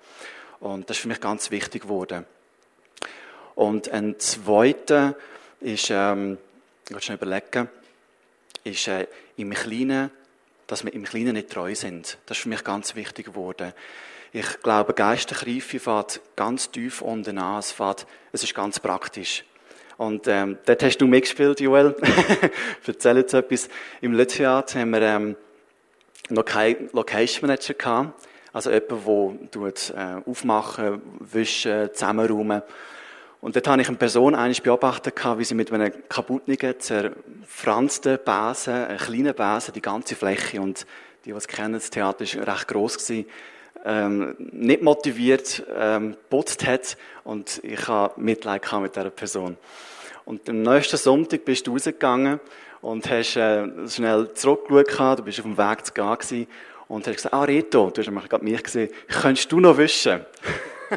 Und 0.61 0.89
das 0.89 0.97
ist 0.97 1.03
für 1.03 1.09
mich 1.09 1.21
ganz 1.21 1.51
wichtig 1.51 1.83
geworden. 1.83 2.25
Und 3.55 3.89
ein 3.91 4.19
zweiter 4.19 5.15
ist, 5.61 5.91
ähm, 5.91 6.39
ich 6.89 6.95
will 6.95 7.03
schon 7.03 7.17
überlegen, 7.17 7.69
ist 8.65 8.89
äh, 8.89 9.07
im 9.37 9.51
Kleinen, 9.51 10.11
dass 10.67 10.85
wir 10.85 10.93
im 10.93 11.05
Kleinen 11.05 11.35
nicht 11.35 11.51
treu 11.51 11.75
sind. 11.75 12.19
Das 12.27 12.39
ist 12.39 12.43
für 12.43 12.49
mich 12.49 12.65
ganz 12.65 12.95
wichtig 12.95 13.27
geworden. 13.27 13.73
Ich 14.33 14.61
glaube, 14.63 14.95
geistliche 14.95 15.47
Reife 15.47 15.79
fährt 15.79 16.21
ganz 16.35 16.71
tief 16.71 17.03
unten 17.03 17.39
an. 17.39 17.59
Es, 17.59 17.71
fährt, 17.71 18.07
es 18.33 18.43
ist 18.43 18.55
ganz 18.55 18.81
praktisch. 18.81 19.45
Und 19.97 20.27
ähm, 20.27 20.59
dort 20.67 20.83
hast 20.83 20.99
du 20.99 21.07
mitgespielt, 21.07 21.61
Joel. 21.61 21.95
Erzähl 22.87 23.19
jetzt 23.19 23.33
etwas. 23.33 23.69
Im 24.01 24.13
letzten 24.13 24.43
Jahr 24.43 24.65
haben 24.75 24.91
wir 24.91 25.03
ähm, 25.03 25.37
noch 26.31 26.45
keinen 26.45 26.91
Location 26.93 27.47
Manager 27.47 27.75
gehabt. 27.75 28.27
Also 28.53 28.71
jemand, 28.71 29.55
der 29.55 29.97
äh, 29.97 30.29
aufmachen, 30.29 31.01
wischen, 31.21 31.93
zusammenräumen. 31.93 32.63
Und 33.45 33.57
dort 33.57 33.69
habe 33.69 33.83
ich 33.83 33.89
eine 33.89 33.99
Person 33.99 34.35
eigentlich 34.35 34.63
beobachtet, 34.63 35.23
wie 35.37 35.45
sie 35.45 35.55
mit 35.55 35.71
einem 35.71 35.93
kaputtnigen, 36.09 36.81
zerfransten 36.81 38.19
Besen, 38.25 38.73
einen 38.73 38.97
kleinen 38.97 39.35
Besen, 39.35 39.75
die 39.75 39.83
ganze 39.83 40.17
Fläche, 40.17 40.63
und 40.63 40.87
die, 41.27 41.33
die 41.33 41.37
es 41.37 41.47
kennen, 41.47 41.75
das 41.75 41.91
Theater 41.91 42.25
war 42.25 42.55
recht 42.55 42.69
gross, 42.69 42.97
gewesen, 42.97 43.27
ähm, 43.85 44.35
nicht 44.39 44.81
motiviert, 44.81 45.63
ähm, 45.79 46.17
putzt 46.31 46.67
hat, 46.67 46.97
und 47.25 47.61
ich 47.63 47.87
habe 47.87 48.19
Mitleid 48.19 48.63
mit 48.81 48.97
dieser 48.97 49.11
Person. 49.11 49.59
Und 50.25 50.49
am 50.49 50.63
nächsten 50.63 50.97
Sonntag 50.97 51.45
bist 51.45 51.67
du 51.67 51.73
rausgegangen 51.73 52.41
und 52.81 53.11
hast 53.11 53.37
äh, 53.37 53.69
schnell 53.91 54.33
zurückgeschaut, 54.33 55.19
du 55.19 55.23
bist 55.23 55.41
auf 55.41 55.45
dem 55.45 55.59
Weg 55.59 55.85
zu 55.85 55.93
gehen 55.93 56.17
gewesen, 56.19 56.47
und 56.89 57.07
hast 57.07 57.17
gesagt, 57.17 57.35
ah, 57.35 57.43
Rito, 57.43 57.91
du 57.91 58.03
hast 58.03 58.29
gerade 58.31 58.43
mich 58.43 58.63
gesehen, 58.63 58.89
könntest 59.07 59.53
du 59.53 59.61
noch 59.61 59.77
wischen? 59.77 60.25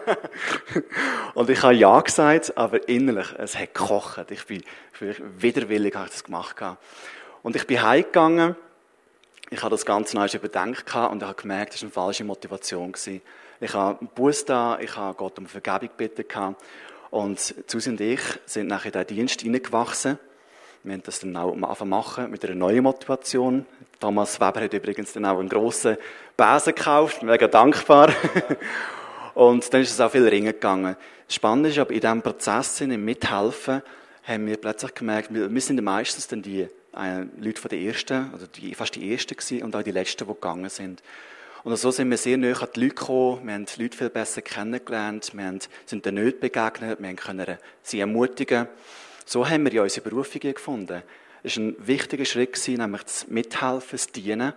und 1.34 1.50
ich 1.50 1.62
habe 1.62 1.74
ja 1.74 2.00
gesagt, 2.00 2.58
aber 2.58 2.88
innerlich, 2.88 3.28
es 3.38 3.58
hat 3.58 3.74
gekocht. 3.74 4.32
Ich 4.32 4.46
bin, 4.46 4.64
widerwillig 5.38 5.96
habe 5.96 6.06
ich 6.06 6.12
das 6.12 6.24
gemacht. 6.24 6.56
Und 7.44 7.56
ich 7.56 7.68
bin 7.68 7.82
heimgegangen. 7.82 8.56
Ich 9.50 9.62
habe 9.62 9.72
das 9.72 9.86
Ganze 9.86 10.18
noch 10.18 10.34
überdenkt 10.34 10.94
und 10.94 11.24
habe 11.24 11.42
gemerkt, 11.42 11.74
das 11.74 11.82
war 11.82 11.88
eine 11.88 11.94
falsche 11.94 12.24
Motivation. 12.26 12.94
Ich 13.60 13.74
habe 13.74 14.00
einen 14.00 14.10
Bus 14.10 14.44
da, 14.44 14.78
ich 14.80 14.96
habe 14.96 15.16
Gott 15.16 15.40
um 15.40 15.48
Vergebung 15.48 15.90
gebeten. 15.98 16.56
Und 17.10 17.40
Susi 17.68 17.90
und 17.90 18.02
ich 18.02 18.20
sind 18.46 18.68
nachher 18.68 18.94
in 18.94 19.08
diesen 19.08 19.16
Dienst 19.16 19.42
hineingewachsen. 19.42 20.20
Wir 20.84 20.94
haben 20.94 21.04
das 21.04 21.20
dann 21.20 21.36
auch 21.36 21.52
am 21.52 21.64
Anfang 21.64 21.90
machen 21.90 22.32
mit 22.32 22.46
einer 22.46 22.56
neuen 22.56 22.84
Motivation. 22.84 23.66
Thomas 24.00 24.40
Weber 24.40 24.62
hat 24.62 24.74
übrigens 24.74 25.14
dann 25.14 25.26
auch 25.26 25.40
einen 25.40 25.50
grossen 25.50 25.98
Besen 26.36 26.76
gekauft, 26.76 27.24
mega 27.24 27.48
dankbar. 27.48 28.14
Und 29.38 29.72
dann 29.72 29.82
ist 29.82 29.92
es 29.92 30.02
auch 30.02 30.10
viel 30.10 30.28
Ringen 30.28 30.52
gegangen. 30.52 30.96
Spannend 31.30 31.68
ist 31.68 31.78
aber, 31.78 31.92
in 31.92 32.00
diesem 32.00 32.24
Prozess, 32.24 32.82
im 32.82 33.06
Mithelfen, 33.06 33.84
haben 34.24 34.48
wir 34.48 34.58
plötzlich 34.58 34.96
gemerkt, 34.96 35.30
wir 35.32 35.62
sind 35.62 35.80
meistens 35.84 36.28
dann 36.28 36.42
die 36.42 36.62
äh, 36.62 37.26
Leute 37.40 37.62
von 37.62 37.70
der 37.70 37.78
Ersten, 37.78 38.32
also 38.34 38.48
die, 38.48 38.74
fast 38.74 38.96
die 38.96 39.12
Ersten 39.12 39.38
gewesen 39.38 39.62
und 39.62 39.76
auch 39.76 39.84
die 39.84 39.92
Letzten, 39.92 40.26
die 40.26 40.34
gegangen 40.34 40.70
sind. 40.70 41.04
Und 41.64 41.78
so 41.78 41.92
sind 41.92 42.10
wir 42.10 42.18
sehr 42.18 42.36
nah 42.36 42.60
an 42.60 42.68
die 42.76 42.80
Leute 42.80 42.96
gekommen, 42.96 43.46
wir 43.46 43.54
haben 43.54 43.66
die 43.68 43.84
Leute 43.84 43.96
viel 43.96 44.10
besser 44.10 44.42
kennengelernt, 44.42 45.30
wir 45.36 45.46
haben, 45.46 45.60
sind 45.86 46.04
den 46.04 46.16
Nöten 46.16 46.40
begegnet, 46.40 47.00
wir 47.00 47.14
können 47.14 47.58
sie 47.84 48.00
ermutigen. 48.00 48.68
So 49.24 49.48
haben 49.48 49.66
wir 49.66 49.72
ja 49.72 49.84
unsere 49.84 50.10
Berufungen 50.10 50.56
gefunden. 50.56 51.04
Es 51.44 51.58
war 51.58 51.64
ein 51.64 51.76
wichtiger 51.86 52.26
Schritt, 52.26 52.60
nämlich 52.68 53.04
das 53.04 53.28
Mithelfen, 53.28 53.92
das 53.92 54.08
Dienen. 54.08 54.54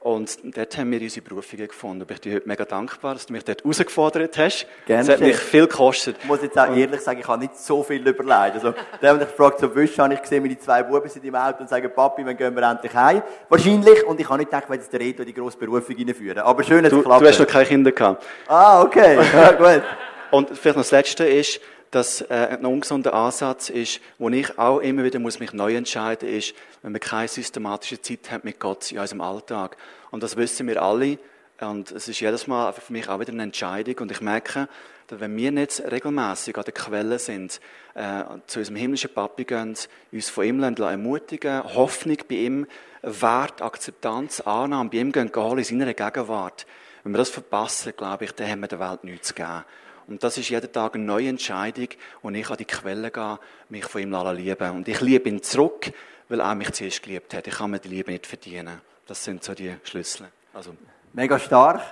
Und 0.00 0.56
dort 0.56 0.78
haben 0.78 0.92
wir 0.92 1.00
unsere 1.00 1.26
Berufungen 1.26 1.66
gefunden. 1.66 2.02
Ich 2.02 2.20
bin 2.20 2.30
dir 2.30 2.36
heute 2.36 2.48
mega 2.48 2.64
dankbar, 2.64 3.14
dass 3.14 3.26
du 3.26 3.32
mich 3.32 3.44
dort 3.44 3.64
herausgefordert 3.64 4.38
hast. 4.38 4.66
Gerne. 4.86 5.02
Es 5.02 5.08
hat 5.08 5.20
mich 5.20 5.36
viel 5.36 5.66
gekostet. 5.66 6.16
Ich 6.20 6.24
muss 6.24 6.40
jetzt 6.40 6.56
auch 6.56 6.74
ehrlich 6.74 7.00
sagen, 7.00 7.18
ich 7.18 7.26
habe 7.26 7.40
nicht 7.40 7.58
so 7.58 7.82
viel 7.82 8.06
überlegt. 8.06 8.54
Also, 8.54 8.70
der, 8.70 8.78
der 9.02 9.14
mich 9.14 9.26
gefragt 9.26 9.58
so 9.58 9.74
wüsste, 9.74 10.00
habe 10.04 10.14
ich 10.14 10.22
gesehen, 10.22 10.44
meine 10.44 10.56
zwei 10.56 10.84
Buben 10.84 11.08
sind 11.08 11.24
im 11.24 11.34
Auto 11.34 11.62
und 11.62 11.68
sagen, 11.68 11.90
Papi, 11.92 12.24
wann 12.24 12.36
gehen 12.36 12.54
wir 12.54 12.62
endlich 12.62 12.94
heim? 12.94 13.22
Wahrscheinlich. 13.48 14.06
Und 14.06 14.20
ich 14.20 14.28
habe 14.28 14.38
nicht 14.38 14.52
gedacht, 14.52 14.66
ich 14.68 14.74
jetzt 14.76 14.92
der 14.92 15.00
Reto 15.00 15.24
die 15.24 15.34
grosse 15.34 15.58
Berufung 15.58 15.96
reinführen. 15.96 16.38
Aber 16.38 16.62
schön, 16.62 16.84
dass 16.84 16.92
du, 16.92 17.00
es 17.00 17.04
klappt. 17.04 17.22
Du 17.22 17.26
hast 17.26 17.40
noch 17.40 17.46
keine 17.48 17.66
Kinder 17.66 17.90
gehabt. 17.90 18.24
Ah, 18.46 18.82
okay. 18.82 19.18
Ja, 19.32 19.52
gut. 19.52 19.82
und 20.30 20.50
vielleicht 20.50 20.76
noch 20.76 20.84
das 20.84 20.92
Letzte 20.92 21.24
ist, 21.24 21.60
dass 21.90 22.20
äh, 22.22 22.48
ein 22.50 22.66
ungesunder 22.66 23.14
Ansatz 23.14 23.70
ist, 23.70 24.00
wo 24.18 24.28
ich 24.28 24.58
auch 24.58 24.80
immer 24.80 25.04
wieder 25.04 25.18
muss 25.18 25.40
mich 25.40 25.52
neu 25.52 25.74
entscheiden 25.74 26.28
ist, 26.28 26.54
wenn 26.82 26.92
wir 26.92 27.00
keine 27.00 27.28
systematische 27.28 28.00
Zeit 28.00 28.30
haben 28.30 28.42
mit 28.44 28.60
Gott 28.60 28.92
in 28.92 28.98
unserem 28.98 29.20
Alltag. 29.20 29.76
Und 30.10 30.22
das 30.22 30.36
wissen 30.36 30.66
wir 30.66 30.82
alle. 30.82 31.18
Und 31.60 31.90
es 31.90 32.06
ist 32.06 32.20
jedes 32.20 32.46
Mal 32.46 32.72
für 32.72 32.92
mich 32.92 33.08
auch 33.08 33.18
wieder 33.18 33.32
eine 33.32 33.42
Entscheidung. 33.42 33.96
Und 33.98 34.12
ich 34.12 34.20
merke, 34.20 34.68
dass 35.08 35.20
wenn 35.20 35.36
wir 35.36 35.50
nicht 35.50 35.82
regelmäßig 35.90 36.56
an 36.56 36.64
der 36.64 36.74
Quelle 36.74 37.18
sind, 37.18 37.60
äh, 37.94 38.22
zu 38.46 38.60
unserem 38.60 38.76
himmlischen 38.76 39.12
Papi 39.12 39.44
gehen, 39.44 39.74
uns 40.12 40.30
von 40.30 40.44
ihm 40.44 40.62
ermutigen, 40.62 41.64
Hoffnung 41.74 42.18
bei 42.28 42.34
ihm, 42.36 42.66
Wert, 43.02 43.62
Akzeptanz, 43.62 44.40
Annahme 44.40 44.90
bei 44.90 44.98
ihm 44.98 45.10
gehen, 45.10 45.30
in 45.34 45.64
seiner 45.64 45.94
Gegenwart. 45.94 46.66
Wenn 47.02 47.12
wir 47.12 47.18
das 47.18 47.30
verpassen, 47.30 47.94
glaube 47.96 48.26
ich, 48.26 48.32
dann 48.32 48.48
haben 48.48 48.60
wir 48.60 48.68
der 48.68 48.80
Welt 48.80 49.04
nichts 49.04 49.28
zu 49.28 49.34
geben. 49.34 49.64
Und 50.08 50.24
das 50.24 50.38
ist 50.38 50.48
jeden 50.48 50.72
Tag 50.72 50.94
eine 50.94 51.04
neue 51.04 51.28
Entscheidung, 51.28 51.88
wo 52.22 52.30
ich 52.30 52.50
an 52.50 52.56
die 52.56 52.64
Quelle 52.64 53.10
gehe, 53.10 53.38
mich 53.68 53.84
von 53.84 54.00
ihm 54.00 54.12
lieben 54.36 54.70
Und 54.70 54.88
ich 54.88 55.00
liebe 55.02 55.28
ihn 55.28 55.42
zurück, 55.42 55.92
weil 56.28 56.40
er 56.40 56.54
mich 56.54 56.72
zuerst 56.72 57.02
geliebt 57.02 57.34
hat. 57.34 57.46
Ich 57.46 57.54
kann 57.54 57.70
mir 57.70 57.78
die 57.78 57.88
Liebe 57.88 58.10
nicht 58.10 58.26
verdienen. 58.26 58.80
Das 59.06 59.22
sind 59.22 59.44
so 59.44 59.54
die 59.54 59.76
Schlüssel. 59.84 60.28
Also. 60.54 60.74
Mega 61.12 61.38
stark. 61.38 61.82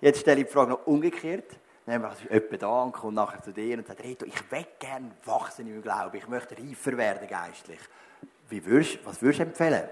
Jetzt 0.00 0.20
stelle 0.20 0.40
ich 0.40 0.46
die 0.46 0.52
Frage 0.52 0.70
noch 0.70 0.86
umgekehrt. 0.86 1.56
Nämlich, 1.86 2.10
also 2.10 2.22
jemand 2.28 2.62
da 2.62 2.82
und 2.82 2.92
kommt 2.92 3.14
nachher 3.14 3.42
zu 3.42 3.52
dir 3.52 3.78
und 3.78 3.86
sagt, 3.86 4.02
Reto, 4.02 4.26
ich 4.26 4.50
will 4.50 4.66
gerne 4.78 5.12
wachsen 5.24 5.68
im 5.68 5.82
Glauben. 5.82 6.16
Ich 6.16 6.28
möchte 6.28 6.56
reifer 6.56 6.96
werden 6.96 7.28
geistlich. 7.28 7.78
Wie 8.48 8.64
würdest, 8.64 8.98
was 9.04 9.22
würdest 9.22 9.40
du 9.40 9.44
empfehlen? 9.44 9.88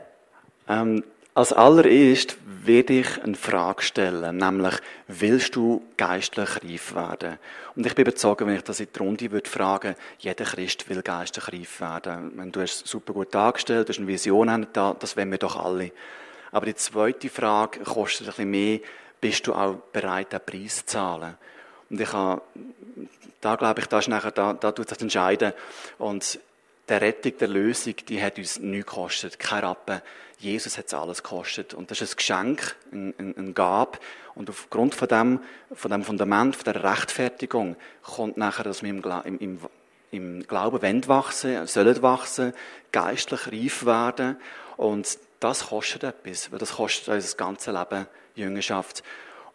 Ähm, 0.69 1.05
als 1.35 1.53
allererst 1.53 2.37
werde 2.65 3.01
ich 3.01 3.23
eine 3.23 3.35
Frage 3.35 3.83
stellen, 3.83 4.37
nämlich, 4.37 4.75
willst 5.09 5.57
du 5.57 5.83
geistlich 5.97 6.49
reif 6.63 6.95
werden? 6.95 7.39
Und 7.75 7.85
ich 7.85 7.95
bin 7.95 8.07
überzeugt, 8.07 8.41
wenn 8.41 8.55
ich 8.55 8.63
das 8.63 8.81
in 8.81 8.89
die 8.95 8.99
Runde 8.99 9.31
würde 9.33 9.51
fragen, 9.51 9.97
jeder 10.19 10.45
Christ 10.45 10.89
will 10.89 11.03
geistlich 11.03 11.53
reif 11.53 11.81
werden. 11.81 12.33
Wenn 12.37 12.53
du 12.53 12.63
hast 12.63 12.87
super 12.87 13.13
gut 13.13 13.35
dargestellt, 13.35 13.89
du 13.89 13.93
hast 13.93 13.99
eine 13.99 14.07
Vision 14.07 14.67
da, 14.73 14.97
das 14.99 15.17
wollen 15.17 15.31
wir 15.33 15.39
doch 15.39 15.63
alle. 15.63 15.91
Aber 16.53 16.67
die 16.67 16.77
zweite 16.77 17.29
Frage 17.29 17.81
kostet 17.81 18.29
ein 18.29 18.31
bisschen 18.31 18.51
mehr, 18.51 18.79
bist 19.21 19.47
du 19.47 19.55
auch 19.55 19.75
bereit, 19.93 20.33
den 20.33 20.41
Preis 20.41 20.77
zu 20.77 20.87
zahlen? 20.87 21.35
Und 21.91 22.01
ich 22.01 22.13
habe, 22.13 22.43
da 23.41 23.57
glaube 23.57 23.81
ich, 23.81 23.87
da 23.87 23.99
ist 23.99 24.09
nachher, 24.09 24.31
da, 24.31 24.53
da 24.53 24.73
tut 24.73 24.89
sich 24.89 25.01
entscheiden. 25.01 25.53
Und 25.99 26.39
der 26.89 27.01
Rettung, 27.01 27.37
der 27.39 27.49
Lösung, 27.49 27.95
die 28.09 28.23
hat 28.23 28.39
uns 28.39 28.59
nichts 28.59 28.87
gekostet, 28.87 29.39
kein 29.39 29.65
Rappen. 29.65 30.01
Jesus 30.39 30.77
hat 30.77 30.87
es 30.87 30.95
alles 30.95 31.23
gekostet. 31.23 31.75
Und 31.75 31.91
das 31.91 32.01
ist 32.01 32.15
ein 32.15 32.17
Geschenk, 32.17 32.77
ein, 32.93 33.15
ein, 33.19 33.35
ein 33.37 33.55
Gab. 33.55 34.01
Und 34.35 34.51
aufgrund 34.51 34.95
von 34.95 35.09
dem, 35.09 35.41
von 35.73 35.91
dem 35.91 36.05
Fundament, 36.05 36.57
von 36.57 36.65
der 36.65 36.85
Rechtfertigung, 36.85 37.77
kommt 38.03 38.37
nachher, 38.37 38.65
dass 38.65 38.83
wir 38.83 38.91
im, 38.91 39.03
im, 39.25 39.39
im, 39.39 39.59
im 40.11 40.47
Glauben 40.47 40.83
wollen 40.83 41.09
wachsen, 41.09 41.67
sollen 41.67 42.03
wachsen, 42.03 42.53
geistlich 42.93 43.47
reif 43.47 43.87
werden. 43.87 44.37
Und 44.77 45.19
das 45.41 45.69
kostet 45.69 46.05
etwas, 46.05 46.51
weil 46.53 46.59
das 46.59 46.75
kostet 46.75 47.09
unser 47.09 47.37
ganzes 47.37 47.73
Leben 47.73 48.07
Jüngerschaft. 48.35 49.03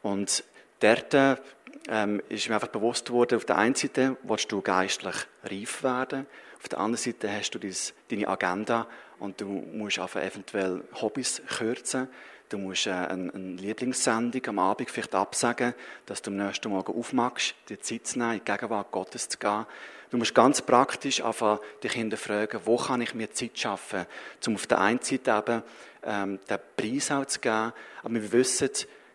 Und 0.01 0.43
dort 0.79 1.41
ähm, 1.87 2.21
ist 2.29 2.47
mir 2.47 2.55
einfach 2.55 2.69
bewusst 2.69 3.11
worden, 3.11 3.37
auf 3.37 3.45
der 3.45 3.57
einen 3.57 3.75
Seite 3.75 4.17
willst 4.23 4.51
du 4.51 4.61
geistlich 4.61 5.15
reif 5.43 5.83
werden, 5.83 6.25
auf 6.61 6.67
der 6.67 6.79
anderen 6.79 7.03
Seite 7.03 7.31
hast 7.31 7.51
du 7.51 7.59
deine 7.59 8.27
Agenda 8.27 8.87
und 9.19 9.39
du 9.39 9.45
musst 9.45 9.99
einfach 9.99 10.21
eventuell 10.21 10.83
Hobbys 11.01 11.41
kürzen. 11.47 12.09
Du 12.49 12.57
musst 12.57 12.87
äh, 12.87 12.91
eine, 12.91 13.31
Lieblingssendung 13.31 14.45
am 14.47 14.59
Abend 14.59 14.89
vielleicht 14.89 15.13
absagen, 15.13 15.73
dass 16.05 16.21
du 16.21 16.31
am 16.31 16.37
nächsten 16.37 16.69
Morgen 16.69 16.97
aufmachst, 16.97 17.55
dir 17.69 17.79
Zeit 17.79 18.07
zu 18.07 18.19
nehmen, 18.19 18.33
in 18.33 18.39
die 18.39 18.51
Gegenwart 18.51 18.91
Gottes 18.91 19.29
zu 19.29 19.37
gehen. 19.37 19.65
Du 20.09 20.17
musst 20.17 20.33
ganz 20.33 20.61
praktisch 20.61 21.23
einfach 21.23 21.59
dich 21.83 21.93
hinterfragen, 21.93 22.61
wo 22.65 22.77
kann 22.77 23.01
ich 23.01 23.13
mir 23.13 23.31
Zeit 23.31 23.57
schaffen, 23.57 24.05
um 24.47 24.55
auf 24.55 24.65
der 24.65 24.81
einen 24.81 25.01
Seite 25.01 25.31
eben 25.31 25.63
ähm, 26.03 26.39
den 26.49 26.57
Preis 26.75 27.11
auch 27.11 27.25
zu 27.25 27.39
geben, 27.39 27.71
aber 28.01 28.13
wir 28.13 28.31
wissen, 28.31 28.71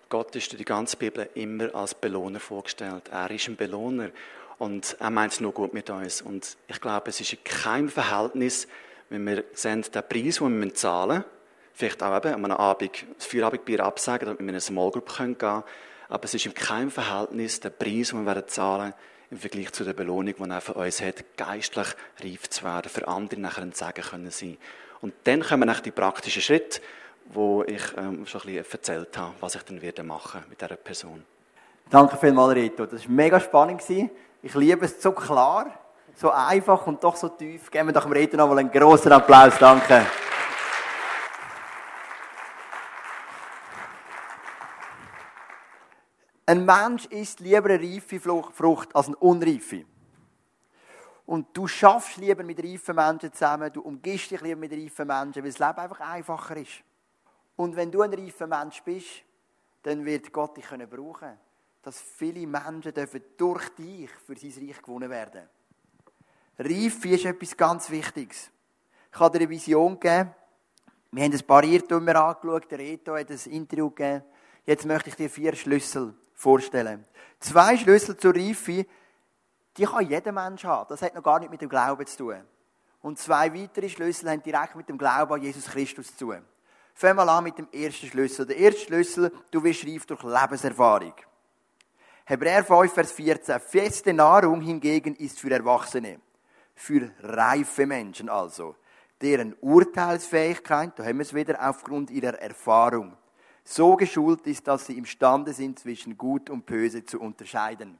Gott 0.09 0.37
ist 0.37 0.52
durch 0.52 0.59
die 0.59 0.64
ganze 0.64 0.96
Bibel 0.96 1.28
immer 1.35 1.74
als 1.74 1.94
Belohner 1.94 2.38
vorgestellt. 2.38 3.09
Er 3.11 3.30
ist 3.33 3.48
ein 3.48 3.57
Belohner. 3.57 4.11
Und 4.64 4.96
er 4.98 5.11
meint 5.11 5.31
es 5.31 5.40
nur 5.40 5.53
gut 5.53 5.74
mit 5.74 5.90
uns. 5.90 6.22
Und 6.22 6.57
ich 6.68 6.81
glaube, 6.81 7.11
es 7.11 7.20
ist 7.20 7.35
in 7.35 7.44
keinem 7.44 7.90
Verhältnis, 7.90 8.66
wenn 9.11 9.27
wir 9.27 9.44
sehen, 9.53 9.83
den 9.83 10.03
Preis, 10.09 10.38
den 10.38 10.59
wir 10.59 10.74
zahlen 10.74 11.18
müssen, 11.18 11.24
vielleicht 11.74 12.03
auch 12.03 12.16
eben 12.16 12.33
an 12.33 12.44
einem 12.46 12.57
Abend 12.57 13.05
das 13.18 13.27
Feierabendbier 13.27 13.85
absagen, 13.85 14.24
damit 14.24 14.38
wir 14.38 14.44
in 14.44 14.48
eine 14.48 14.62
Small 14.62 14.90
Group 14.90 15.14
gehen 15.14 15.37
können, 15.37 15.64
aber 16.09 16.24
es 16.24 16.33
ist 16.33 16.46
in 16.46 16.55
keinem 16.55 16.90
Verhältnis 16.90 17.61
der 17.61 17.68
Preis, 17.68 18.09
den 18.09 18.24
wir 18.24 18.46
zahlen 18.46 18.94
im 19.31 19.37
Vergleich 19.37 19.70
zu 19.72 19.85
der 19.85 19.92
Belohnung, 19.92 20.35
die 20.35 20.50
er 20.50 20.61
für 20.62 20.72
uns 20.72 21.03
hat, 21.03 21.37
geistlich 21.37 21.88
reif 22.22 22.48
zu 22.48 22.64
werden, 22.64 22.88
für 22.88 23.07
andere 23.07 23.38
nachher 23.38 23.62
ein 23.62 23.72
Segen 23.72 24.03
können 24.03 24.31
sein. 24.31 24.57
Und 25.03 25.12
dann 25.24 25.42
kommen 25.42 25.66
nach 25.66 25.81
die 25.81 25.90
praktischen 25.90 26.40
Schritte, 26.40 26.81
wo 27.27 27.64
ich 27.64 27.83
ähm, 27.98 28.24
schon 28.27 28.40
ein 28.40 28.46
bisschen 28.46 28.72
erzählt 28.72 29.18
habe, 29.18 29.35
was 29.40 29.57
ich 29.57 29.62
dann 29.64 29.83
werde 29.83 30.03
machen 30.05 30.42
mit 30.48 30.62
dieser 30.62 30.77
Person. 30.77 31.22
Danke 31.90 32.16
vielmals, 32.16 32.55
Rito. 32.55 32.87
Das 32.87 33.05
war 33.05 33.12
mega 33.12 33.38
spannend. 33.38 33.83
Ich 34.44 34.54
liebe 34.54 34.85
es 34.85 35.00
so 35.00 35.12
klar, 35.12 35.72
so 36.14 36.30
einfach 36.30 36.87
und 36.87 37.02
doch 37.02 37.16
so 37.16 37.30
tief. 37.30 37.70
Geben 37.70 37.88
wir 37.88 37.94
doch 37.94 38.02
dem 38.02 38.12
Rito 38.12 38.37
noch 38.37 38.46
mal 38.46 38.59
einen 38.59 38.70
großen 38.70 39.11
Applaus. 39.11 39.57
Danke. 39.59 40.04
Ein 46.44 46.66
Mensch 46.66 47.07
isst 47.07 47.40
lieber 47.40 47.70
eine 47.70 47.80
reife 47.80 48.20
Frucht 48.20 48.94
als 48.94 49.07
eine 49.07 49.16
unreife. 49.16 49.87
Und 51.24 51.57
du 51.57 51.66
schaffst 51.66 52.18
lieber 52.18 52.42
mit 52.42 52.62
reifen 52.62 52.96
Menschen 52.96 53.33
zusammen, 53.33 53.72
du 53.72 53.80
umgibst 53.80 54.30
dich 54.30 54.42
lieber 54.42 54.61
mit 54.61 54.72
reifen 54.72 55.07
Menschen, 55.07 55.42
weil 55.42 55.52
das 55.52 55.59
Leben 55.59 55.78
einfach 55.78 56.00
einfacher 56.00 56.59
ist. 56.59 56.83
Und 57.57 57.74
wenn 57.76 57.90
du 57.90 58.02
ein 58.02 58.12
reifer 58.12 58.46
Mensch 58.46 58.83
bist, 58.83 59.22
dann 59.85 60.04
wird 60.04 60.30
Gott 60.30 60.59
dich 60.59 60.66
können 60.66 60.87
brauchen, 60.87 61.33
dass 61.85 62.01
viele 62.01 62.47
Menschen 62.47 62.94
dürfen 62.94 63.23
durch 63.37 63.68
dich 63.70 64.11
für 64.27 64.37
sein 64.37 64.66
Reich 64.66 64.81
gewonnen 64.81 65.11
werden. 65.11 65.49
Reife 66.59 67.09
ist 67.09 67.25
etwas 67.25 67.57
ganz 67.57 67.90
Wichtiges. 67.90 68.51
Ich 69.12 69.20
habe 69.20 69.38
dir 69.38 69.44
eine 69.44 69.51
Vision 69.51 69.99
gegeben. 69.99 70.35
Wir 71.12 71.25
haben 71.25 71.33
ein 71.33 71.47
paar 71.47 71.62
angeschaut. 71.62 72.70
Der 72.70 72.79
Reto 72.79 73.16
hat 73.16 73.31
ein 73.31 73.53
Interview 73.53 73.90
gegeben. 73.90 74.25
Jetzt 74.64 74.87
möchte 74.87 75.11
ich 75.11 75.16
dir 75.16 75.29
vier 75.29 75.55
Schlüssel 75.55 76.14
vorstellen. 76.35 77.05
Zwei 77.38 77.77
Schlüssel 77.77 78.16
zur 78.16 78.35
Reife, 78.35 78.87
die 79.77 79.85
kann 79.85 80.09
jeder 80.09 80.33
Mensch 80.33 80.64
haben. 80.64 80.88
Das 80.88 81.03
hat 81.03 81.14
noch 81.14 81.23
gar 81.23 81.38
nicht 81.38 81.51
mit 81.51 81.61
dem 81.61 81.68
Glauben 81.68 82.07
zu 82.07 82.16
tun. 82.16 82.42
Und 83.03 83.18
zwei 83.18 83.53
weitere 83.53 83.88
Schlüssel 83.88 84.31
haben 84.31 84.42
direkt 84.42 84.75
mit 84.77 84.88
dem 84.88 84.97
Glauben 84.97 85.35
an 85.35 85.42
Jesus 85.42 85.66
Christus 85.66 86.16
zu 86.16 86.27
tun. 86.27 86.42
Fangen 86.94 87.16
wir 87.18 87.29
an 87.29 87.44
mit 87.44 87.59
dem 87.59 87.68
ersten 87.73 88.07
Schlüssel. 88.07 88.47
Der 88.47 88.57
erste 88.57 88.81
Schlüssel, 88.81 89.33
du 89.51 89.62
wirst 89.62 89.85
reif 89.85 90.07
durch 90.07 90.23
Lebenserfahrung. 90.23 91.14
Hebräer 92.27 92.65
5, 92.65 92.91
Vers 92.91 93.13
14. 93.13 93.61
Feste 93.61 94.15
Nahrung 94.15 94.63
hingegen 94.63 95.15
ist 95.17 95.39
für 95.39 95.51
Erwachsene. 95.51 96.21
Für 96.75 97.11
reife 97.21 97.85
Menschen 97.85 98.31
also. 98.31 98.77
Deren 99.21 99.55
Urteilsfähigkeit, 99.61 100.99
da 100.99 101.05
haben 101.05 101.19
wir 101.19 101.23
es 101.23 101.35
wieder, 101.35 101.59
aufgrund 101.69 102.11
ihrer 102.11 102.41
Erfahrung 102.41 103.15
so 103.63 103.95
geschult 103.97 104.47
ist, 104.47 104.67
dass 104.67 104.87
sie 104.87 104.97
imstande 104.97 105.53
sind, 105.53 105.79
zwischen 105.79 106.17
Gut 106.17 106.49
und 106.49 106.65
Böse 106.65 107.05
zu 107.05 107.21
unterscheiden. 107.21 107.99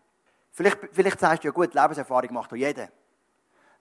Vielleicht, 0.53 0.79
vielleicht 0.93 1.21
sagst 1.21 1.45
du 1.45 1.49
ja 1.49 1.53
gut, 1.53 1.75
Lebenserfahrung 1.75 2.33
macht 2.33 2.51
doch 2.51 2.57
jeder. 2.57 2.89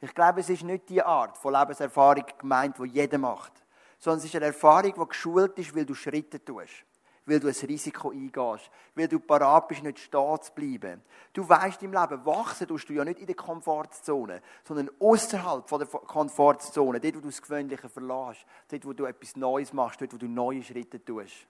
Ich 0.01 0.13
glaube, 0.13 0.41
es 0.41 0.49
ist 0.49 0.63
nicht 0.63 0.89
die 0.89 1.01
Art 1.01 1.37
von 1.37 1.53
Lebenserfahrung 1.53 2.25
gemeint, 2.37 2.77
die 2.79 2.87
jeder 2.87 3.17
macht, 3.17 3.53
sondern 3.97 4.19
es 4.19 4.25
ist 4.25 4.35
eine 4.35 4.47
Erfahrung, 4.47 4.93
die 4.93 5.07
geschult 5.07 5.57
ist, 5.57 5.73
weil 5.73 5.85
du 5.85 5.95
Schritte 5.95 6.43
tust, 6.43 6.83
weil 7.25 7.39
du 7.39 7.47
ein 7.47 7.67
Risiko 7.67 8.11
eingehst, 8.11 8.69
weil 8.95 9.07
du 9.07 9.19
parat 9.19 9.67
bist, 9.67 9.83
nicht 9.83 9.99
stehen 9.99 10.41
zu 10.41 10.51
bleiben. 10.53 11.01
Du 11.31 11.47
weißt 11.47 11.81
im 11.83 11.93
Leben, 11.93 12.25
wachsen 12.25 12.67
tust 12.67 12.89
du 12.89 12.93
ja 12.93 13.05
nicht 13.05 13.19
in 13.19 13.25
der 13.25 13.35
Komfortzone, 13.35 14.41
sondern 14.63 14.89
außerhalb 14.99 15.65
der 15.67 15.87
Komfortzone, 15.87 16.99
dort, 16.99 17.15
wo 17.15 17.19
du 17.19 17.27
das 17.27 17.41
Gewöhnliche 17.41 17.89
verlässt, 17.89 18.45
dort, 18.69 18.85
wo 18.85 18.93
du 18.93 19.05
etwas 19.05 19.35
Neues 19.35 19.73
machst, 19.73 20.01
dort, 20.01 20.13
wo 20.13 20.17
du 20.17 20.27
neue 20.27 20.63
Schritte 20.63 21.03
tust. 21.03 21.47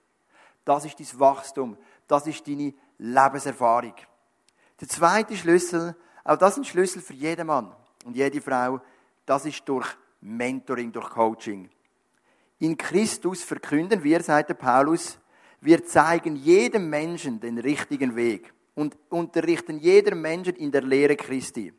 Das 0.64 0.84
ist 0.84 0.98
dein 0.98 1.20
Wachstum. 1.20 1.76
Das 2.06 2.26
ist 2.26 2.46
deine 2.46 2.72
Lebenserfahrung. 2.98 3.94
Der 4.80 4.88
zweite 4.88 5.36
Schlüssel, 5.36 5.94
auch 6.24 6.36
das 6.36 6.52
ist 6.52 6.58
ein 6.58 6.64
Schlüssel 6.64 7.02
für 7.02 7.14
jeden 7.14 7.46
Mann 7.46 7.74
und 8.04 8.16
jede 8.16 8.40
Frau, 8.40 8.80
das 9.26 9.46
ist 9.46 9.68
durch 9.68 9.86
Mentoring, 10.20 10.90
durch 10.90 11.10
Coaching. 11.10 11.68
In 12.58 12.76
Christus 12.76 13.42
verkünden 13.42 14.02
wir, 14.02 14.22
sagt 14.22 14.56
Paulus, 14.58 15.18
wir 15.64 15.82
zeigen 15.86 16.36
jedem 16.36 16.90
Menschen 16.90 17.40
den 17.40 17.56
richtigen 17.56 18.14
Weg 18.14 18.52
und 18.74 18.98
unterrichten 19.08 19.78
jedem 19.78 20.20
Menschen 20.20 20.56
in 20.56 20.70
der 20.70 20.82
Lehre 20.82 21.16
Christi. 21.16 21.72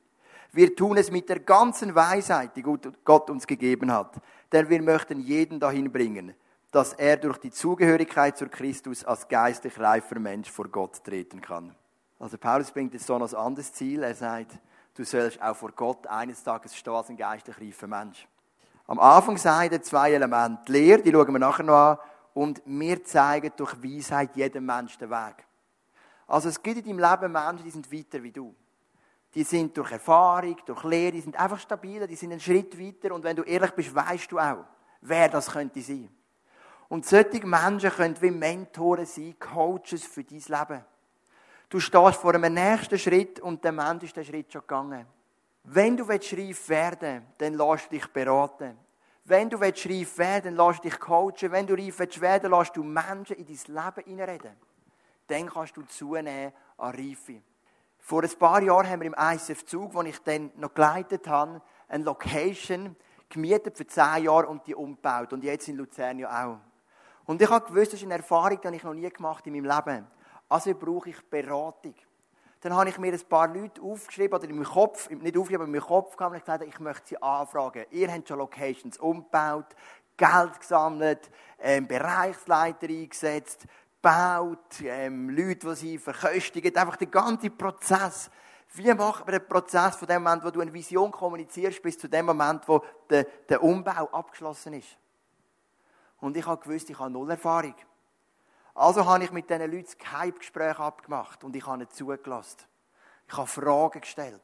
Wir 0.51 0.75
tun 0.75 0.97
es 0.97 1.11
mit 1.11 1.29
der 1.29 1.39
ganzen 1.41 1.93
Weisheit, 1.93 2.55
die 2.55 2.63
Gott 2.63 3.29
uns 3.29 3.45
gegeben 3.45 3.91
hat, 3.91 4.15
denn 4.51 4.69
wir 4.69 4.81
möchten 4.81 5.19
jeden 5.19 5.59
dahin 5.59 5.91
bringen, 5.91 6.33
dass 6.71 6.93
er 6.93 7.17
durch 7.17 7.37
die 7.37 7.51
Zugehörigkeit 7.51 8.35
zu 8.35 8.47
Christus 8.47 9.03
als 9.03 9.27
geistlich 9.27 9.79
reifer 9.79 10.19
Mensch 10.19 10.49
vor 10.49 10.67
Gott 10.67 11.03
treten 11.03 11.39
kann. 11.39 11.75
Also 12.17 12.39
Paulus 12.39 12.71
bringt 12.71 12.93
jetzt 12.93 13.05
so 13.05 13.13
ein 13.13 13.21
anderes 13.21 13.71
Ziel. 13.71 14.01
Er 14.01 14.15
sagt, 14.15 14.57
du 14.95 15.03
sollst 15.03 15.39
auch 15.39 15.55
vor 15.55 15.71
Gott 15.73 16.07
eines 16.07 16.43
Tages 16.43 16.75
stehen 16.75 16.93
als 16.93 17.09
ein 17.09 17.17
geistlich 17.17 17.59
reifer 17.59 17.87
Mensch. 17.87 18.27
Am 18.87 18.97
Anfang 18.97 19.37
sagt 19.37 19.73
er 19.73 19.81
zwei 19.83 20.13
Elemente. 20.13 20.63
Die 20.67 20.71
Lehre, 20.71 21.01
die 21.03 21.11
schauen 21.11 21.31
wir 21.33 21.39
nachher 21.39 21.63
noch 21.63 21.75
an. 21.75 21.97
Und 22.35 22.61
wir 22.65 23.01
zeigen 23.05 23.53
durch 23.55 23.81
Weisheit 23.81 24.35
jedem 24.35 24.65
Menschen 24.65 24.99
den 24.99 25.09
Weg. 25.09 25.45
Also 26.27 26.49
es 26.49 26.61
gibt 26.61 26.85
in 26.85 26.97
deinem 26.97 26.99
Leben 26.99 27.31
Menschen, 27.31 27.63
die 27.63 27.71
sind 27.71 27.91
weiter 27.91 28.21
wie 28.21 28.31
du. 28.31 28.53
Die 29.33 29.43
sind 29.43 29.75
durch 29.77 29.93
Erfahrung, 29.93 30.57
durch 30.65 30.83
Lehre, 30.83 31.13
die 31.13 31.21
sind 31.21 31.39
einfach 31.39 31.59
stabiler, 31.59 32.07
die 32.07 32.15
sind 32.15 32.31
einen 32.31 32.41
Schritt 32.41 32.77
weiter. 32.77 33.15
Und 33.15 33.23
wenn 33.23 33.37
du 33.37 33.43
ehrlich 33.43 33.71
bist, 33.71 33.95
weißt 33.95 34.29
du 34.29 34.37
auch, 34.37 34.65
wer 34.99 35.29
das 35.29 35.49
könnte 35.49 35.81
sein. 35.81 36.09
Und 36.89 37.05
solche 37.05 37.47
Menschen 37.47 37.89
können 37.89 38.21
wie 38.21 38.31
Mentoren 38.31 39.05
sein, 39.05 39.35
Coaches 39.39 40.03
für 40.03 40.25
dein 40.25 40.39
Leben. 40.39 40.85
Du 41.69 41.79
stehst 41.79 42.17
vor 42.17 42.35
einem 42.35 42.53
nächsten 42.53 42.99
Schritt 42.99 43.39
und 43.39 43.63
der 43.63 43.71
Mensch 43.71 44.03
ist 44.03 44.17
den 44.17 44.25
Schritt 44.25 44.51
schon 44.51 44.61
gegangen. 44.61 45.05
Wenn 45.63 45.95
du 45.95 46.03
reif 46.03 46.69
werden 46.69 46.99
willst, 46.99 47.41
dann 47.41 47.53
lass 47.53 47.87
dich 47.87 48.05
beraten. 48.07 48.77
Wenn 49.27 49.49
du 49.49 49.57
reif 49.57 50.17
werden 50.19 50.55
willst, 50.55 50.57
lass 50.57 50.81
dich 50.81 50.99
coachen. 50.99 51.51
Wenn 51.51 51.65
du 51.65 51.73
reif 51.73 51.99
werden 51.99 52.51
willst, 52.51 52.51
lass 52.51 52.71
du 52.71 52.83
Menschen 52.83 53.37
in 53.37 53.45
dein 53.45 53.75
Leben 53.75 54.03
hineinreden. 54.05 54.55
Dann 55.27 55.49
kannst 55.49 55.75
du 55.75 55.81
zunehmen 55.81 56.53
an 56.77 56.95
Reife. 56.95 57.41
Vor 57.97 58.21
ein 58.21 58.29
paar 58.37 58.61
Jahren 58.61 58.87
haben 58.87 59.01
wir 59.01 59.07
im 59.07 59.15
ISF 59.15 59.65
Zug, 59.65 59.95
wo 59.95 60.03
ich 60.03 60.19
dann 60.19 60.51
noch 60.57 60.75
geleitet 60.75 61.27
habe, 61.27 61.59
eine 61.87 62.03
Location 62.03 62.95
gemietet 63.27 63.75
für 63.75 63.87
zehn 63.87 64.25
Jahre 64.25 64.45
und 64.45 64.67
die 64.67 64.75
umgebaut. 64.75 65.33
Und 65.33 65.43
jetzt 65.43 65.67
in 65.67 65.77
Luzern 65.77 66.19
ja 66.19 66.45
auch. 66.45 66.59
Und 67.25 67.41
ich 67.41 67.49
habe 67.49 67.65
gewusst, 67.65 67.93
das 67.93 68.01
ist 68.01 68.05
eine 68.05 68.17
Erfahrung, 68.17 68.59
die 68.61 68.75
ich 68.75 68.83
noch 68.83 68.93
nie 68.93 69.09
gemacht 69.09 69.47
in 69.47 69.53
meinem 69.53 69.65
Leben. 69.65 70.07
Also 70.47 70.75
brauche 70.75 71.09
ich 71.09 71.19
Beratung. 71.27 71.95
Dann 72.65 72.75
habe 72.75 72.89
ich 72.89 72.97
mir 72.97 73.13
ein 73.13 73.29
paar 73.29 73.47
Leute 73.47 73.79
aufgeschrieben, 73.79 74.39
oder 74.39 74.49
in 74.49 74.55
meinem 74.55 74.65
Kopf, 74.65 75.07
nicht 75.11 75.37
aufgeschrieben, 75.37 75.57
aber 75.57 75.65
in 75.65 75.71
meinem 75.71 75.85
Kopf 75.85 76.17
kam 76.17 76.33
und 76.33 76.39
gesagt, 76.39 76.63
ich 76.63 76.79
möchte 76.79 77.09
sie 77.09 77.21
anfragen. 77.21 77.85
Ihr 77.91 78.11
habt 78.11 78.27
schon 78.27 78.39
Locations 78.39 78.97
umgebaut, 78.97 79.67
Geld 80.17 80.59
gesammelt, 80.59 81.29
ähm, 81.59 81.87
Bereichsleiter 81.87 82.87
eingesetzt, 82.87 83.67
baut, 84.01 84.81
ähm, 84.81 85.29
Leute, 85.29 85.67
die 85.67 85.75
sie 85.75 85.97
verköstigen, 85.99 86.75
einfach 86.75 86.95
der 86.95 87.05
ganze 87.05 87.51
Prozess. 87.51 88.31
Wie 88.73 88.91
macht 88.95 89.27
man 89.27 89.37
den 89.37 89.47
Prozess 89.47 89.97
von 89.97 90.07
dem 90.07 90.23
Moment, 90.23 90.43
wo 90.43 90.49
du 90.49 90.61
eine 90.61 90.73
Vision 90.73 91.11
kommunizierst, 91.11 91.83
bis 91.83 91.99
zu 91.99 92.07
dem 92.07 92.25
Moment, 92.25 92.67
wo 92.67 92.83
der, 93.07 93.25
der 93.47 93.61
Umbau 93.61 94.09
abgeschlossen 94.11 94.73
ist? 94.73 94.97
Und 96.19 96.35
ich 96.35 96.47
habe 96.47 96.63
gewusst, 96.63 96.89
ich 96.89 96.97
habe 96.97 97.11
null 97.11 97.29
Erfahrung. 97.29 97.75
Also 98.75 99.05
habe 99.05 99.23
ich 99.23 99.31
mit 99.31 99.49
diesen 99.49 99.71
Leuten 99.71 99.85
das 99.85 99.97
Geheimgespräch 99.97 100.79
abgemacht 100.79 101.43
und 101.45 101.55
ich 101.55 101.65
habe 101.65 101.77
ihnen 101.77 101.89
zugelassen. 101.89 102.57
Ich 103.27 103.37
habe 103.37 103.47
Fragen 103.47 104.01
gestellt. 104.01 104.41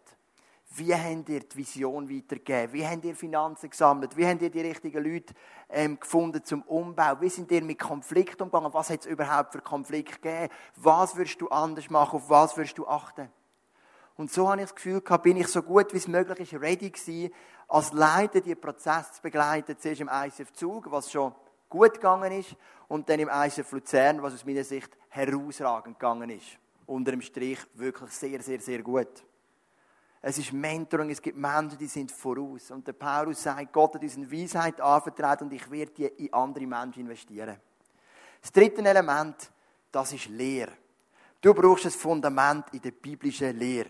Wie 0.74 0.96
habt 0.96 1.28
ihr 1.28 1.42
die 1.42 1.58
Vision 1.58 2.10
weitergegeben? 2.10 2.72
Wie 2.72 2.88
habt 2.88 3.04
ihr 3.04 3.14
Finanzen 3.14 3.70
gesammelt? 3.70 4.16
Wie 4.16 4.26
habt 4.26 4.42
ihr 4.42 4.50
die 4.50 4.62
richtigen 4.62 5.04
Leute 5.04 5.34
ähm, 5.70 6.00
gefunden 6.00 6.46
zum 6.46 6.62
Umbau? 6.62 7.20
Wie 7.20 7.28
sind 7.28 7.52
ihr 7.52 7.62
mit 7.62 7.78
Konflikten 7.78 8.44
umgegangen? 8.44 8.74
Was 8.74 8.90
hat 8.90 9.02
es 9.02 9.06
überhaupt 9.06 9.52
für 9.52 9.60
Konflikte 9.60 10.16
gegeben? 10.22 10.54
Was 10.78 11.18
würdest 11.18 11.42
du 11.42 11.50
anders 11.50 11.90
machen? 11.90 12.16
Auf 12.16 12.30
was 12.30 12.56
würdest 12.56 12.78
du 12.78 12.88
achten? 12.88 13.30
Und 14.16 14.32
so 14.32 14.48
habe 14.48 14.62
ich 14.62 14.68
das 14.68 14.76
Gefühl 14.76 15.02
gehabt, 15.02 15.24
bin 15.24 15.36
ich 15.36 15.48
so 15.48 15.62
gut 15.62 15.92
wie 15.92 15.98
es 15.98 16.08
möglich 16.08 16.40
ist, 16.40 16.62
ready 16.62 16.90
gewesen, 16.90 17.34
als 17.68 17.92
Leiter 17.92 18.40
die 18.40 18.56
Prozess 18.56 19.12
zu 19.14 19.22
begleiten. 19.22 19.78
Zuerst 19.78 20.00
im 20.00 20.10
ICF 20.10 20.54
Zug, 20.54 20.90
was 20.90 21.12
schon 21.12 21.36
gut 21.68 21.96
gegangen 21.96 22.32
ist, 22.32 22.56
und 22.92 23.08
dann 23.08 23.22
im 23.22 23.30
ICF 23.32 23.72
Luzern, 23.72 24.22
was 24.22 24.34
aus 24.34 24.46
meiner 24.46 24.66
Sicht 24.66 24.98
herausragend 25.08 25.98
gegangen 25.98 26.30
ist. 26.30 26.58
Unter 26.86 27.12
dem 27.12 27.22
Strich 27.22 27.60
wirklich 27.76 28.12
sehr, 28.12 28.42
sehr, 28.42 28.60
sehr 28.60 28.84
gut. 28.84 29.24
Es 30.22 30.38
ist 30.38 30.52
Mentoring, 30.52 31.10
es 31.10 31.22
gibt 31.22 31.38
Menschen, 31.38 31.78
die 31.78 31.88
sind 31.88 32.12
voraus. 32.12 32.70
Und 32.70 32.86
der 32.86 32.92
Paulus 32.92 33.44
sagt, 33.44 33.72
Gott 33.72 33.96
hat 33.96 34.04
uns 34.04 34.18
eine 34.18 34.30
Weisheit 34.30 34.82
anvertraut 34.82 35.42
und 35.42 35.54
ich 35.54 35.72
werde 35.72 35.94
die 35.94 36.06
in 36.26 36.34
andere 36.34 36.68
Menschen 36.68 37.04
investieren. 37.04 37.56
Das 38.42 38.52
dritte 38.52 38.84
Element, 38.84 39.50
das 39.90 40.12
ist 40.12 40.28
Lehre. 40.28 40.74
Du 41.40 41.54
brauchst 41.54 41.86
ein 41.86 41.92
Fundament 41.92 42.66
in 42.74 42.82
der 42.82 42.92
biblischen 42.92 43.58
Lehre. 43.58 43.90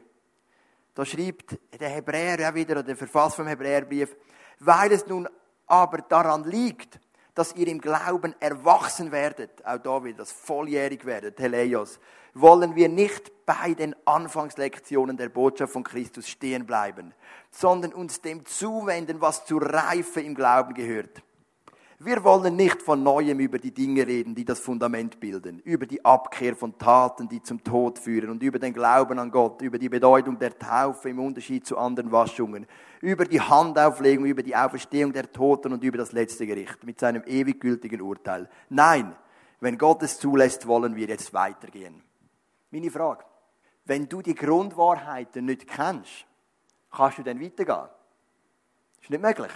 Da 0.94 1.04
schreibt 1.04 1.58
der 1.80 1.90
Hebräer 1.90 2.40
ja 2.40 2.54
wieder, 2.54 2.74
oder 2.74 2.84
der 2.84 2.98
Verfasser 2.98 3.38
vom 3.38 3.48
Hebräerbrief, 3.48 4.16
weil 4.60 4.92
es 4.92 5.08
nun 5.08 5.28
aber 5.66 6.04
daran 6.04 6.44
liegt, 6.44 7.00
dass 7.36 7.56
ihr 7.56 7.68
im 7.68 7.80
Glauben 7.80 8.36
erwachsen 8.40 9.12
werdet, 9.12 9.66
auch 9.66 9.78
da 9.78 10.04
wieder 10.04 10.18
das 10.18 10.32
volljährig 10.32 11.06
werdet, 11.06 11.38
Teleios, 11.38 12.00
wollen 12.34 12.76
wir 12.76 12.90
nicht 12.90 13.46
bei 13.46 13.74
den 13.74 13.96
Anfangslektionen 14.06 15.18
der 15.18 15.30
Botschaft 15.30 15.74
von 15.74 15.84
Christus 15.84 16.28
stehen 16.28 16.66
bleiben, 16.66 17.14
sondern 17.50 17.94
uns 17.94 18.22
dem 18.22 18.46
zuwenden, 18.46 19.22
was 19.22 19.46
zur 19.46 19.62
Reife 19.62 20.22
im 20.22 20.36
Glauben 20.36 20.74
gehört. 20.74 21.22
Wir 22.04 22.24
wollen 22.24 22.56
nicht 22.56 22.82
von 22.82 23.04
neuem 23.04 23.40
über 23.40 23.60
die 23.60 23.72
Dinge 23.72 24.08
reden, 24.08 24.34
die 24.34 24.44
das 24.44 24.60
Fundament 24.60 25.20
bilden, 25.20 25.60
über 25.60 25.86
die 25.86 26.04
Abkehr 26.04 26.56
von 26.56 26.76
Taten, 26.76 27.30
die 27.30 27.44
zum 27.44 27.64
Tod 27.64 28.00
führen 28.00 28.32
und 28.32 28.42
über 28.42 28.58
den 28.58 28.74
Glauben 28.74 29.20
an 29.20 29.30
Gott, 29.30 29.62
über 29.62 29.78
die 29.78 29.88
Bedeutung 29.88 30.40
der 30.40 30.58
Taufe 30.58 31.10
im 31.10 31.20
Unterschied 31.20 31.68
zu 31.68 31.78
anderen 31.78 32.12
Waschungen, 32.12 32.66
über 33.02 33.26
die 33.26 33.40
Handauflegung, 33.40 34.26
über 34.26 34.42
die 34.42 34.56
Auferstehung 34.56 35.14
der 35.14 35.32
Toten 35.32 35.74
und 35.74 35.84
über 35.84 36.00
das 36.00 36.12
letzte 36.12 36.48
Gericht 36.48 36.84
mit 36.84 37.00
seinem 37.00 37.22
ewig 37.28 37.62
gültigen 37.62 38.02
Urteil. 38.02 38.50
Nein, 38.70 39.16
wenn 39.60 39.78
Gott 39.78 40.02
es 40.02 40.18
zulässt, 40.18 40.66
wollen 40.66 40.96
wir 40.96 41.06
jetzt 41.06 41.36
weitergehen. 41.36 42.02
Meine 42.72 42.90
Frage, 42.90 43.26
wenn 43.86 44.10
du 44.10 44.24
die 44.24 44.34
Grundwahrheiten 44.34 45.46
nicht 45.46 45.68
kennst, 45.68 46.26
kannst 46.90 47.20
du 47.20 47.22
dann 47.22 47.40
weitergehen? 47.40 47.90
Das 48.96 49.04
ist 49.04 49.10
nicht 49.12 49.22
möglich. 49.22 49.52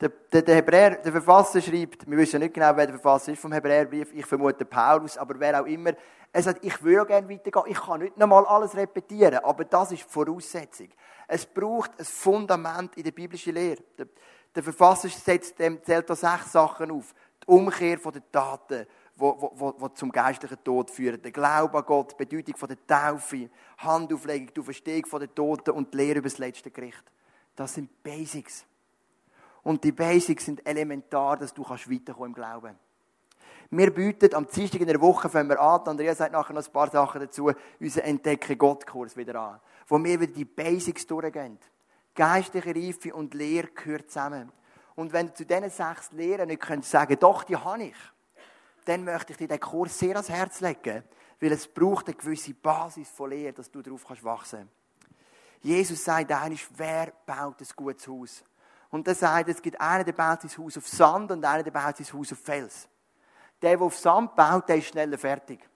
Der, 0.00 0.08
der, 0.42 0.56
Hebräer, 0.56 0.96
der 0.96 1.12
Verfasser 1.12 1.60
schreibt, 1.62 2.10
wir 2.10 2.18
wissen 2.18 2.40
nicht 2.40 2.52
genau, 2.52 2.76
wer 2.76 2.86
der 2.86 2.98
Verfasser 2.98 3.32
ist 3.32 3.40
vom 3.40 3.52
Hebräerbrief, 3.52 4.12
ich 4.12 4.26
vermute 4.26 4.64
Paulus, 4.64 5.16
aber 5.16 5.38
wer 5.38 5.60
auch 5.60 5.66
immer. 5.66 5.92
Er 6.32 6.42
sagt, 6.42 6.64
ich 6.64 6.82
würde 6.82 7.06
gerne 7.06 7.28
weitergehen, 7.28 7.64
ich 7.68 7.80
kann 7.80 8.00
nicht 8.00 8.16
nochmal 8.16 8.44
alles 8.46 8.76
repetieren, 8.76 9.38
aber 9.44 9.64
das 9.64 9.92
ist 9.92 10.04
die 10.04 10.10
Voraussetzung. 10.10 10.88
Es 11.28 11.46
braucht 11.46 11.92
ein 11.96 12.04
Fundament 12.04 12.96
in 12.96 13.04
der 13.04 13.12
biblischen 13.12 13.54
Lehre. 13.54 13.82
Der, 13.96 14.08
der 14.54 14.62
Verfasser 14.64 15.08
setzt, 15.08 15.58
dem, 15.60 15.82
zählt 15.82 16.10
da 16.10 16.16
sechs 16.16 16.52
Sachen 16.52 16.90
auf. 16.90 17.14
Die 17.42 17.46
Umkehr 17.46 17.98
von 17.98 18.12
den 18.12 18.22
Taten, 18.32 18.86
wo, 19.16 19.88
zum 19.94 20.10
geistlichen 20.10 20.62
Tod 20.64 20.90
führen. 20.90 21.22
Der 21.22 21.30
Glaube 21.30 21.78
an 21.78 21.84
Gott, 21.84 22.12
die 22.12 22.24
Bedeutung 22.24 22.56
von 22.56 22.68
der 22.68 22.84
Taufe, 22.86 23.48
Handauflegung, 23.78 24.52
die 24.52 24.62
Verstehung 24.62 25.06
von 25.06 25.20
den 25.20 25.34
Toten 25.34 25.70
und 25.70 25.92
die 25.94 25.98
Lehre 25.98 26.18
über 26.18 26.28
das 26.28 26.38
letzte 26.38 26.70
Gericht. 26.70 27.04
Das 27.54 27.74
sind 27.74 28.02
Basics. 28.02 28.66
Und 29.64 29.82
die 29.82 29.92
Basics 29.92 30.44
sind 30.44 30.64
elementar, 30.66 31.36
dass 31.38 31.52
du 31.52 31.64
kannst 31.64 31.90
weiterkommen 31.90 32.30
im 32.30 32.34
Glauben. 32.34 32.78
Wir 33.70 33.92
bieten 33.92 34.34
am 34.34 34.46
Dienstag 34.46 34.80
in 34.80 34.86
der 34.86 35.00
Woche, 35.00 35.32
wenn 35.32 35.48
wir 35.48 35.58
an, 35.58 35.80
Andrea 35.80 36.14
sagt 36.14 36.32
nachher 36.32 36.52
noch 36.52 36.64
ein 36.64 36.72
paar 36.72 36.90
Sachen 36.90 37.22
dazu, 37.22 37.50
unseren 37.80 38.04
Entdecke 38.04 38.56
Gott-Kurs 38.56 39.16
wieder 39.16 39.34
an, 39.40 39.60
wo 39.88 40.02
wir 40.04 40.20
wieder 40.20 40.32
die 40.32 40.44
Basics 40.44 41.06
durchgehen. 41.06 41.58
Geistliche 42.14 42.74
Reife 42.74 43.14
und 43.14 43.34
Lehre 43.34 43.68
gehört 43.68 44.10
zusammen. 44.10 44.52
Und 44.94 45.12
wenn 45.12 45.28
du 45.28 45.34
zu 45.34 45.44
diesen 45.44 45.70
sechs 45.70 46.12
Lehren 46.12 46.48
nicht 46.48 46.62
könntest 46.62 46.92
sagen, 46.92 47.16
doch, 47.18 47.42
die 47.42 47.56
habe 47.56 47.84
ich, 47.84 47.96
dann 48.84 49.02
möchte 49.02 49.32
ich 49.32 49.38
dir 49.38 49.48
den 49.48 49.58
Kurs 49.58 49.98
sehr 49.98 50.14
ans 50.14 50.28
Herz 50.28 50.60
legen, 50.60 51.02
weil 51.40 51.52
es 51.52 51.66
braucht 51.66 52.06
eine 52.06 52.16
gewisse 52.16 52.54
Basis 52.54 53.08
von 53.10 53.30
Lehre, 53.30 53.54
dass 53.54 53.70
du 53.70 53.82
darauf 53.82 54.04
wachsen 54.22 54.58
kannst. 54.58 55.64
Jesus 55.64 56.04
sagt 56.04 56.30
eigentlich, 56.30 56.66
wer 56.76 57.12
baut 57.26 57.60
ein 57.60 57.66
gutes 57.74 58.06
Haus? 58.06 58.44
Und 58.94 59.08
er 59.08 59.16
sagt, 59.16 59.48
es 59.48 59.60
gibt 59.60 59.80
einen, 59.80 60.04
der 60.04 60.12
baut 60.12 60.42
sein 60.42 60.56
Haus 60.56 60.78
auf 60.78 60.86
Sand 60.86 61.32
und 61.32 61.44
einen, 61.44 61.64
der 61.64 61.72
baut 61.72 61.96
sein 61.96 62.06
Haus 62.12 62.30
auf 62.30 62.38
Fels. 62.38 62.88
Der, 63.60 63.76
der 63.76 63.80
auf 63.84 63.98
Sand 63.98 64.36
baut, 64.36 64.68
der 64.68 64.76
ist 64.76 64.86
schneller 64.86 65.18
fertig. 65.18 65.68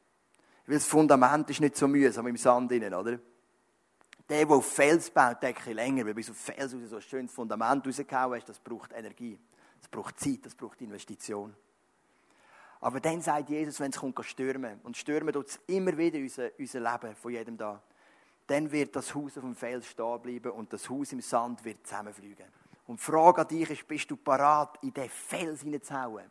Weil 0.64 0.76
das 0.76 0.86
Fundament 0.86 1.50
ist 1.50 1.60
nicht 1.60 1.76
so 1.76 1.88
mühsam 1.88 2.28
im 2.28 2.36
Sand 2.36 2.70
innen, 2.70 2.94
oder? 2.94 3.18
Der, 4.28 4.46
der 4.46 4.50
auf 4.50 4.64
Fels 4.64 5.10
baut, 5.10 5.42
der 5.42 5.52
ein 5.52 5.72
länger, 5.74 6.06
weil 6.06 6.14
bis 6.14 6.30
auf 6.30 6.36
Fels 6.36 6.70
so 6.70 6.94
ein 6.94 7.02
schönes 7.02 7.32
Fundament 7.32 7.84
rausgehauen 7.84 8.38
hast, 8.38 8.50
das 8.50 8.60
braucht 8.60 8.92
Energie. 8.92 9.36
Das 9.80 9.88
braucht 9.88 10.20
Zeit, 10.20 10.46
das 10.46 10.54
braucht 10.54 10.80
Investition. 10.80 11.56
Aber 12.80 13.00
dann 13.00 13.20
sagt 13.20 13.50
Jesus, 13.50 13.80
wenn 13.80 13.90
es 13.90 13.98
kommt, 13.98 14.24
stürmen. 14.24 14.78
Und 14.84 14.96
stürmen 14.96 15.32
tut 15.34 15.48
es 15.48 15.58
immer 15.66 15.98
wieder 15.98 16.20
unser, 16.20 16.50
unser 16.56 16.78
Leben 16.78 17.16
von 17.16 17.32
jedem 17.32 17.56
da. 17.56 17.82
Dann 18.46 18.70
wird 18.70 18.94
das 18.94 19.12
Haus 19.12 19.36
auf 19.36 19.42
dem 19.42 19.56
Fels 19.56 19.88
stehen 19.88 20.22
bleiben 20.22 20.52
und 20.52 20.72
das 20.72 20.88
Haus 20.88 21.10
im 21.10 21.20
Sand 21.20 21.64
wird 21.64 21.84
zusammenfliegen. 21.84 22.46
Und 22.88 22.98
die 22.98 23.04
Frage 23.04 23.42
an 23.42 23.48
dich 23.48 23.68
ist, 23.68 23.86
bist 23.86 24.10
du 24.10 24.16
parat, 24.16 24.78
in 24.82 24.94
den 24.94 25.10
Fels 25.10 25.60
hineinzuhauen? 25.60 26.24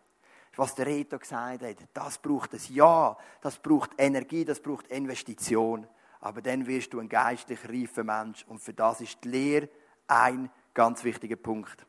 Was 0.55 0.73
der 0.73 0.87
Reto 0.87 1.19
gesagt 1.19 1.61
hat, 1.61 1.77
das 1.93 2.17
braucht 2.17 2.55
ein 2.55 2.59
Ja, 2.69 3.15
das 3.41 3.59
braucht 3.59 3.91
Energie, 3.95 4.43
das 4.43 4.59
braucht 4.59 4.87
Investition. 4.87 5.87
Aber 6.19 6.41
dann 6.41 6.65
wirst 6.65 6.91
du 6.93 6.99
ein 6.99 7.09
geistlich 7.09 7.59
reifer 7.63 8.03
Mensch. 8.03 8.43
Und 8.47 8.59
für 8.59 8.73
das 8.73 9.01
ist 9.01 9.23
die 9.23 9.29
Lehre 9.29 9.69
ein 10.07 10.49
ganz 10.73 11.03
wichtiger 11.03 11.35
Punkt. 11.35 11.85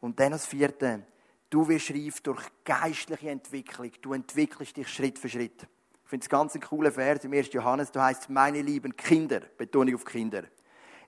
Und 0.00 0.18
dann 0.18 0.32
das 0.32 0.46
vierte, 0.46 1.06
du 1.48 1.68
wirst 1.68 1.92
reif 1.92 2.20
durch 2.22 2.42
geistliche 2.64 3.30
Entwicklung. 3.30 3.92
Du 4.02 4.14
entwickelst 4.14 4.76
dich 4.76 4.88
Schritt 4.88 5.16
für 5.16 5.28
Schritt. 5.28 5.62
Ich 6.02 6.10
finde 6.10 6.24
es 6.24 6.28
ganz 6.28 6.56
ein 6.56 6.60
cooler 6.60 6.90
Vers 6.90 7.24
im 7.24 7.32
1. 7.32 7.52
Johannes, 7.52 7.92
da 7.92 8.06
heißt 8.06 8.30
meine 8.30 8.62
lieben 8.62 8.96
Kinder, 8.96 9.42
Betonung 9.56 9.94
auf 9.94 10.04
Kinder. 10.04 10.42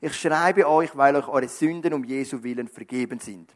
Ich 0.01 0.15
schreibe 0.15 0.69
euch, 0.69 0.97
weil 0.97 1.17
euch 1.17 1.27
eure 1.29 1.49
Sünden 1.49 1.93
um 1.93 2.05
Jesu 2.05 2.43
Willen 2.43 2.69
vergeben 2.69 3.19
sind. 3.19 3.55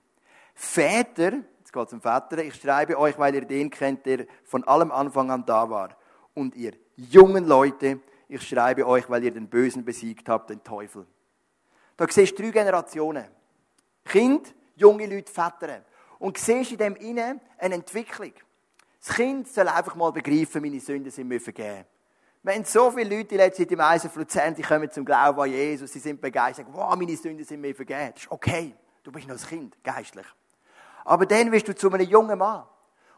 Väter, 0.54 1.32
jetzt 1.58 1.72
geht 1.72 1.86
es 1.86 1.92
um 1.92 2.00
Väter, 2.00 2.38
ich 2.38 2.54
schreibe 2.54 2.98
euch, 2.98 3.18
weil 3.18 3.34
ihr 3.34 3.44
den 3.44 3.70
kennt, 3.70 4.04
der 4.06 4.26
von 4.44 4.64
allem 4.64 4.90
Anfang 4.90 5.30
an 5.30 5.44
da 5.46 5.68
war. 5.70 5.96
Und 6.34 6.56
ihr 6.56 6.72
jungen 6.96 7.46
Leute, 7.46 8.00
ich 8.28 8.42
schreibe 8.46 8.86
euch, 8.86 9.08
weil 9.08 9.24
ihr 9.24 9.30
den 9.30 9.48
Bösen 9.48 9.84
besiegt 9.84 10.28
habt, 10.28 10.50
den 10.50 10.62
Teufel. 10.64 11.06
Da 11.96 12.06
siehst 12.08 12.38
du 12.38 12.42
drei 12.42 12.50
Generationen. 12.50 13.26
Kind, 14.04 14.54
junge 14.74 15.06
Leute, 15.06 15.30
Väter. 15.30 15.84
Und 16.18 16.38
siehst 16.38 16.72
in 16.72 16.78
dem 16.78 16.96
innen 16.96 17.40
eine 17.58 17.74
Entwicklung. 17.76 18.32
Das 19.04 19.14
Kind 19.16 19.48
soll 19.48 19.68
einfach 19.68 19.94
mal 19.94 20.12
begreifen, 20.12 20.62
meine 20.62 20.80
Sünden 20.80 21.10
sind 21.10 21.28
mir 21.28 21.40
vergeben. 21.40 21.84
Haben 22.44 22.64
so 22.64 22.90
viele 22.90 23.16
Leute 23.16 23.34
in 23.34 23.40
letzter 23.40 23.62
Zeit 23.62 23.72
im 23.72 23.80
ISF 23.80 24.56
die 24.56 24.62
kommen 24.62 24.90
zum 24.90 25.04
Glauben 25.04 25.40
an 25.40 25.50
Jesus, 25.50 25.92
sie 25.92 26.00
sind 26.00 26.20
begeistert, 26.20 26.66
wow, 26.72 26.96
meine 26.96 27.16
Sünden 27.16 27.44
sind 27.44 27.60
mir 27.60 27.74
vergeben. 27.74 28.10
Das 28.14 28.24
ist 28.24 28.32
okay, 28.32 28.74
du 29.04 29.12
bist 29.12 29.28
noch 29.28 29.36
ein 29.36 29.46
Kind, 29.46 29.76
geistlich. 29.84 30.26
Aber 31.04 31.24
dann 31.24 31.52
wirst 31.52 31.68
du 31.68 31.74
zu 31.74 31.90
einem 31.92 32.08
jungen 32.08 32.38
Mann. 32.38 32.64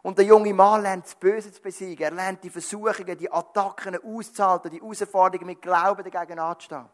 Und 0.03 0.19
der 0.19 0.27
junge 0.27 0.53
Mann 0.53 0.83
lernt 0.83 1.07
das 1.07 1.15
Böse 1.15 1.51
zu 1.51 1.63
besiegen. 1.63 2.05
Er 2.05 2.11
lernt 2.11 2.45
die 2.45 2.51
Versuchungen, 2.51 3.17
die 3.17 3.33
Attacken 3.33 3.97
auszuhalten, 4.05 4.71
die 4.71 4.79
Herausforderungen 4.79 5.47
mit 5.47 5.63
Glauben 5.63 6.05
dagegen 6.05 6.39
anzustehen. 6.39 6.85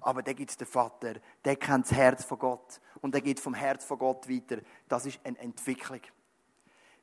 Aber 0.00 0.22
dann 0.22 0.34
gibt 0.34 0.50
es 0.50 0.56
den 0.56 0.66
Vater, 0.66 1.16
der 1.44 1.56
kennt 1.56 1.84
das 1.84 1.92
Herz 1.92 2.24
von 2.24 2.38
Gott. 2.38 2.80
Und 3.02 3.12
der 3.12 3.20
geht 3.20 3.38
vom 3.38 3.52
Herz 3.52 3.84
von 3.84 3.98
Gott 3.98 4.26
weiter. 4.30 4.62
Das 4.88 5.04
ist 5.04 5.20
eine 5.24 5.38
Entwicklung. 5.38 6.00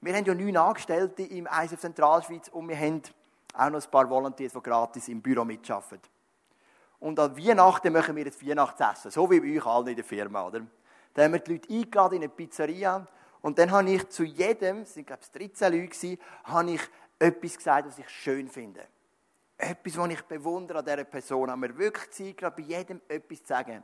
Wir 0.01 0.15
haben 0.15 0.25
ja 0.25 0.33
neun 0.33 0.57
Angestellte 0.57 1.21
im 1.23 1.47
ISF 1.47 1.79
Zentralschweiz 1.79 2.47
und 2.47 2.67
wir 2.67 2.77
haben 2.77 3.03
auch 3.53 3.69
noch 3.69 3.83
ein 3.83 3.91
paar 3.91 4.09
Volunteers, 4.09 4.53
die 4.53 4.61
gratis 4.61 5.07
im 5.07 5.21
Büro 5.21 5.43
mitarbeiten. 5.43 6.01
Und 6.99 7.19
an 7.19 7.35
Weihnachten 7.37 7.93
machen 7.93 8.15
wir 8.15 8.25
ein 8.25 8.47
Weihnachtsessen, 8.47 9.11
so 9.11 9.29
wie 9.31 9.39
bei 9.39 9.57
euch 9.57 9.65
alle 9.65 9.91
in 9.91 9.95
der 9.95 10.05
Firma, 10.05 10.47
oder? 10.47 10.61
Da 11.13 11.23
haben 11.23 11.33
wir 11.33 11.39
die 11.39 11.53
Leute 11.53 11.73
eingeladen 11.73 12.15
in 12.15 12.23
eine 12.23 12.29
Pizzeria 12.29 13.07
und 13.41 13.57
dann 13.57 13.71
habe 13.71 13.89
ich 13.89 14.07
zu 14.09 14.23
jedem, 14.23 14.81
es 14.81 14.93
sind 14.93 15.07
glaube 15.07 15.21
ich 15.23 15.31
13 15.31 15.73
Leute 15.73 15.87
gewesen, 15.87 16.19
habe 16.43 16.71
ich 16.71 16.81
etwas 17.17 17.57
gesagt, 17.57 17.87
was 17.87 17.99
ich 17.99 18.09
schön 18.09 18.47
finde. 18.47 18.85
Etwas, 19.57 19.97
was 19.97 20.09
ich 20.09 20.21
bewundere 20.23 20.79
an 20.79 20.85
dieser 20.85 21.03
Person. 21.03 21.51
Haben 21.51 21.61
wir 21.61 21.77
wirklich 21.77 22.09
Zeit, 22.11 22.37
gerade 22.37 22.55
bei 22.55 22.67
jedem 22.67 23.01
etwas 23.07 23.39
zu 23.39 23.47
sagen. 23.47 23.83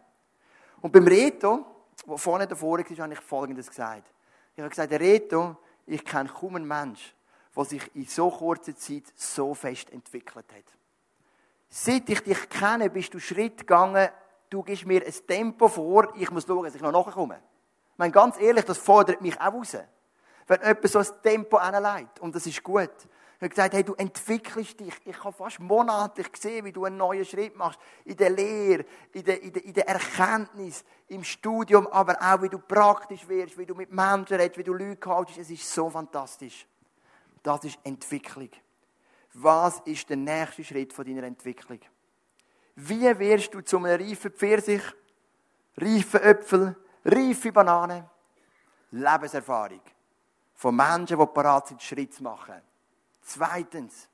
Und 0.81 0.91
beim 0.91 1.05
Reto, 1.05 1.65
der 2.07 2.17
vorne 2.17 2.47
davor 2.47 2.79
war, 2.79 2.97
habe 2.97 3.13
ich 3.13 3.19
Folgendes 3.19 3.67
gesagt. 3.67 4.11
Ich 4.55 4.59
habe 4.59 4.69
gesagt, 4.69 4.91
Reto, 4.93 5.57
ich 5.85 6.03
kenne 6.03 6.29
kaum 6.29 6.55
einen 6.55 6.67
Menschen, 6.67 7.13
der 7.55 7.65
sich 7.65 7.95
in 7.95 8.05
so 8.05 8.29
kurzer 8.29 8.75
Zeit 8.75 9.03
so 9.15 9.53
fest 9.53 9.91
entwickelt 9.91 10.45
hat. 10.51 10.65
Seit 11.69 12.09
ich 12.09 12.21
dich 12.21 12.49
kenne, 12.49 12.89
bist 12.89 13.13
du 13.13 13.19
Schritt 13.19 13.59
gegangen, 13.59 14.09
du 14.49 14.63
gibst 14.63 14.85
mir 14.85 15.05
ein 15.05 15.13
Tempo 15.27 15.67
vor, 15.67 16.13
ich 16.15 16.31
muss 16.31 16.45
schauen, 16.45 16.63
dass 16.63 16.75
ich 16.75 16.81
noch 16.81 16.91
nachkomme. 16.91 17.39
Ich 17.93 17.97
meine, 17.97 18.11
ganz 18.11 18.39
ehrlich, 18.39 18.65
das 18.65 18.77
fordert 18.77 19.21
mich 19.21 19.39
auch 19.39 19.53
raus. 19.53 19.77
Wenn 20.47 20.61
jemand 20.61 20.89
so 20.89 20.99
ein 20.99 21.07
Tempo 21.23 21.57
anlegt, 21.57 22.19
und 22.19 22.35
das 22.35 22.45
ist 22.45 22.61
gut. 22.61 22.91
Ich 23.37 23.41
habe 23.41 23.49
gesagt, 23.49 23.73
hey, 23.73 23.83
du 23.83 23.93
entwickelst 23.95 24.79
dich. 24.79 24.93
Ich 25.03 25.23
habe 25.23 25.33
fast 25.33 25.59
monatlich 25.59 26.31
gesehen, 26.31 26.63
wie 26.63 26.71
du 26.71 26.85
einen 26.85 26.95
neuen 26.95 27.25
Schritt 27.25 27.55
machst. 27.55 27.79
In 28.05 28.15
der 28.15 28.29
Lehre, 28.29 28.85
in 29.11 29.23
der, 29.23 29.41
in 29.41 29.51
der, 29.51 29.65
in 29.65 29.73
der 29.73 29.87
Erkenntnis, 29.89 30.85
im 31.09 31.23
Studium, 31.23 31.87
aber 31.87 32.17
auch, 32.21 32.41
wie 32.41 32.49
du 32.49 32.59
praktisch 32.59 33.27
wirst, 33.27 33.57
wie 33.57 33.65
du 33.65 33.75
mit 33.75 33.91
Menschen 33.91 34.37
redest, 34.37 34.57
wie 34.57 34.63
du 34.63 34.73
Leute 34.73 34.95
coachst. 34.95 35.37
Es 35.37 35.49
ist 35.49 35.69
so 35.69 35.89
fantastisch. 35.89 36.65
Das 37.45 37.63
ist 37.63 37.77
Entwicklung. 37.83 38.49
Was 39.35 39.79
ist 39.81 40.09
der 40.09 40.17
nächste 40.17 40.63
Schritt 40.63 40.91
von 40.91 41.05
deiner 41.05 41.21
Entwicklung? 41.27 41.79
Wie 42.75 43.19
wirst 43.19 43.53
du 43.53 43.61
zu 43.61 43.77
einem 43.77 44.01
reifen 44.01 44.31
Pfirsich, 44.31 44.81
reifen 45.77 46.21
Äpfel, 46.21 46.75
reife 47.05 47.51
Bananen? 47.51 48.09
Lebenserfahrung. 48.89 49.81
Von 50.55 50.75
Menschen, 50.75 51.19
die 51.19 51.25
bereit 51.33 51.67
sind, 51.67 51.83
Schritt 51.83 52.15
zu 52.15 52.23
machen. 52.23 52.61
Zweitens, 53.21 54.09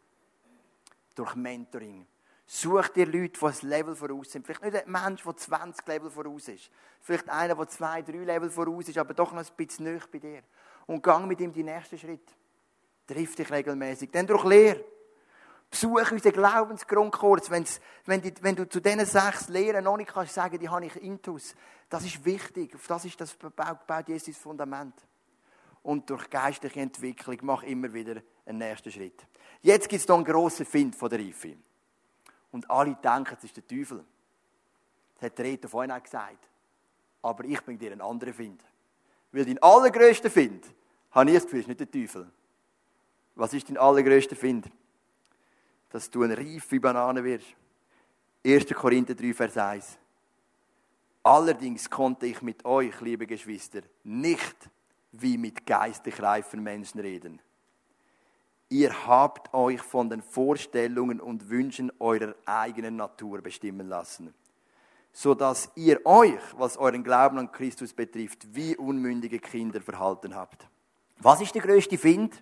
durch 1.16 1.34
Mentoring. 1.36 2.06
Such 2.46 2.90
dir 2.90 3.06
Leute, 3.06 3.40
die 3.40 3.46
ein 3.46 3.70
Level 3.70 3.96
voraus 3.96 4.30
sind. 4.30 4.46
Vielleicht 4.46 4.64
nicht 4.64 4.76
ein 4.76 4.92
Mensch, 4.92 5.24
der 5.24 5.38
20 5.38 5.88
Level 5.88 6.10
voraus 6.10 6.50
ist. 6.50 6.70
Vielleicht 7.00 7.30
einer, 7.30 7.56
der 7.56 7.68
zwei, 7.70 8.02
drei 8.02 8.18
Level 8.18 8.50
voraus 8.50 8.90
ist, 8.90 8.98
aber 8.98 9.14
doch 9.14 9.32
noch 9.32 9.40
ein 9.40 9.56
bisschen 9.56 9.86
näher 9.86 10.02
bei 10.12 10.20
dir. 10.20 10.44
Und 10.86 11.02
gang 11.02 11.28
mit 11.28 11.40
ihm 11.40 11.54
die 11.54 11.64
nächsten 11.64 11.98
Schritt. 11.98 12.36
Triff 13.12 13.36
dich 13.36 13.52
regelmäßig. 13.52 14.10
Dann 14.12 14.26
durch 14.26 14.46
Lehre. 14.46 14.84
Besuche 15.70 16.14
unseren 16.14 16.32
Glaubensgrundkurs. 16.34 17.50
Wenn's, 17.50 17.80
wenn, 18.06 18.22
die, 18.22 18.34
wenn 18.42 18.56
du 18.56 18.68
zu 18.68 18.80
diesen 18.80 19.06
sechs 19.06 19.50
Lehren 19.50 19.84
noch 19.84 19.98
nicht 19.98 20.14
kannst 20.14 20.34
sagen, 20.34 20.60
die 20.60 20.70
habe 20.70 20.86
ich 20.86 20.96
intus. 20.98 21.56
Das 21.90 22.06
ist 22.06 22.24
wichtig. 22.24 22.76
Auf 22.76 22.88
das 22.88 23.06
ist 23.06 23.20
das 23.20 23.34
baut, 23.34 23.88
baut 23.88 24.08
Jesus 24.08 24.38
Fundament. 24.38 24.94
Und 25.84 26.10
durch 26.10 26.30
geistliche 26.30 26.80
Entwicklung 26.80 27.38
mach 27.42 27.64
immer 27.64 27.92
wieder 27.94 28.22
einen 28.46 28.60
nächsten 28.60 28.92
Schritt. 28.92 29.26
Jetzt 29.62 29.90
gibt 29.90 30.02
es 30.02 30.08
noch 30.08 30.18
einen 30.18 30.26
grossen 30.26 30.66
Find 30.66 30.96
von 30.96 31.10
der 31.10 31.20
Reife. 31.20 31.56
Und 32.52 32.70
alle 32.70 32.96
denken, 32.96 33.36
es 33.38 33.44
ist 33.44 33.58
der 33.58 33.68
Teufel. 33.68 34.06
Das 35.16 35.24
hat 35.24 35.38
der 35.38 35.46
Reto 35.46 35.68
vorhin 35.68 35.92
auch 35.92 36.04
gesagt. 36.04 36.50
Aber 37.22 37.44
ich 37.46 37.62
bin 37.62 37.78
dir 37.78 37.92
einen 37.92 38.02
anderen 38.02 38.34
Find. 38.34 38.62
Weil 39.32 39.46
dein 39.46 39.62
allergrößter 39.62 40.30
Find, 40.30 40.66
habe 41.12 41.30
ich 41.30 41.36
das 41.36 41.44
Gefühl, 41.44 41.60
ist 41.62 41.68
nicht 41.68 41.80
der 41.80 41.92
Teufel. 41.92 42.30
Was 43.36 43.54
ist 43.54 43.70
dein 43.70 43.78
allergrößter 43.78 44.36
Find? 44.36 44.70
Dass 45.90 46.10
du 46.10 46.24
eine 46.24 46.38
reife 46.38 46.80
Banane 46.80 47.24
wirst. 47.24 47.48
1. 48.46 48.68
Korinther 48.74 49.16
3, 49.16 49.34
Vers 49.34 49.58
1. 49.58 49.98
Allerdings 51.24 51.90
konnte 51.90 52.26
ich 52.26 52.42
mit 52.42 52.66
euch, 52.66 53.00
liebe 53.02 53.28
Geschwister, 53.28 53.82
nicht 54.04 54.70
wie 55.12 55.38
mit 55.38 55.66
geistig 55.66 56.20
reifen 56.22 56.64
Menschen 56.64 57.00
reden. 57.00 57.40
Ihr 58.70 59.06
habt 59.06 59.54
euch 59.54 59.82
von 59.82 60.10
den 60.10 60.22
Vorstellungen 60.22 61.20
und 61.20 61.50
Wünschen 61.50 61.92
eurer 62.00 62.34
eigenen 62.46 62.96
Natur 62.96 63.42
bestimmen 63.42 63.88
lassen, 63.88 64.34
so 65.12 65.36
dass 65.36 65.70
ihr 65.76 66.04
euch, 66.06 66.40
was 66.58 66.78
euren 66.78 67.04
Glauben 67.04 67.38
an 67.38 67.52
Christus 67.52 67.94
betrifft, 67.94 68.48
wie 68.56 68.78
unmündige 68.78 69.40
Kinder 69.40 69.82
verhalten 69.82 70.34
habt. 70.34 70.68
Was 71.20 71.42
ist 71.42 71.54
der 71.54 71.62
größte 71.62 71.98
Find 71.98 72.42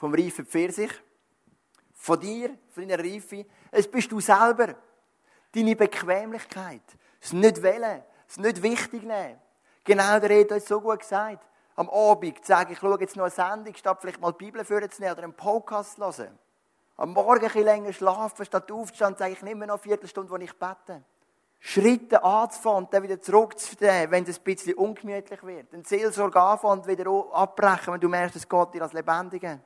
vom 0.00 0.14
reifen 0.14 0.46
Pfirsich? 0.46 0.90
Von 1.94 2.18
dir, 2.18 2.56
von 2.70 2.88
deiner 2.88 3.04
Reife? 3.04 3.44
Es 3.70 3.88
bist 3.88 4.10
du 4.10 4.18
selber. 4.18 4.74
Deine 5.52 5.76
Bequemlichkeit. 5.76 6.82
Das 7.20 7.32
nicht 7.32 7.62
wählen, 7.62 8.02
das 8.26 8.38
nicht 8.38 8.62
wichtig 8.62 9.02
nehmen. 9.02 9.38
Genau 9.84 10.18
der 10.18 10.30
Rede 10.30 10.54
hat 10.54 10.62
so 10.62 10.80
gut 10.80 11.00
gesagt 11.00 11.46
am 11.76 11.88
Abend 11.88 12.44
sage, 12.44 12.74
ich 12.74 12.78
schaue 12.78 13.00
jetzt 13.00 13.16
noch 13.16 13.24
eine 13.24 13.30
Sendung, 13.30 13.74
statt 13.74 13.98
vielleicht 14.00 14.20
mal 14.20 14.32
die 14.32 14.44
Bibel 14.44 14.62
vorzunehmen 14.64 15.14
oder 15.14 15.24
einen 15.24 15.32
Podcast 15.32 15.94
zu 15.94 16.02
hören. 16.02 16.38
Am 16.98 17.14
Morgen 17.14 17.40
ein 17.40 17.40
bisschen 17.40 17.64
länger 17.64 17.92
schlafen, 17.94 18.44
statt 18.44 18.70
aufzustehen, 18.70 19.16
sage 19.16 19.32
ich, 19.32 19.42
nehme 19.42 19.66
noch 19.66 19.76
eine 19.76 19.82
Viertelstunde, 19.82 20.30
wo 20.30 20.36
ich 20.36 20.52
bete. 20.58 21.02
Schritte 21.58 22.22
anzufangen 22.22 22.88
dann 22.90 23.02
wieder 23.02 23.20
zurückzunehmen, 23.20 24.10
wenn 24.10 24.24
es 24.24 24.38
ein 24.38 24.44
bisschen 24.44 24.74
ungemütlich 24.74 25.42
wird. 25.42 25.72
Den 25.72 25.84
Seelsorge 25.84 26.40
anfangen 26.40 26.86
wieder 26.86 27.06
abbrechen, 27.32 27.94
wenn 27.94 28.00
du 28.00 28.08
merkst, 28.08 28.36
es 28.36 28.48
geht 28.48 28.74
dir 28.74 28.82
als 28.82 28.92
Lebendige. 28.92 29.60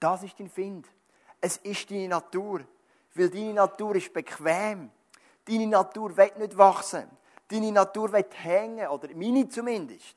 Das 0.00 0.22
ist 0.22 0.40
dein 0.40 0.48
Find. 0.48 0.88
Es 1.40 1.58
ist 1.58 1.90
deine 1.90 2.08
Natur. 2.08 2.62
Weil 3.14 3.30
deine 3.30 3.54
Natur 3.54 3.94
ist 3.96 4.12
bequem. 4.12 4.90
Deine 5.44 5.66
Natur 5.66 6.16
will 6.16 6.32
nicht 6.38 6.56
wachsen. 6.56 7.08
Deine 7.48 7.72
Natur 7.72 8.12
will 8.12 8.24
hängen, 8.32 8.88
oder 8.88 9.08
meine 9.14 9.48
zumindest. 9.48 10.16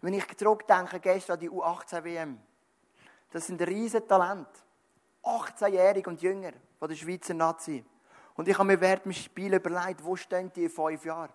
Wenn 0.00 0.14
ich 0.14 0.36
zurückdenke, 0.36 1.00
gestern 1.00 1.34
an 1.34 1.40
die 1.40 1.50
U18-WM, 1.50 2.38
das 3.30 3.46
sind 3.46 3.62
riesige 3.62 4.06
Talente. 4.06 4.50
18-jährig 5.22 6.06
und 6.06 6.22
jünger 6.22 6.52
von 6.78 6.88
der 6.88 6.96
Schweizer 6.96 7.34
Nazi. 7.34 7.84
Und 8.34 8.48
ich 8.48 8.56
habe 8.56 8.66
mir 8.66 8.80
während 8.80 9.04
dem 9.06 9.12
Spiel 9.12 9.54
überlegt, 9.54 10.04
wo 10.04 10.14
stehen 10.14 10.52
die 10.54 10.64
in 10.64 10.70
fünf 10.70 11.04
Jahren? 11.04 11.32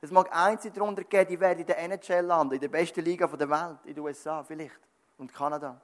Es 0.00 0.10
mag 0.10 0.28
einzelne 0.30 0.74
darunter 0.74 1.04
geben, 1.04 1.28
die 1.28 1.40
werden 1.40 1.60
in 1.60 1.66
der 1.66 1.78
NHL 1.78 2.24
landen, 2.24 2.54
in 2.54 2.60
der 2.60 2.68
besten 2.68 3.00
Liga 3.00 3.26
der 3.26 3.48
Welt, 3.48 3.78
in 3.84 3.94
den 3.94 4.04
USA 4.04 4.42
vielleicht 4.42 4.78
und 5.16 5.32
Kanada. 5.32 5.80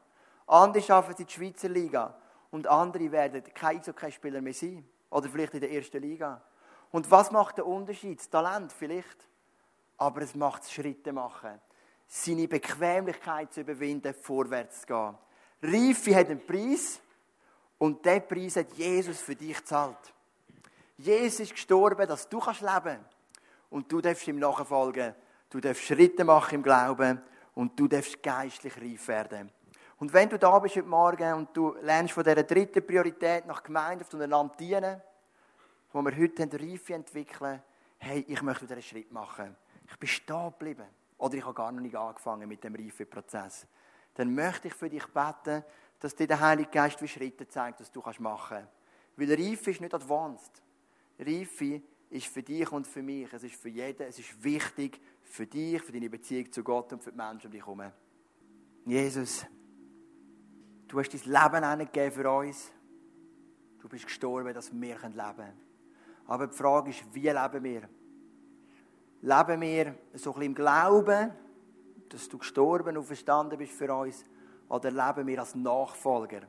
Andere 0.53 0.83
es 0.83 1.19
in 1.19 1.27
die 1.27 1.33
Schweizer 1.33 1.69
Liga 1.69 2.15
und 2.51 2.67
andere 2.67 3.11
werden 3.11 3.43
kein 3.55 3.79
Eishockey-Spieler 3.79 4.41
mehr 4.41 4.55
sein. 4.55 4.87
Oder 5.11 5.29
vielleicht 5.29 5.55
in 5.55 5.61
der 5.61 5.73
ersten 5.73 6.01
Liga. 6.01 6.43
Und 6.91 7.11
was 7.11 7.31
macht 7.31 7.59
der 7.59 7.67
Unterschied? 7.67 8.19
Das 8.19 8.29
Talent 8.29 8.73
vielleicht. 8.73 9.29
Aber 9.99 10.23
es 10.23 10.35
macht 10.35 10.71
Schritte 10.71 11.13
machen 11.13 11.61
seine 12.15 12.47
Bequemlichkeit 12.47 13.55
zu 13.55 13.63
überwinden, 13.63 14.13
vorwärts 14.13 14.83
zu 14.83 14.87
gehen. 14.87 15.17
Reife 15.63 16.15
hat 16.15 16.29
einen 16.29 16.45
Preis 16.45 17.01
und 17.79 18.05
diesen 18.05 18.29
Preis 18.29 18.57
hat 18.57 18.73
Jesus 18.75 19.19
für 19.19 19.35
dich 19.35 19.57
gezahlt. 19.57 20.13
Jesus 20.99 21.41
ist 21.41 21.53
gestorben, 21.53 22.07
dass 22.07 22.29
du 22.29 22.39
kannst 22.39 22.61
leben 22.61 22.99
und 23.71 23.91
du 23.91 24.03
darfst 24.03 24.29
ihm 24.29 24.39
nachfolgen. 24.39 25.15
Du 25.49 25.59
darfst 25.59 25.85
Schritte 25.85 26.23
machen 26.25 26.57
im 26.57 26.63
Glauben 26.63 27.23
und 27.55 27.81
du 27.81 27.89
darfst 27.89 28.23
geistlich 28.23 28.77
reif 28.77 29.09
werden. 29.09 29.51
Und 30.03 30.13
wenn 30.13 30.29
du 30.29 30.37
da 30.37 30.59
bist 30.59 30.75
heute 30.75 30.89
Morgen 30.89 31.33
und 31.33 31.57
du 31.57 31.77
lernst 31.81 32.13
von 32.13 32.25
dieser 32.25 32.43
dritten 32.43 32.85
Priorität 32.85 33.47
nach 33.47 33.63
Gemeinde 33.63 34.05
voneinander 34.05 34.53
dienen, 34.57 35.01
wo 35.93 36.03
wir 36.03 36.17
heute 36.19 36.61
Reife 36.61 36.95
entwickeln, 36.95 37.63
hey, 37.99 38.25
ich 38.27 38.43
möchte 38.43 38.67
diesen 38.67 38.83
Schritt 38.83 39.13
machen. 39.13 39.55
Ich 39.89 39.97
bin 39.97 40.09
stehen 40.09 40.51
geblieben 40.59 40.89
oder 41.19 41.35
ich 41.35 41.45
habe 41.45 41.55
gar 41.55 41.71
noch 41.71 41.81
nicht 41.81 41.95
angefangen 41.95 42.49
mit 42.49 42.65
dem 42.65 42.75
Reifeprozess, 42.75 43.69
dann 44.15 44.35
möchte 44.35 44.67
ich 44.67 44.75
für 44.75 44.91
dich 44.91 45.07
beten, 45.07 45.63
dass 46.01 46.17
dir 46.17 46.27
der 46.27 46.41
Heilige 46.41 46.71
Geist 46.71 47.01
wie 47.01 47.07
Schritte 47.07 47.47
zeigt, 47.47 47.79
dass 47.79 47.93
du 47.93 48.03
machen 48.19 48.57
kannst. 48.57 48.73
Weil 49.17 49.33
Reife 49.33 49.71
ist 49.71 49.81
nicht 49.81 49.95
advanced. 49.95 50.65
Reife 51.17 51.81
ist 52.11 52.27
für 52.27 52.43
dich 52.43 52.73
und 52.73 52.89
für 52.89 53.05
mich. 53.05 53.33
Es 53.33 53.45
ist 53.45 53.55
für 53.55 53.69
jeden. 53.69 54.09
Es 54.09 54.19
ist 54.19 54.43
wichtig 54.43 55.01
für 55.23 55.47
dich, 55.47 55.81
für 55.81 55.93
deine 55.93 56.11
Beziehung 56.11 56.51
zu 56.51 56.65
Gott 56.65 56.93
und 56.93 57.05
für 57.05 57.13
die 57.13 57.19
Menschen 57.19 57.53
dich 57.53 57.61
herum. 57.65 57.85
Jesus, 58.85 59.47
du 60.93 61.01
hast 61.01 61.11
dein 61.11 61.33
Leben 61.33 61.65
angegeben 61.65 62.13
für 62.13 62.31
uns. 62.31 62.71
Du 63.81 63.89
bist 63.89 64.05
gestorben, 64.05 64.53
dass 64.53 64.71
wir 64.73 64.97
leben 64.97 65.17
können. 65.17 65.61
Aber 66.27 66.47
die 66.47 66.57
Frage 66.57 66.91
ist, 66.91 67.03
wie 67.13 67.29
leben 67.29 67.65
wir? 67.65 67.89
leben 69.23 69.61
wir 69.61 69.95
so 70.15 70.31
ein 70.31 70.35
bisschen 70.35 70.43
im 70.43 70.55
Glauben, 70.55 71.33
dass 72.09 72.29
du 72.29 72.39
gestorben 72.39 72.97
und 72.97 73.05
verstanden 73.05 73.57
bist 73.57 73.73
für 73.73 73.93
uns, 73.95 74.25
oder 74.69 74.91
leben 74.91 75.27
wir 75.27 75.41
als 75.41 75.55
Nachfolger, 75.55 76.43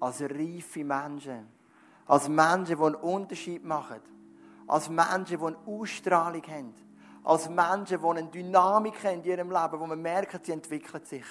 als 0.00 0.20
reife 0.20 0.84
Menschen, 0.84 1.48
als 2.06 2.28
Menschen, 2.28 2.76
die 2.76 2.82
einen 2.82 2.94
Unterschied 2.96 3.64
machen, 3.64 4.00
als 4.66 4.88
Menschen, 4.88 5.38
die 5.38 5.44
eine 5.44 5.56
Ausstrahlung 5.66 6.42
haben, 6.42 6.74
als 7.24 7.48
Menschen, 7.48 8.00
die 8.00 8.06
eine 8.06 8.24
Dynamik 8.24 9.04
haben 9.04 9.22
in 9.22 9.24
ihrem 9.24 9.50
Leben, 9.50 9.80
wo 9.80 9.86
man 9.86 10.02
merkt, 10.02 10.44
sie 10.44 10.52
entwickelt 10.52 11.06
sich. 11.06 11.24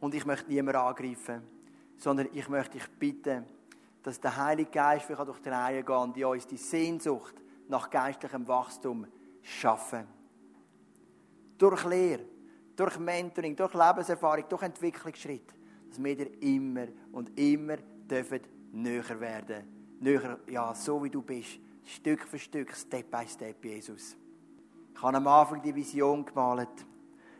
Und 0.00 0.14
ich 0.14 0.26
möchte 0.26 0.48
niemanden 0.48 0.80
angreifen, 0.80 1.42
sondern 1.96 2.28
ich 2.32 2.48
möchte 2.48 2.78
dich 2.78 2.88
bitten, 2.98 3.44
dass 4.02 4.20
der 4.20 4.36
Heilige 4.36 4.70
Geist 4.70 5.04
vielleicht 5.04 5.26
durch 5.26 5.40
die 5.40 5.48
Reihe 5.48 5.82
geht 5.82 5.96
und 5.96 6.16
in 6.16 6.24
uns 6.24 6.46
die 6.46 6.56
Sehnsucht 6.56 7.34
nach 7.68 7.90
geistlichem 7.90 8.46
Wachstum 8.46 9.06
schaffen. 9.42 10.06
Durch 11.58 11.84
Lehre, 11.84 12.24
durch 12.76 12.98
Mentoring, 12.98 13.56
durch 13.56 13.74
Lebenserfahrung, 13.74 14.44
durch 14.48 14.62
Entwicklungsschritt, 14.62 15.54
dass 15.88 16.02
wir 16.02 16.16
dir 16.16 16.30
immer 16.42 16.86
und 17.12 17.36
immer 17.38 17.76
dürfen 17.76 18.40
näher 18.72 19.18
werden. 19.18 19.96
Näher, 20.00 20.38
ja, 20.48 20.74
so 20.74 21.02
wie 21.02 21.10
du 21.10 21.22
bist. 21.22 21.58
Stück 21.84 22.22
für 22.22 22.38
Stück, 22.38 22.74
Step 22.74 23.10
by 23.10 23.26
Step, 23.26 23.64
Jesus. 23.64 24.16
Ich 24.94 25.02
habe 25.02 25.16
am 25.16 25.26
Anfang 25.26 25.62
die 25.62 25.74
Vision 25.74 26.24
gemalt. 26.24 26.86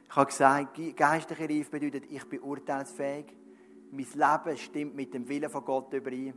Ich 0.08 0.16
habe 0.16 0.26
gesagt, 0.26 0.96
geistliche 0.96 1.48
Reif 1.48 1.70
bedeutet, 1.70 2.04
ich 2.10 2.24
bin 2.24 2.40
urteilsfähig. 2.40 3.26
Mein 3.90 4.06
Leben 4.14 4.58
stimmt 4.58 4.94
mit 4.94 5.12
dem 5.14 5.28
Willen 5.28 5.50
von 5.50 5.64
Gott 5.64 5.92
überein. 5.92 6.34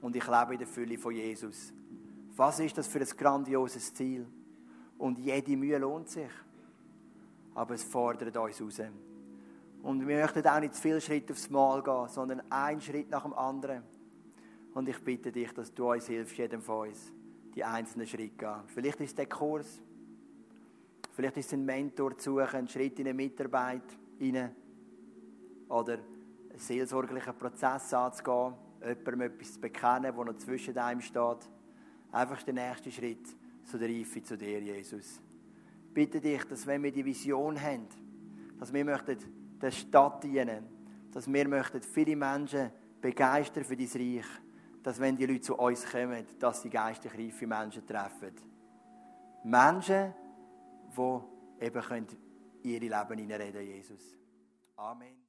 Und 0.00 0.16
ich 0.16 0.26
lebe 0.26 0.52
in 0.52 0.58
der 0.58 0.66
Fülle 0.66 0.98
von 0.98 1.14
Jesus. 1.14 1.72
Was 2.36 2.60
ist 2.60 2.76
das 2.76 2.86
für 2.86 3.00
ein 3.00 3.08
grandioses 3.16 3.94
Ziel? 3.94 4.26
Und 4.98 5.18
jede 5.18 5.56
Mühe 5.56 5.78
lohnt 5.78 6.08
sich. 6.08 6.30
Aber 7.54 7.74
es 7.74 7.84
fordert 7.84 8.36
uns 8.36 8.60
raus. 8.60 8.80
Und 9.82 10.06
wir 10.06 10.20
möchten 10.20 10.46
auch 10.46 10.60
nicht 10.60 10.74
zu 10.74 10.82
viele 10.82 11.00
Schritte 11.00 11.32
aufs 11.32 11.48
Mal 11.48 11.82
gehen, 11.82 12.08
sondern 12.08 12.42
einen 12.50 12.80
Schritt 12.80 13.10
nach 13.10 13.22
dem 13.22 13.32
anderen. 13.34 13.82
Und 14.74 14.88
ich 14.88 15.02
bitte 15.02 15.32
dich, 15.32 15.52
dass 15.52 15.72
du 15.72 15.90
uns 15.90 16.06
hilfst, 16.06 16.36
jedem 16.36 16.60
von 16.60 16.88
uns, 16.88 17.12
die 17.54 17.64
einzelnen 17.64 18.06
Schritte 18.06 18.36
gehen. 18.36 18.60
Vielleicht 18.66 19.00
ist 19.00 19.16
der 19.16 19.26
Kurs, 19.26 19.80
vielleicht 21.16 21.38
ist 21.38 21.46
es 21.46 21.52
ein 21.54 21.64
Mentor 21.64 22.16
zu 22.18 22.34
suchen, 22.34 22.56
einen 22.56 22.68
Schritt 22.68 22.98
in 22.98 23.06
eine 23.06 23.14
Mitarbeit 23.14 23.82
rein 24.20 24.54
oder 25.68 25.94
einen 25.94 26.58
seelsorglichen 26.58 27.34
Prozess 27.34 27.94
anzugehen, 27.94 28.54
jemandem 28.80 29.20
etwas 29.22 29.54
zu 29.54 29.60
bekennen, 29.60 30.14
der 30.14 30.24
noch 30.24 30.36
zwischen 30.36 30.76
einem 30.76 31.00
steht. 31.00 31.50
Einfach 32.12 32.42
der 32.42 32.54
nächste 32.54 32.92
Schritt 32.92 33.34
zu 33.64 33.78
der 33.78 33.88
Reife 33.88 34.22
zu 34.22 34.36
dir, 34.36 34.60
Jesus. 34.60 35.20
Ich 35.88 35.94
bitte 35.94 36.20
dich, 36.20 36.44
dass 36.44 36.66
wenn 36.66 36.82
wir 36.82 36.92
die 36.92 37.04
Vision 37.04 37.60
haben, 37.60 37.88
dass 38.58 38.72
wir 38.72 38.84
möchten 38.84 39.18
der 39.60 39.70
Stadt 39.70 40.22
dienen, 40.22 40.66
dass 41.12 41.32
wir 41.32 41.48
möchten 41.48 41.80
viele 41.80 42.14
Menschen 42.14 42.70
begeistern 43.00 43.64
für 43.64 43.76
dein 43.76 43.86
Reich, 43.86 44.26
dass 44.82 45.00
wenn 45.00 45.16
die 45.16 45.26
Leute 45.26 45.40
zu 45.40 45.56
uns 45.56 45.90
kommen, 45.90 46.26
dass 46.38 46.60
sie 46.60 46.68
geistig 46.70 47.12
reife 47.18 47.46
Menschen 47.46 47.86
treffen. 47.86 48.34
Menschen, 49.44 50.12
die 50.96 51.64
eben 51.64 51.82
ihre 52.62 52.86
Leben 52.86 53.18
hineinreden, 53.18 53.66
Jesus. 53.66 54.18
Amen. 54.76 55.25